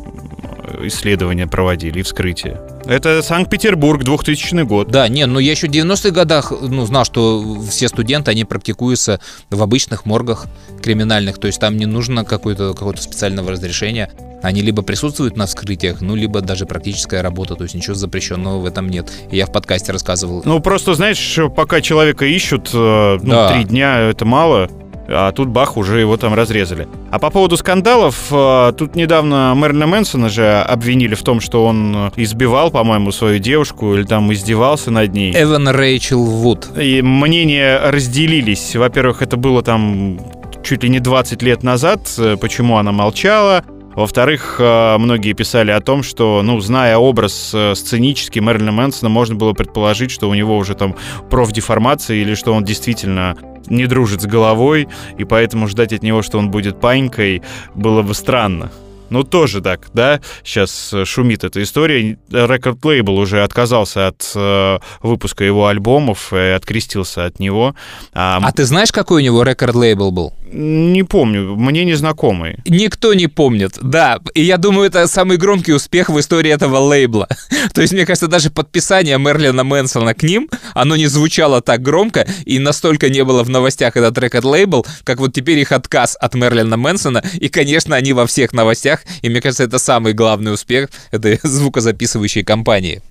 исследования 0.88 1.48
проводили 1.48 2.00
и 2.00 2.02
вскрытие. 2.02 2.62
Это 2.86 3.22
Санкт-Петербург, 3.22 4.04
2000 4.04 4.64
год. 4.64 4.90
Да, 4.90 5.08
не, 5.08 5.26
ну 5.26 5.40
я 5.40 5.52
еще 5.52 5.68
в 5.68 5.72
90-х 5.72 6.12
годах 6.12 6.52
ну, 6.62 6.86
знал, 6.86 7.06
что 7.06 7.62
все 7.70 7.88
студенты, 7.88 8.32
они 8.32 8.46
практикуются 8.46 9.20
в 9.50 9.62
обычных 9.62 10.06
моргах 10.06 10.48
криминальных, 10.82 11.38
то 11.38 11.48
есть 11.48 11.60
там 11.60 11.78
не 11.78 11.86
нужно 11.86 12.26
какое-то 12.26 12.74
какое 12.74 12.96
специального 12.98 13.52
разрешения. 13.52 14.10
Они 14.42 14.62
либо 14.62 14.82
присутствуют 14.82 15.38
на 15.38 15.46
вскрытиях, 15.46 16.02
ну, 16.02 16.16
либо 16.16 16.42
даже 16.42 16.66
практическая 16.66 17.22
работа, 17.22 17.56
то 17.56 17.64
есть 17.64 17.76
ничего 17.76 17.94
запрещенного 17.94 18.60
в 18.60 18.66
этом 18.66 18.90
нет. 18.90 19.12
И 19.30 19.38
я 19.38 19.46
в 19.46 19.52
подкасте 19.52 19.92
рассказывал. 19.92 20.42
Ну, 20.46 20.60
просто, 20.60 20.96
знаешь, 20.96 21.38
пока 21.56 21.80
человека 21.80 22.26
ищут, 22.26 22.72
ну, 22.74 23.20
да. 23.22 23.54
три 23.54 23.66
дня 23.66 24.00
это 24.00 24.26
мало 24.26 24.68
а 25.14 25.32
тут 25.32 25.50
бах, 25.50 25.78
уже 25.78 26.00
его 26.00 26.18
там 26.18 26.34
разрезали. 26.34 26.88
А 27.12 27.20
по 27.20 27.30
поводу 27.30 27.58
скандалов, 27.58 28.28
э, 28.32 28.74
тут 28.78 28.96
недавно 28.96 29.54
Мэрина 29.56 29.88
Мэнсона 29.88 30.30
же 30.30 30.62
обвинили 30.62 31.16
в 31.16 31.24
том, 31.24 31.40
что 31.40 31.66
он 31.66 32.12
избивал, 32.16 32.72
по-моему, 32.72 33.12
свою 33.12 33.40
девушку 33.40 33.94
или 33.94 34.04
там 34.04 34.32
издевался 34.34 34.92
над 34.92 35.14
ней. 35.14 35.34
Эван 35.36 35.68
Рэйчел 35.68 36.24
Вуд. 36.24 36.70
И 36.80 37.02
мнения 37.02 37.80
разделились. 37.84 38.76
Во-первых, 38.76 39.22
это 39.22 39.38
было 39.38 39.62
там 39.62 40.20
чуть 40.64 40.84
ли 40.84 40.90
не 40.90 41.00
20 41.00 41.42
лет 41.42 41.64
назад, 41.64 42.02
э, 42.18 42.38
почему 42.40 42.78
она 42.78 42.92
молчала. 42.92 43.64
Во-вторых, 43.94 44.56
э, 44.60 44.98
многие 44.98 45.34
писали 45.34 45.72
о 45.72 45.82
том, 45.82 46.02
что, 46.02 46.42
ну, 46.44 46.62
зная 46.62 46.98
образ 46.98 47.54
сценический 47.74 48.40
Мэрилина 48.40 48.72
Мэнсона, 48.72 49.10
можно 49.10 49.36
было 49.36 49.52
предположить, 49.52 50.12
что 50.12 50.30
у 50.30 50.34
него 50.34 50.56
уже 50.56 50.76
там 50.76 50.96
профдеформация 51.30 52.18
или 52.18 52.36
что 52.36 52.54
он 52.54 52.64
действительно 52.64 53.36
не 53.68 53.88
дружит 53.88 54.22
с 54.22 54.26
головой, 54.26 54.88
и 55.18 55.24
поэтому 55.24 55.68
ждать 55.68 55.94
от 55.94 56.04
него, 56.04 56.22
что 56.22 56.38
он 56.38 56.52
будет 56.52 56.80
панькой, 56.80 57.42
было 57.76 58.02
бы 58.02 58.14
странно. 58.14 58.72
Ну, 59.12 59.26
тоже 59.26 59.60
так, 59.60 59.88
да? 59.94 60.22
Сейчас 60.42 60.94
э, 60.94 61.04
шумит 61.04 61.44
эта 61.44 61.62
история. 61.62 62.18
Рекорд-лейбл 62.30 63.18
уже 63.18 63.44
отказался 63.44 64.08
от 64.08 64.32
э, 64.36 64.80
выпуска 65.02 65.44
его 65.44 65.68
альбомов 65.68 66.32
и 66.32 66.38
открестился 66.38 67.26
от 67.26 67.38
него. 67.38 67.76
А, 68.14 68.40
а 68.42 68.52
ты 68.54 68.64
знаешь, 68.64 68.94
какой 68.94 69.22
у 69.22 69.26
него 69.26 69.44
рекорд-лейбл 69.44 70.12
был? 70.12 70.34
Не 70.54 71.04
помню, 71.04 71.56
мне 71.56 71.86
незнакомый. 71.86 72.58
Никто 72.66 73.14
не 73.14 73.28
помнит, 73.28 73.78
да. 73.82 74.20
И 74.34 74.44
я 74.44 74.58
думаю, 74.58 74.88
это 74.88 75.08
самый 75.08 75.38
громкий 75.38 75.72
успех 75.72 76.10
в 76.10 76.20
истории 76.20 76.52
этого 76.52 76.78
лейбла. 76.78 77.30
То 77.74 77.82
есть, 77.82 77.94
мне 77.94 78.06
кажется, 78.06 78.28
даже 78.28 78.50
подписание 78.50 79.18
Мерлина 79.18 79.64
Мэнсона 79.64 80.14
к 80.14 80.24
ним, 80.24 80.50
оно 80.74 80.98
не 80.98 81.08
звучало 81.08 81.62
так 81.62 81.82
громко 81.82 82.28
и 82.46 82.60
настолько 82.60 83.10
не 83.10 83.24
было 83.24 83.44
в 83.44 83.50
новостях 83.50 83.96
этот 83.96 84.18
рекорд-лейбл, 84.18 84.86
как 85.04 85.20
вот 85.20 85.34
теперь 85.34 85.60
их 85.60 85.72
отказ 85.72 86.18
от 86.20 86.36
Мерлина 86.36 86.76
Мэнсона. 86.76 87.24
И, 87.36 87.48
конечно, 87.48 87.96
они 87.96 88.12
во 88.12 88.28
всех 88.28 88.52
новостях. 88.52 89.04
И 89.22 89.30
мне 89.30 89.40
кажется, 89.40 89.64
это 89.64 89.80
самый 89.80 90.14
главный 90.14 90.54
успех 90.54 90.90
этой 91.12 91.40
звукозаписывающей 91.44 92.44
компании. 92.44 93.02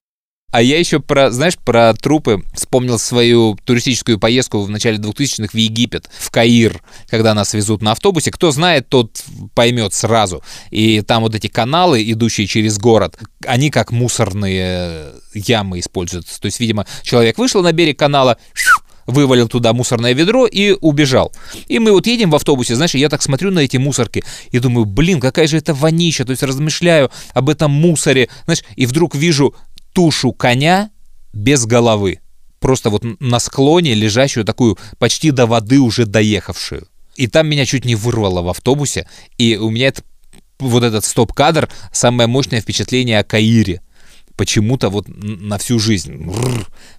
А 0.51 0.63
я 0.63 0.79
еще 0.79 1.01
про, 1.01 1.31
знаешь, 1.31 1.57
про 1.57 1.95
трупы 1.95 2.43
вспомнил 2.55 2.99
свою 2.99 3.57
туристическую 3.65 4.19
поездку 4.19 4.61
в 4.63 4.71
начале 4.71 4.99
2000-х 4.99 5.51
в 5.53 5.57
Египет, 5.57 6.11
в 6.19 6.31
Каир, 6.31 6.83
когда 7.09 7.35
нас 7.35 7.55
везут 7.55 7.83
на 7.83 7.93
автобусе. 7.93 8.31
Кто 8.33 8.51
знает, 8.51 8.89
тот 8.89 9.23
поймет 9.55 9.95
сразу. 9.95 10.43
И 10.71 11.03
там 11.03 11.23
вот 11.23 11.35
эти 11.35 11.47
каналы, 11.47 12.03
идущие 12.11 12.47
через 12.47 12.79
город, 12.79 13.17
они 13.47 13.71
как 13.71 13.93
мусорные 13.93 15.13
ямы 15.35 15.79
используются. 15.79 16.41
То 16.41 16.47
есть, 16.47 16.59
видимо, 16.59 16.87
человек 17.03 17.39
вышел 17.39 17.63
на 17.63 17.73
берег 17.73 17.99
канала, 17.99 18.37
вывалил 19.07 19.49
туда 19.49 19.73
мусорное 19.73 20.15
ведро 20.15 20.47
и 20.47 20.73
убежал. 20.73 21.33
И 21.69 21.79
мы 21.79 21.93
вот 21.93 22.07
едем 22.07 22.31
в 22.31 22.35
автобусе, 22.35 22.75
знаешь, 22.75 22.95
я 22.95 23.09
так 23.09 23.23
смотрю 23.23 23.51
на 23.51 23.61
эти 23.61 23.77
мусорки 23.77 24.25
и 24.51 24.59
думаю, 24.59 24.85
блин, 24.85 25.21
какая 25.21 25.47
же 25.47 25.59
это 25.59 25.75
вонища, 25.75 26.25
то 26.25 26.31
есть 26.31 26.43
размышляю 26.43 27.11
об 27.35 27.49
этом 27.49 27.71
мусоре, 27.71 28.29
знаешь, 28.45 28.65
и 28.77 28.87
вдруг 28.87 29.15
вижу 29.15 29.55
тушу 29.93 30.33
коня 30.33 30.91
без 31.33 31.67
головы. 31.67 32.21
Просто 32.59 32.91
вот 32.91 33.03
на 33.21 33.41
склоне 33.41 33.95
лежащую 33.95 34.45
такую 34.45 34.79
почти 34.99 35.31
до 35.31 35.47
воды 35.47 35.81
уже 35.81 36.05
доехавшую. 36.05 36.87
И 37.17 37.27
там 37.27 37.49
меня 37.49 37.67
чуть 37.67 37.85
не 37.85 37.95
вырвало 37.95 38.43
в 38.43 38.49
автобусе. 38.49 39.07
И 39.39 39.57
у 39.57 39.71
меня 39.71 39.89
это, 39.89 40.03
вот 40.59 40.83
этот 40.83 41.05
стоп-кадр 41.05 41.69
самое 41.93 42.27
мощное 42.27 42.61
впечатление 42.61 43.19
о 43.19 43.25
Каире. 43.25 43.81
Почему-то 44.37 44.91
вот 44.91 45.07
на 45.09 45.59
всю 45.59 45.79
жизнь. 45.79 46.33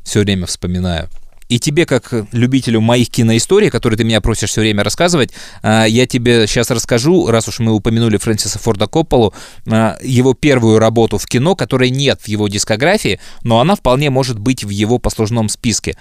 Все 0.03 0.19
время 0.21 0.45
вспоминаю. 0.45 1.09
И 1.51 1.59
тебе, 1.59 1.85
как 1.85 2.13
любителю 2.31 2.79
моих 2.79 3.09
киноисторий, 3.09 3.69
которые 3.69 3.97
ты 3.97 4.05
меня 4.05 4.21
просишь 4.21 4.51
все 4.51 4.61
время 4.61 4.85
рассказывать, 4.85 5.33
а, 5.61 5.83
я 5.83 6.07
тебе 6.07 6.47
сейчас 6.47 6.71
расскажу, 6.71 7.27
раз 7.27 7.49
уж 7.49 7.59
мы 7.59 7.73
упомянули 7.73 8.15
Фрэнсиса 8.15 8.57
Форда 8.59 8.87
Копполу, 8.87 9.33
а, 9.69 9.97
его 10.01 10.33
первую 10.33 10.79
работу 10.79 11.17
в 11.17 11.25
кино, 11.25 11.57
которой 11.57 11.89
нет 11.89 12.21
в 12.21 12.29
его 12.29 12.47
дискографии, 12.47 13.19
но 13.43 13.59
она 13.59 13.75
вполне 13.75 14.09
может 14.09 14.39
быть 14.39 14.63
в 14.63 14.69
его 14.69 14.97
послужном 14.97 15.49
списке. 15.49 15.97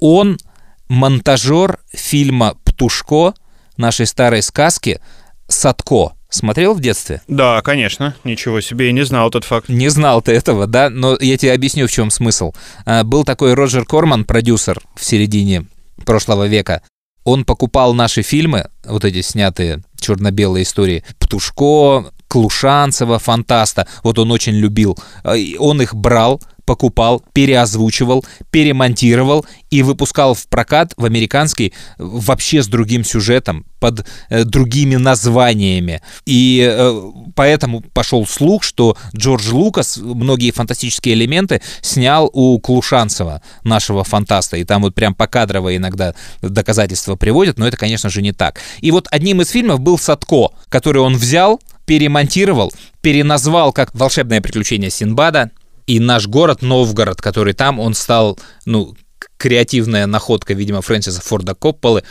Он 0.00 0.38
монтажер 0.88 1.78
фильма 1.94 2.56
«Птушко», 2.64 3.34
нашей 3.76 4.06
старой 4.06 4.42
сказки 4.42 5.00
«Садко». 5.46 6.14
Смотрел 6.30 6.74
в 6.74 6.80
детстве? 6.80 7.22
Да, 7.26 7.60
конечно. 7.60 8.14
Ничего 8.22 8.60
себе, 8.60 8.86
я 8.86 8.92
не 8.92 9.04
знал 9.04 9.28
этот 9.28 9.44
факт. 9.44 9.68
Не 9.68 9.88
знал 9.88 10.22
ты 10.22 10.32
этого, 10.32 10.66
да? 10.66 10.88
Но 10.88 11.16
я 11.20 11.36
тебе 11.36 11.52
объясню, 11.52 11.88
в 11.88 11.90
чем 11.90 12.10
смысл. 12.10 12.52
А, 12.86 13.02
был 13.02 13.24
такой 13.24 13.54
Роджер 13.54 13.84
Корман, 13.84 14.24
продюсер 14.24 14.80
в 14.94 15.04
середине 15.04 15.66
прошлого 16.06 16.46
века. 16.46 16.82
Он 17.24 17.44
покупал 17.44 17.94
наши 17.94 18.22
фильмы, 18.22 18.70
вот 18.84 19.04
эти 19.04 19.20
снятые 19.22 19.82
черно-белые 20.00 20.62
истории, 20.62 21.04
Птушко, 21.18 22.12
Клушанцева, 22.28 23.18
Фантаста, 23.18 23.88
вот 24.04 24.18
он 24.20 24.30
очень 24.30 24.54
любил. 24.54 24.96
А, 25.24 25.34
он 25.58 25.82
их 25.82 25.94
брал, 25.96 26.40
покупал, 26.70 27.20
переозвучивал, 27.32 28.24
перемонтировал 28.52 29.44
и 29.70 29.82
выпускал 29.82 30.34
в 30.34 30.46
прокат 30.46 30.92
в 30.96 31.04
американский 31.04 31.72
вообще 31.98 32.62
с 32.62 32.68
другим 32.68 33.02
сюжетом, 33.04 33.66
под 33.80 34.06
э, 34.28 34.44
другими 34.44 34.94
названиями. 34.94 36.00
И 36.26 36.64
э, 36.64 37.02
поэтому 37.34 37.80
пошел 37.80 38.24
слух, 38.24 38.62
что 38.62 38.96
Джордж 39.16 39.50
Лукас 39.50 39.96
многие 39.96 40.52
фантастические 40.52 41.14
элементы 41.14 41.60
снял 41.80 42.30
у 42.32 42.60
Клушанцева, 42.60 43.42
нашего 43.64 44.04
фантаста. 44.04 44.56
И 44.56 44.62
там 44.62 44.82
вот 44.82 44.94
прям 44.94 45.16
покадрово 45.16 45.76
иногда 45.76 46.14
доказательства 46.40 47.16
приводят, 47.16 47.58
но 47.58 47.66
это, 47.66 47.76
конечно 47.76 48.10
же, 48.10 48.22
не 48.22 48.30
так. 48.30 48.60
И 48.80 48.92
вот 48.92 49.08
одним 49.10 49.40
из 49.40 49.48
фильмов 49.48 49.80
был 49.80 49.98
«Садко», 49.98 50.50
который 50.68 51.02
он 51.02 51.16
взял, 51.16 51.60
перемонтировал, 51.84 52.72
переназвал 53.00 53.72
как 53.72 53.92
«Волшебное 53.92 54.40
приключение 54.40 54.90
Синбада», 54.90 55.50
и 55.90 55.98
наш 55.98 56.28
город 56.28 56.62
Новгород, 56.62 57.20
который 57.20 57.52
там, 57.52 57.80
он 57.80 57.94
стал, 57.94 58.38
ну, 58.64 58.94
креативная 59.38 60.06
находка, 60.06 60.54
видимо, 60.54 60.82
Фрэнсиса 60.82 61.20
Форда 61.20 61.56
Копполы, 61.56 62.04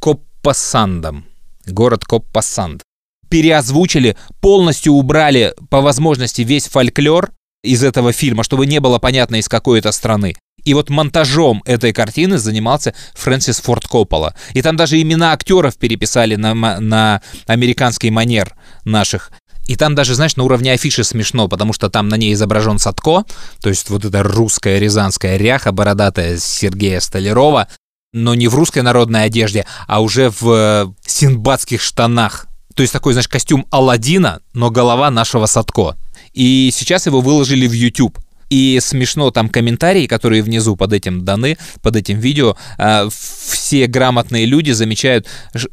Коппасандом. 0.00 1.26
Город 1.66 2.06
Коппасанд. 2.06 2.82
Переозвучили, 3.28 4.16
полностью 4.40 4.94
убрали 4.94 5.52
по 5.68 5.82
возможности 5.82 6.40
весь 6.40 6.66
фольклор 6.66 7.30
из 7.62 7.84
этого 7.84 8.12
фильма, 8.12 8.42
чтобы 8.42 8.64
не 8.64 8.80
было 8.80 8.98
понятно, 8.98 9.36
из 9.36 9.50
какой 9.50 9.80
это 9.80 9.92
страны. 9.92 10.34
И 10.64 10.72
вот 10.72 10.88
монтажом 10.88 11.62
этой 11.66 11.92
картины 11.92 12.38
занимался 12.38 12.94
Фрэнсис 13.14 13.60
Форд 13.60 13.86
Коппола. 13.86 14.34
И 14.54 14.62
там 14.62 14.76
даже 14.76 14.98
имена 15.00 15.32
актеров 15.32 15.76
переписали 15.76 16.36
на, 16.36 16.54
на 16.54 17.20
американский 17.46 18.10
манер 18.10 18.54
наших. 18.84 19.30
И 19.66 19.76
там 19.76 19.94
даже, 19.94 20.14
знаешь, 20.14 20.36
на 20.36 20.44
уровне 20.44 20.72
афиши 20.72 21.04
смешно, 21.04 21.48
потому 21.48 21.72
что 21.72 21.90
там 21.90 22.08
на 22.08 22.16
ней 22.16 22.32
изображен 22.32 22.78
Садко, 22.78 23.24
то 23.60 23.68
есть 23.68 23.90
вот 23.90 24.04
эта 24.04 24.22
русская 24.22 24.78
рязанская 24.78 25.36
ряха 25.36 25.72
бородатая 25.72 26.38
Сергея 26.38 27.00
Столярова, 27.00 27.68
но 28.12 28.34
не 28.34 28.48
в 28.48 28.54
русской 28.54 28.82
народной 28.82 29.24
одежде, 29.24 29.66
а 29.86 30.00
уже 30.00 30.30
в 30.30 30.48
э, 30.50 30.86
синбадских 31.04 31.82
штанах. 31.82 32.46
То 32.74 32.82
есть 32.82 32.92
такой, 32.92 33.12
знаешь, 33.12 33.28
костюм 33.28 33.66
Алладина, 33.70 34.40
но 34.54 34.70
голова 34.70 35.10
нашего 35.10 35.46
Садко. 35.46 35.96
И 36.32 36.70
сейчас 36.72 37.06
его 37.06 37.20
выложили 37.20 37.66
в 37.66 37.72
YouTube. 37.72 38.18
И 38.48 38.78
смешно 38.80 39.30
там 39.30 39.48
комментарии, 39.48 40.06
которые 40.06 40.42
внизу 40.42 40.76
под 40.76 40.92
этим 40.92 41.24
даны, 41.24 41.58
под 41.82 41.96
этим 41.96 42.18
видео, 42.18 42.56
э, 42.78 43.08
все 43.10 43.86
грамотные 43.86 44.46
люди 44.46 44.70
замечают, 44.70 45.26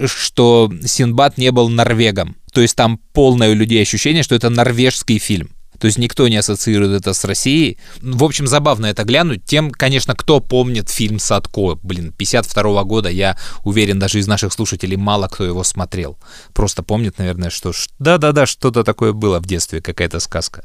что 0.05 0.71
Синбад 0.83 1.37
не 1.37 1.51
был 1.51 1.69
норвегом. 1.69 2.35
То 2.51 2.61
есть 2.61 2.75
там 2.75 2.99
полное 3.13 3.51
у 3.51 3.55
людей 3.55 3.81
ощущение, 3.81 4.23
что 4.23 4.35
это 4.35 4.49
норвежский 4.49 5.19
фильм. 5.19 5.51
То 5.79 5.87
есть 5.87 5.97
никто 5.97 6.27
не 6.29 6.37
ассоциирует 6.37 7.01
это 7.01 7.13
с 7.13 7.25
Россией. 7.25 7.77
В 8.01 8.23
общем, 8.23 8.47
забавно 8.47 8.85
это 8.85 9.03
глянуть. 9.03 9.43
Тем, 9.43 9.69
конечно, 9.69 10.15
кто 10.15 10.39
помнит 10.39 10.89
фильм 10.89 11.19
«Садко», 11.19 11.75
блин, 11.83 12.13
52 12.17 12.63
-го 12.63 12.85
года, 12.85 13.09
я 13.09 13.37
уверен, 13.65 13.99
даже 13.99 14.19
из 14.19 14.27
наших 14.27 14.53
слушателей 14.53 14.95
мало 14.95 15.27
кто 15.27 15.43
его 15.43 15.63
смотрел. 15.63 16.17
Просто 16.53 16.83
помнит, 16.83 17.17
наверное, 17.17 17.49
что 17.49 17.73
да-да-да, 17.99 18.45
что-то 18.45 18.83
такое 18.83 19.11
было 19.11 19.39
в 19.39 19.45
детстве, 19.45 19.81
какая-то 19.81 20.19
сказка. 20.21 20.63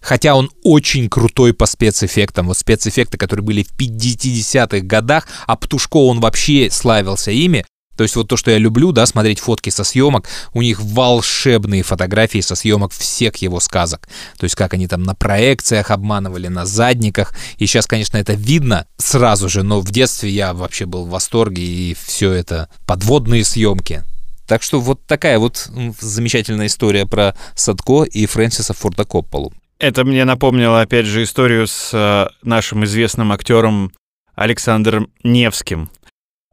Хотя 0.00 0.34
он 0.34 0.50
очень 0.62 1.08
крутой 1.08 1.54
по 1.54 1.66
спецэффектам. 1.66 2.46
Вот 2.46 2.58
спецэффекты, 2.58 3.18
которые 3.18 3.44
были 3.44 3.62
в 3.62 3.72
50-х 3.78 4.80
годах, 4.80 5.26
а 5.46 5.56
Птушко 5.56 5.98
он 5.98 6.20
вообще 6.20 6.70
славился 6.70 7.30
ими. 7.30 7.64
То 8.00 8.04
есть 8.04 8.16
вот 8.16 8.28
то, 8.28 8.38
что 8.38 8.50
я 8.50 8.56
люблю, 8.56 8.92
да, 8.92 9.04
смотреть 9.04 9.40
фотки 9.40 9.68
со 9.68 9.84
съемок, 9.84 10.26
у 10.54 10.62
них 10.62 10.80
волшебные 10.80 11.82
фотографии 11.82 12.40
со 12.40 12.54
съемок 12.54 12.92
всех 12.92 13.36
его 13.36 13.60
сказок. 13.60 14.08
То 14.38 14.44
есть 14.44 14.54
как 14.54 14.72
они 14.72 14.88
там 14.88 15.02
на 15.02 15.14
проекциях 15.14 15.90
обманывали, 15.90 16.48
на 16.48 16.64
задниках. 16.64 17.34
И 17.58 17.66
сейчас, 17.66 17.86
конечно, 17.86 18.16
это 18.16 18.32
видно 18.32 18.86
сразу 18.96 19.50
же, 19.50 19.62
но 19.62 19.80
в 19.80 19.90
детстве 19.90 20.30
я 20.30 20.54
вообще 20.54 20.86
был 20.86 21.04
в 21.04 21.10
восторге, 21.10 21.62
и 21.62 21.94
все 22.06 22.32
это 22.32 22.70
подводные 22.86 23.44
съемки. 23.44 24.02
Так 24.46 24.62
что 24.62 24.80
вот 24.80 25.06
такая 25.06 25.38
вот 25.38 25.70
замечательная 26.00 26.68
история 26.68 27.04
про 27.04 27.36
Садко 27.54 28.04
и 28.04 28.24
Фрэнсиса 28.24 28.72
Форда 28.72 29.04
Копполу. 29.04 29.52
Это 29.80 30.04
мне 30.04 30.26
напомнило, 30.26 30.82
опять 30.82 31.06
же, 31.06 31.22
историю 31.22 31.66
с 31.66 31.92
э, 31.94 32.28
нашим 32.42 32.84
известным 32.84 33.32
актером 33.32 33.92
Александром 34.34 35.10
Невским. 35.24 35.90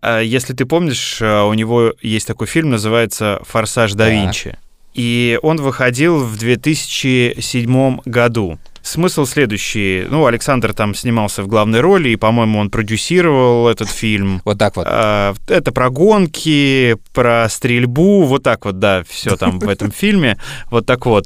А 0.01 0.21
если 0.21 0.53
ты 0.53 0.65
помнишь, 0.65 1.21
э, 1.21 1.41
у 1.41 1.53
него 1.53 1.93
есть 2.01 2.25
такой 2.25 2.47
фильм, 2.47 2.69
называется 2.69 3.41
«Форсаж 3.43 3.93
да 3.95 4.07
Винчи». 4.09 4.57
И 4.93 5.38
он 5.41 5.57
выходил 5.57 6.23
в 6.23 6.38
2007 6.38 7.99
году. 8.05 8.59
Смысл 8.88 9.25
следующий. 9.25 10.05
Ну, 10.09 10.27
Александр 10.27 10.73
там 10.73 10.95
снимался 10.95 11.43
в 11.43 11.47
главной 11.47 11.81
роли, 11.81 12.09
и, 12.09 12.15
по-моему, 12.15 12.59
он 12.59 12.69
продюсировал 12.69 13.67
этот 13.67 13.89
фильм. 13.89 14.41
Вот 14.47 14.57
так 14.57 14.77
вот. 14.77 14.88
А, 14.89 15.33
это 15.49 15.73
про 15.73 15.89
гонки, 15.89 16.95
про 17.13 17.49
стрельбу, 17.49 18.23
вот 18.23 18.43
так 18.43 18.63
вот, 18.63 18.79
да, 18.79 19.03
все 19.05 19.35
там 19.35 19.59
в 19.59 19.67
этом 19.67 19.91
фильме. 19.95 20.38
Вот 20.71 20.85
так 20.85 21.05
вот. 21.05 21.25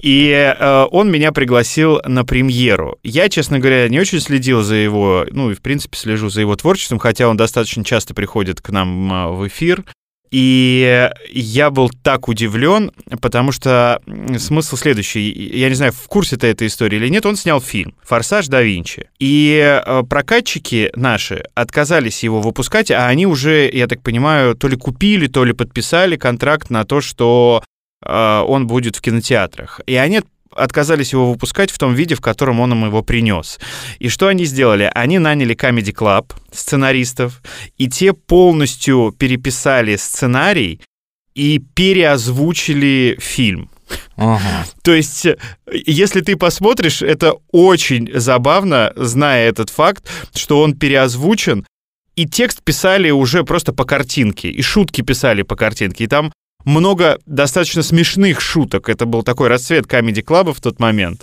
И 0.00 0.30
э, 0.30 0.86
он 0.90 1.08
меня 1.08 1.30
пригласил 1.30 2.00
на 2.04 2.24
премьеру. 2.24 2.98
Я, 3.04 3.28
честно 3.28 3.60
говоря, 3.60 3.88
не 3.88 4.00
очень 4.00 4.18
следил 4.18 4.62
за 4.62 4.74
его, 4.74 5.24
ну 5.30 5.52
и 5.52 5.54
в 5.54 5.62
принципе 5.62 5.96
слежу 5.96 6.30
за 6.30 6.40
его 6.40 6.56
творчеством, 6.56 6.98
хотя 6.98 7.28
он 7.28 7.36
достаточно 7.36 7.84
часто 7.84 8.12
приходит 8.12 8.60
к 8.60 8.70
нам 8.70 9.12
э, 9.12 9.28
в 9.28 9.46
эфир. 9.46 9.84
И 10.30 11.10
я 11.30 11.70
был 11.70 11.90
так 12.02 12.28
удивлен, 12.28 12.92
потому 13.20 13.52
что 13.52 14.00
смысл 14.38 14.76
следующий. 14.76 15.30
Я 15.30 15.68
не 15.68 15.74
знаю, 15.74 15.92
в 15.92 16.06
курсе 16.08 16.36
ты 16.36 16.48
этой 16.48 16.66
истории 16.66 16.96
или 16.96 17.08
нет, 17.08 17.26
он 17.26 17.36
снял 17.36 17.60
фильм 17.60 17.94
«Форсаж 18.02 18.48
да 18.48 18.62
Винчи». 18.62 19.08
И 19.18 19.82
э, 19.84 20.02
прокатчики 20.02 20.90
наши 20.94 21.44
отказались 21.54 22.22
его 22.22 22.40
выпускать, 22.40 22.90
а 22.90 23.06
они 23.06 23.26
уже, 23.26 23.70
я 23.72 23.86
так 23.86 24.02
понимаю, 24.02 24.54
то 24.54 24.68
ли 24.68 24.76
купили, 24.76 25.26
то 25.26 25.44
ли 25.44 25.52
подписали 25.52 26.16
контракт 26.16 26.70
на 26.70 26.84
то, 26.84 27.00
что 27.00 27.62
э, 28.04 28.44
он 28.46 28.66
будет 28.66 28.96
в 28.96 29.00
кинотеатрах. 29.00 29.80
И 29.86 29.94
они 29.94 30.22
отказались 30.58 31.12
его 31.12 31.30
выпускать 31.30 31.70
в 31.70 31.78
том 31.78 31.94
виде, 31.94 32.14
в 32.14 32.20
котором 32.20 32.60
он 32.60 32.72
им 32.72 32.84
его 32.86 33.02
принес. 33.02 33.58
И 33.98 34.08
что 34.08 34.28
они 34.28 34.44
сделали? 34.44 34.90
Они 34.94 35.18
наняли 35.18 35.54
Comedy 35.54 35.94
Club, 35.94 36.32
сценаристов, 36.52 37.42
и 37.76 37.88
те 37.88 38.12
полностью 38.12 39.14
переписали 39.18 39.96
сценарий 39.96 40.80
и 41.34 41.58
переозвучили 41.58 43.16
фильм. 43.20 43.70
Ага. 44.16 44.66
То 44.82 44.92
есть, 44.92 45.26
если 45.72 46.20
ты 46.20 46.36
посмотришь, 46.36 47.02
это 47.02 47.34
очень 47.52 48.10
забавно, 48.12 48.92
зная 48.96 49.48
этот 49.48 49.70
факт, 49.70 50.08
что 50.34 50.60
он 50.60 50.74
переозвучен, 50.74 51.64
и 52.16 52.26
текст 52.26 52.62
писали 52.62 53.10
уже 53.10 53.44
просто 53.44 53.72
по 53.72 53.84
картинке, 53.84 54.50
и 54.50 54.60
шутки 54.60 55.02
писали 55.02 55.42
по 55.42 55.54
картинке, 55.54 56.04
и 56.04 56.06
там 56.08 56.32
много 56.68 57.18
достаточно 57.26 57.82
смешных 57.82 58.40
шуток. 58.40 58.88
Это 58.88 59.06
был 59.06 59.22
такой 59.22 59.48
расцвет 59.48 59.86
Club 59.86 60.52
в 60.52 60.60
тот 60.60 60.78
момент. 60.78 61.22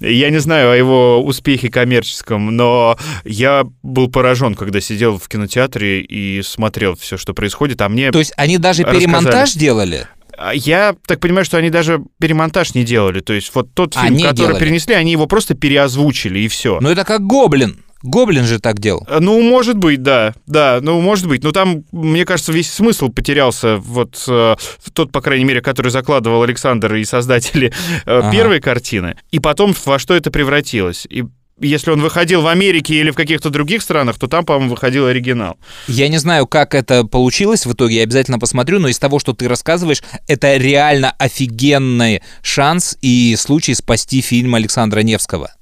Я 0.00 0.30
не 0.30 0.38
знаю 0.38 0.72
о 0.72 0.76
его 0.76 1.24
успехе 1.24 1.70
коммерческом, 1.70 2.54
но 2.54 2.98
я 3.24 3.64
был 3.82 4.10
поражен, 4.10 4.56
когда 4.56 4.80
сидел 4.80 5.18
в 5.18 5.28
кинотеатре 5.28 6.00
и 6.00 6.42
смотрел 6.42 6.96
все, 6.96 7.16
что 7.16 7.32
происходит, 7.32 7.80
а 7.80 7.88
мне... 7.88 8.10
То 8.10 8.18
есть 8.18 8.32
они 8.36 8.58
даже 8.58 8.82
рассказали. 8.82 9.04
перемонтаж 9.04 9.52
делали? 9.52 10.08
А 10.36 10.52
я 10.52 10.96
так 11.06 11.20
понимаю, 11.20 11.44
что 11.44 11.58
они 11.58 11.70
даже 11.70 12.02
перемонтаж 12.18 12.74
не 12.74 12.84
делали. 12.84 13.20
То 13.20 13.32
есть 13.32 13.52
вот 13.54 13.72
тот 13.72 13.94
фильм, 13.94 14.16
а, 14.16 14.30
который 14.30 14.48
делали. 14.48 14.58
перенесли, 14.58 14.94
они 14.94 15.12
его 15.12 15.26
просто 15.26 15.54
переозвучили, 15.54 16.40
и 16.40 16.48
все. 16.48 16.78
Ну 16.80 16.90
это 16.90 17.04
как 17.04 17.24
«Гоблин». 17.24 17.84
Гоблин 18.04 18.44
же 18.44 18.60
так 18.60 18.78
делал. 18.78 19.06
Э, 19.08 19.18
ну, 19.18 19.40
может 19.42 19.78
быть, 19.78 20.02
да. 20.02 20.34
Да, 20.46 20.78
ну, 20.82 21.00
может 21.00 21.26
быть. 21.26 21.42
Но 21.42 21.52
там, 21.52 21.84
мне 21.90 22.26
кажется, 22.26 22.52
весь 22.52 22.70
смысл 22.70 23.08
потерялся. 23.08 23.76
Вот 23.78 24.22
э, 24.28 24.56
тот, 24.92 25.10
по 25.10 25.22
крайней 25.22 25.44
мере, 25.44 25.62
который 25.62 25.90
закладывал 25.90 26.42
Александр 26.42 26.94
и 26.94 27.04
создатели 27.04 27.72
э, 28.04 28.18
ага. 28.18 28.30
первой 28.30 28.60
картины. 28.60 29.16
И 29.30 29.40
потом 29.40 29.74
во 29.86 29.98
что 29.98 30.14
это 30.14 30.30
превратилось. 30.30 31.06
И 31.08 31.24
если 31.60 31.92
он 31.92 32.02
выходил 32.02 32.42
в 32.42 32.46
Америке 32.46 32.94
или 32.94 33.10
в 33.10 33.14
каких-то 33.14 33.48
других 33.48 33.80
странах, 33.80 34.18
то 34.18 34.26
там, 34.26 34.44
по-моему, 34.44 34.70
выходил 34.70 35.06
оригинал. 35.06 35.56
Я 35.86 36.08
не 36.08 36.18
знаю, 36.18 36.46
как 36.46 36.74
это 36.74 37.04
получилось 37.04 37.64
в 37.64 37.72
итоге, 37.72 37.96
я 37.96 38.02
обязательно 38.02 38.38
посмотрю, 38.38 38.80
но 38.80 38.88
из 38.88 38.98
того, 38.98 39.18
что 39.18 39.32
ты 39.32 39.48
рассказываешь, 39.48 40.02
это 40.26 40.56
реально 40.56 41.12
офигенный 41.12 42.22
шанс 42.42 42.98
и 43.00 43.36
случай 43.38 43.74
спасти 43.74 44.20
фильм 44.20 44.56
Александра 44.56 45.00
Невского. 45.00 45.52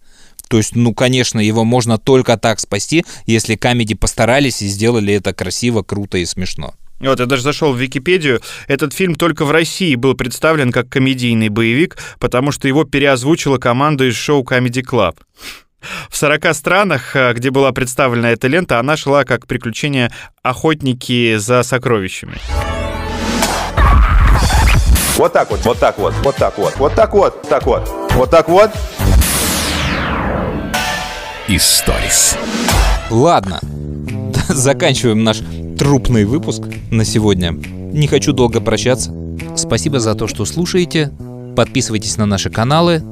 То 0.52 0.58
есть, 0.58 0.76
ну, 0.76 0.92
конечно, 0.92 1.40
его 1.40 1.64
можно 1.64 1.96
только 1.96 2.36
так 2.36 2.60
спасти, 2.60 3.06
если 3.24 3.54
камеди 3.54 3.94
постарались 3.94 4.60
и 4.60 4.66
сделали 4.66 5.14
это 5.14 5.32
красиво, 5.32 5.80
круто 5.80 6.18
и 6.18 6.26
смешно. 6.26 6.74
Вот, 7.00 7.20
я 7.20 7.24
даже 7.24 7.40
зашел 7.40 7.72
в 7.72 7.80
Википедию. 7.80 8.42
Этот 8.68 8.92
фильм 8.92 9.14
только 9.14 9.46
в 9.46 9.50
России 9.50 9.94
был 9.94 10.12
представлен 10.12 10.70
как 10.70 10.90
комедийный 10.90 11.48
боевик, 11.48 11.96
потому 12.18 12.52
что 12.52 12.68
его 12.68 12.84
переозвучила 12.84 13.56
команда 13.56 14.04
из 14.04 14.14
шоу 14.14 14.42
Comedy 14.42 14.82
Club. 14.86 15.16
В 16.10 16.16
40 16.18 16.54
странах, 16.54 17.16
э, 17.16 17.32
где 17.32 17.50
была 17.50 17.72
представлена 17.72 18.32
эта 18.32 18.46
лента, 18.46 18.78
она 18.78 18.98
шла 18.98 19.24
как 19.24 19.46
приключение 19.46 20.12
охотники 20.42 21.36
за 21.38 21.62
сокровищами. 21.62 22.36
Вот 25.16 25.32
так 25.32 25.50
вот, 25.50 25.64
вот 25.64 25.78
так 25.78 25.98
вот, 25.98 26.12
вот 26.22 26.36
так 26.36 26.58
вот, 26.58 26.76
вот 26.76 26.94
так 26.94 27.14
вот, 27.14 27.42
так 27.48 27.66
вот, 27.66 27.88
вот 28.10 28.30
так 28.30 28.48
вот. 28.50 28.70
Историс. 31.54 32.38
Ладно, 33.10 33.60
заканчиваем 34.48 35.22
наш 35.22 35.42
трупный 35.78 36.24
выпуск 36.24 36.62
на 36.90 37.04
сегодня. 37.04 37.50
Не 37.52 38.06
хочу 38.06 38.32
долго 38.32 38.62
прощаться. 38.62 39.14
Спасибо 39.54 40.00
за 40.00 40.14
то, 40.14 40.26
что 40.28 40.46
слушаете. 40.46 41.10
Подписывайтесь 41.54 42.16
на 42.16 42.24
наши 42.24 42.48
каналы. 42.48 43.02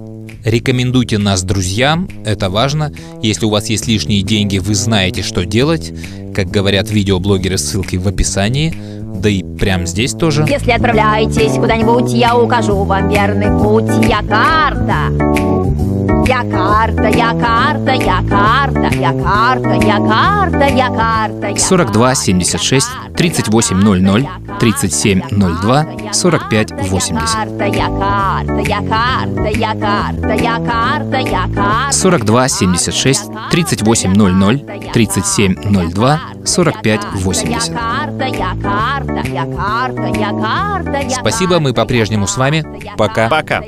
Рекомендуйте 0.43 1.19
нас 1.19 1.43
друзьям, 1.43 2.09
это 2.25 2.49
важно. 2.49 2.95
Если 3.23 3.45
у 3.45 3.51
вас 3.51 3.69
есть 3.69 3.87
лишние 3.87 4.23
деньги, 4.23 4.57
вы 4.57 4.75
знаете, 4.75 5.21
что 5.21 5.45
делать. 5.45 5.93
Как 6.35 6.51
говорят 6.51 6.91
видеоблогеры, 6.91 7.59
ссылки 7.59 7.97
в 7.97 8.09
описании. 8.09 8.75
Да 9.21 9.29
и 9.29 9.43
прямо 9.43 9.85
здесь 9.85 10.15
тоже. 10.15 10.47
Если 10.49 10.71
отправляетесь 10.71 11.57
куда-нибудь, 11.57 12.11
я 12.15 12.39
укажу 12.39 12.85
вам 12.85 13.11
верный 13.11 13.49
путь. 13.63 14.09
Я 14.09 14.23
карта. 14.23 16.00
Я 16.31 16.45
карта, 16.45 17.09
я 17.09 17.33
карта, 17.33 17.93
я 17.93 18.23
карта, 18.23 18.89
я 18.95 19.13
карта, 19.13 19.75
я 19.85 19.99
карта, 19.99 20.67
я 20.69 20.89
карта. 20.89 21.49
я 21.49 21.57
42 21.57 22.15
76 22.15 22.89
38 23.17 23.81
00 23.81 24.29
37 24.61 25.23
02 25.29 25.87
45 26.13 26.73
80. 26.89 27.35
Карта, 27.35 27.65
я 27.65 27.89
карта, 27.89 28.61
я 28.61 28.79
карта, 28.79 29.49
я 29.59 29.75
карта, 29.75 30.35
я 30.35 30.59
карта, 30.61 31.19
я 31.19 31.49
карта. 31.53 31.93
42 31.93 32.49
76 32.49 33.23
38 33.51 34.13
00 34.13 34.93
37 34.93 35.57
02 35.91 36.21
45 36.45 37.01
80. 37.15 37.75
Карта, 37.75 38.25
я 38.27 38.55
карта, 38.63 39.29
я 39.29 39.47
карта, 39.47 40.07
я 40.17 40.31
карта, 40.31 40.99
я 41.01 41.11
Спасибо, 41.11 41.59
мы 41.59 41.75
по-прежнему 41.75 42.29
с 42.29 42.37
вами. 42.37 42.65
Пока. 42.97 43.29
Пока. 43.29 43.63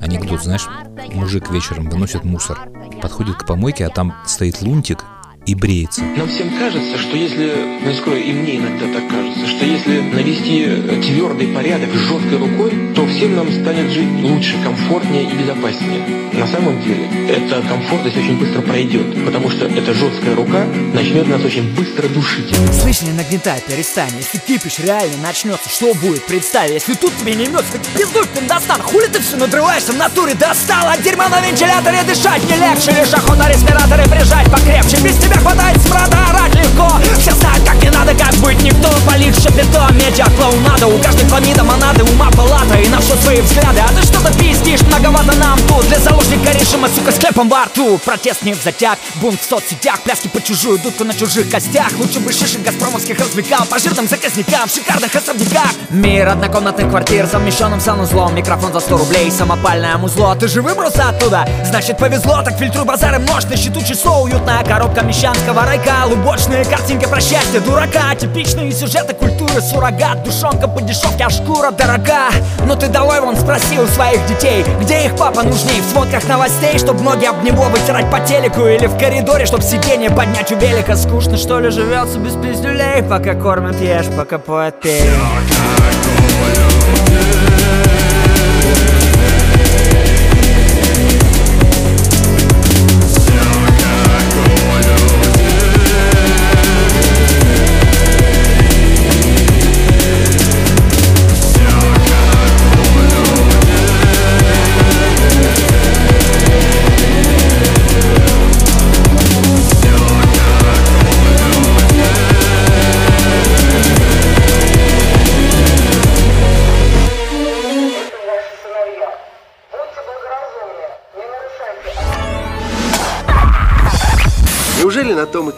Анекдот, 0.00 0.42
знаешь, 0.42 0.66
мужик 1.12 1.50
вечером 1.50 1.89
выносит 1.90 2.24
мусор, 2.24 2.58
подходит 3.02 3.36
к 3.36 3.46
помойке, 3.46 3.86
а 3.86 3.90
там 3.90 4.14
стоит 4.26 4.62
лунтик 4.62 5.04
и 5.46 5.54
бреется. 5.54 6.02
Нам 6.16 6.28
всем 6.28 6.50
кажется, 6.58 6.98
что 6.98 7.16
если, 7.16 7.52
ну, 7.84 7.94
скажу, 7.94 8.16
и 8.16 8.32
мне 8.32 8.56
иногда 8.56 8.86
так 8.92 9.08
кажется, 9.08 9.46
что 9.46 9.64
если 9.64 10.00
навести 10.00 10.66
твердый 11.02 11.48
порядок 11.48 11.92
жесткой 11.92 12.38
рукой, 12.38 12.72
то 12.94 13.06
всем 13.06 13.36
нам 13.36 13.50
станет 13.50 13.90
жить 13.90 14.10
лучше, 14.22 14.56
комфортнее 14.62 15.24
и 15.24 15.34
безопаснее. 15.34 16.02
На 16.32 16.46
самом 16.46 16.80
деле, 16.82 17.08
эта 17.28 17.60
комфортность 17.62 18.16
очень 18.16 18.38
быстро 18.38 18.62
пройдет, 18.62 19.24
потому 19.24 19.50
что 19.50 19.66
эта 19.66 19.92
жесткая 19.94 20.34
рука 20.36 20.64
начнет 20.94 21.26
нас 21.26 21.42
очень 21.44 21.74
быстро 21.74 22.08
душить. 22.08 22.54
Слышь, 22.80 23.02
не 23.02 23.12
нагнетай, 23.12 23.62
перестань 23.66 24.12
Если 24.16 24.38
кипиш 24.38 24.78
реально 24.78 25.16
начнется, 25.22 25.68
что 25.68 25.92
будет, 25.94 26.24
представь 26.26 26.70
Если 26.70 26.94
тут 26.94 27.12
тебе 27.18 27.34
не 27.34 27.44
имется, 27.44 27.72
так 27.72 27.80
пиздуй 27.96 28.24
в 28.24 28.28
пиндостан 28.28 28.80
Хули 28.80 29.06
ты 29.06 29.20
все 29.20 29.36
надрываешься, 29.36 29.92
в 29.92 29.96
натуре 29.96 30.34
достала 30.34 30.96
Дерьмо 31.02 31.28
на 31.28 31.40
вентиляторе 31.40 32.02
дышать 32.04 32.42
не 32.48 32.56
легче 32.56 32.92
Лишь 32.92 33.12
охота 33.12 33.48
респираторы 33.48 34.04
прижать 34.04 34.50
покрепче 34.50 34.96
Без 35.02 35.16
тебя 35.16 35.29
хватает 35.38 35.80
смрада, 35.82 36.16
орать 36.30 36.54
легко. 36.54 36.88
Все 37.18 37.32
знают, 37.32 37.64
как 37.64 37.82
не 37.82 37.90
надо, 37.90 38.14
как 38.14 38.34
быть 38.36 38.62
никто. 38.62 38.88
Полив 39.06 39.34
шапито, 39.34 39.88
медиа, 39.92 40.26
клоунада 40.36 40.86
У 40.86 40.98
каждой 40.98 41.28
хламида 41.28 41.64
монады, 41.64 42.04
ума 42.04 42.30
палата. 42.30 42.76
И 42.76 42.88
на 42.88 43.00
все 43.00 43.16
свои 43.16 43.40
взгляды, 43.40 43.80
а 43.80 43.88
ты 43.88 44.02
что-то 44.02 44.32
пиздишь 44.38 44.82
Многовато 44.82 45.36
нам 45.36 45.58
тут. 45.68 45.86
Для 45.88 45.98
заложника 45.98 46.52
режима 46.52 46.88
Сука, 46.88 47.12
с 47.12 47.18
клепом 47.18 47.48
во 47.48 47.64
рту. 47.64 47.98
Протест 48.04 48.42
не 48.42 48.54
в 48.54 48.62
затяг, 48.62 48.98
бунт 49.16 49.40
в 49.40 49.44
соцсетях. 49.44 50.00
Пляски 50.00 50.28
по 50.28 50.40
чужую, 50.40 50.78
дудку 50.78 51.04
на 51.04 51.14
чужих 51.14 51.50
костях. 51.50 51.90
Лучше 51.98 52.20
бы 52.20 52.32
шишек 52.32 52.62
газпромовских 52.62 53.18
развлекал. 53.18 53.66
По 53.66 53.78
жирным 53.78 54.08
заказникам, 54.08 54.68
в 54.68 54.74
шикарных 54.74 55.14
особняках. 55.14 55.70
Мир 55.90 56.28
однокомнатных 56.28 56.88
квартир, 56.88 57.26
совмещенным 57.26 57.80
санузлом 57.80 58.34
Микрофон 58.34 58.72
за 58.72 58.80
100 58.80 58.96
рублей, 58.96 59.30
самопальное 59.30 59.96
музло. 59.98 60.34
Ты 60.36 60.48
же 60.48 60.62
выбрался 60.62 61.08
оттуда? 61.08 61.48
Значит 61.64 61.98
повезло, 61.98 62.42
так 62.42 62.58
фильтруй 62.58 62.84
базары 62.84 63.18
множь 63.18 63.44
На 63.44 63.56
счету 63.56 63.82
часов 63.82 64.24
уютная 64.24 64.62
коробка 64.64 65.02
мещанского 65.20 65.66
райка 65.66 66.06
Лубочные 66.06 66.64
картинки 66.64 67.06
про 67.06 67.20
счастье 67.20 67.60
дурака. 67.60 68.14
Типичные 68.14 68.72
сюжеты 68.72 69.12
культуры, 69.12 69.60
суррогат 69.60 70.22
Душонка 70.24 70.66
по 70.66 70.80
дешевке, 70.80 71.24
а 71.24 71.30
шкура 71.30 71.70
дорога. 71.70 72.30
Ну 72.64 72.74
ты 72.74 72.88
давай 72.88 73.20
вон 73.20 73.36
спроси 73.36 73.78
у 73.78 73.86
своих 73.86 74.24
детей 74.26 74.64
Где 74.80 75.04
их 75.04 75.16
папа 75.16 75.42
нужней? 75.42 75.82
В 75.82 75.90
сводках 75.92 76.26
новостей 76.26 76.78
Чтоб 76.78 76.98
ноги 77.02 77.26
об 77.26 77.42
него 77.44 77.64
вытирать 77.64 78.10
по 78.10 78.20
телеку 78.20 78.62
Или 78.62 78.86
в 78.86 78.98
коридоре, 78.98 79.44
чтоб 79.44 79.62
сиденье 79.62 80.10
поднять 80.10 80.52
у 80.52 80.56
велика. 80.56 80.96
Скучно 80.96 81.36
что 81.36 81.60
ли 81.60 81.70
живется 81.70 82.18
без 82.18 82.32
пиздюлей? 82.34 83.02
Пока 83.02 83.34
кормят 83.34 83.78
ешь, 83.80 84.06
пока 84.16 84.38
поет 84.38 84.80
пей 84.80 85.02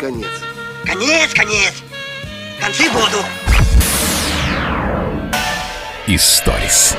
конец? 0.02 0.26
Конец, 0.84 1.32
конец. 1.32 1.74
Концы 2.60 2.90
будут. 2.90 3.24
Историс. 6.08 6.96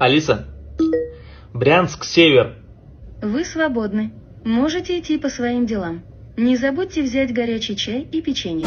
Алиса, 0.00 0.46
Брянск, 1.52 2.04
север. 2.04 2.54
Вы 3.20 3.44
свободны. 3.44 4.12
Можете 4.46 4.98
идти 4.98 5.18
по 5.18 5.28
своим 5.28 5.66
делам. 5.66 6.02
Не 6.38 6.56
забудьте 6.56 7.02
взять 7.02 7.34
горячий 7.34 7.76
чай 7.76 8.08
и 8.10 8.22
печенье. 8.22 8.66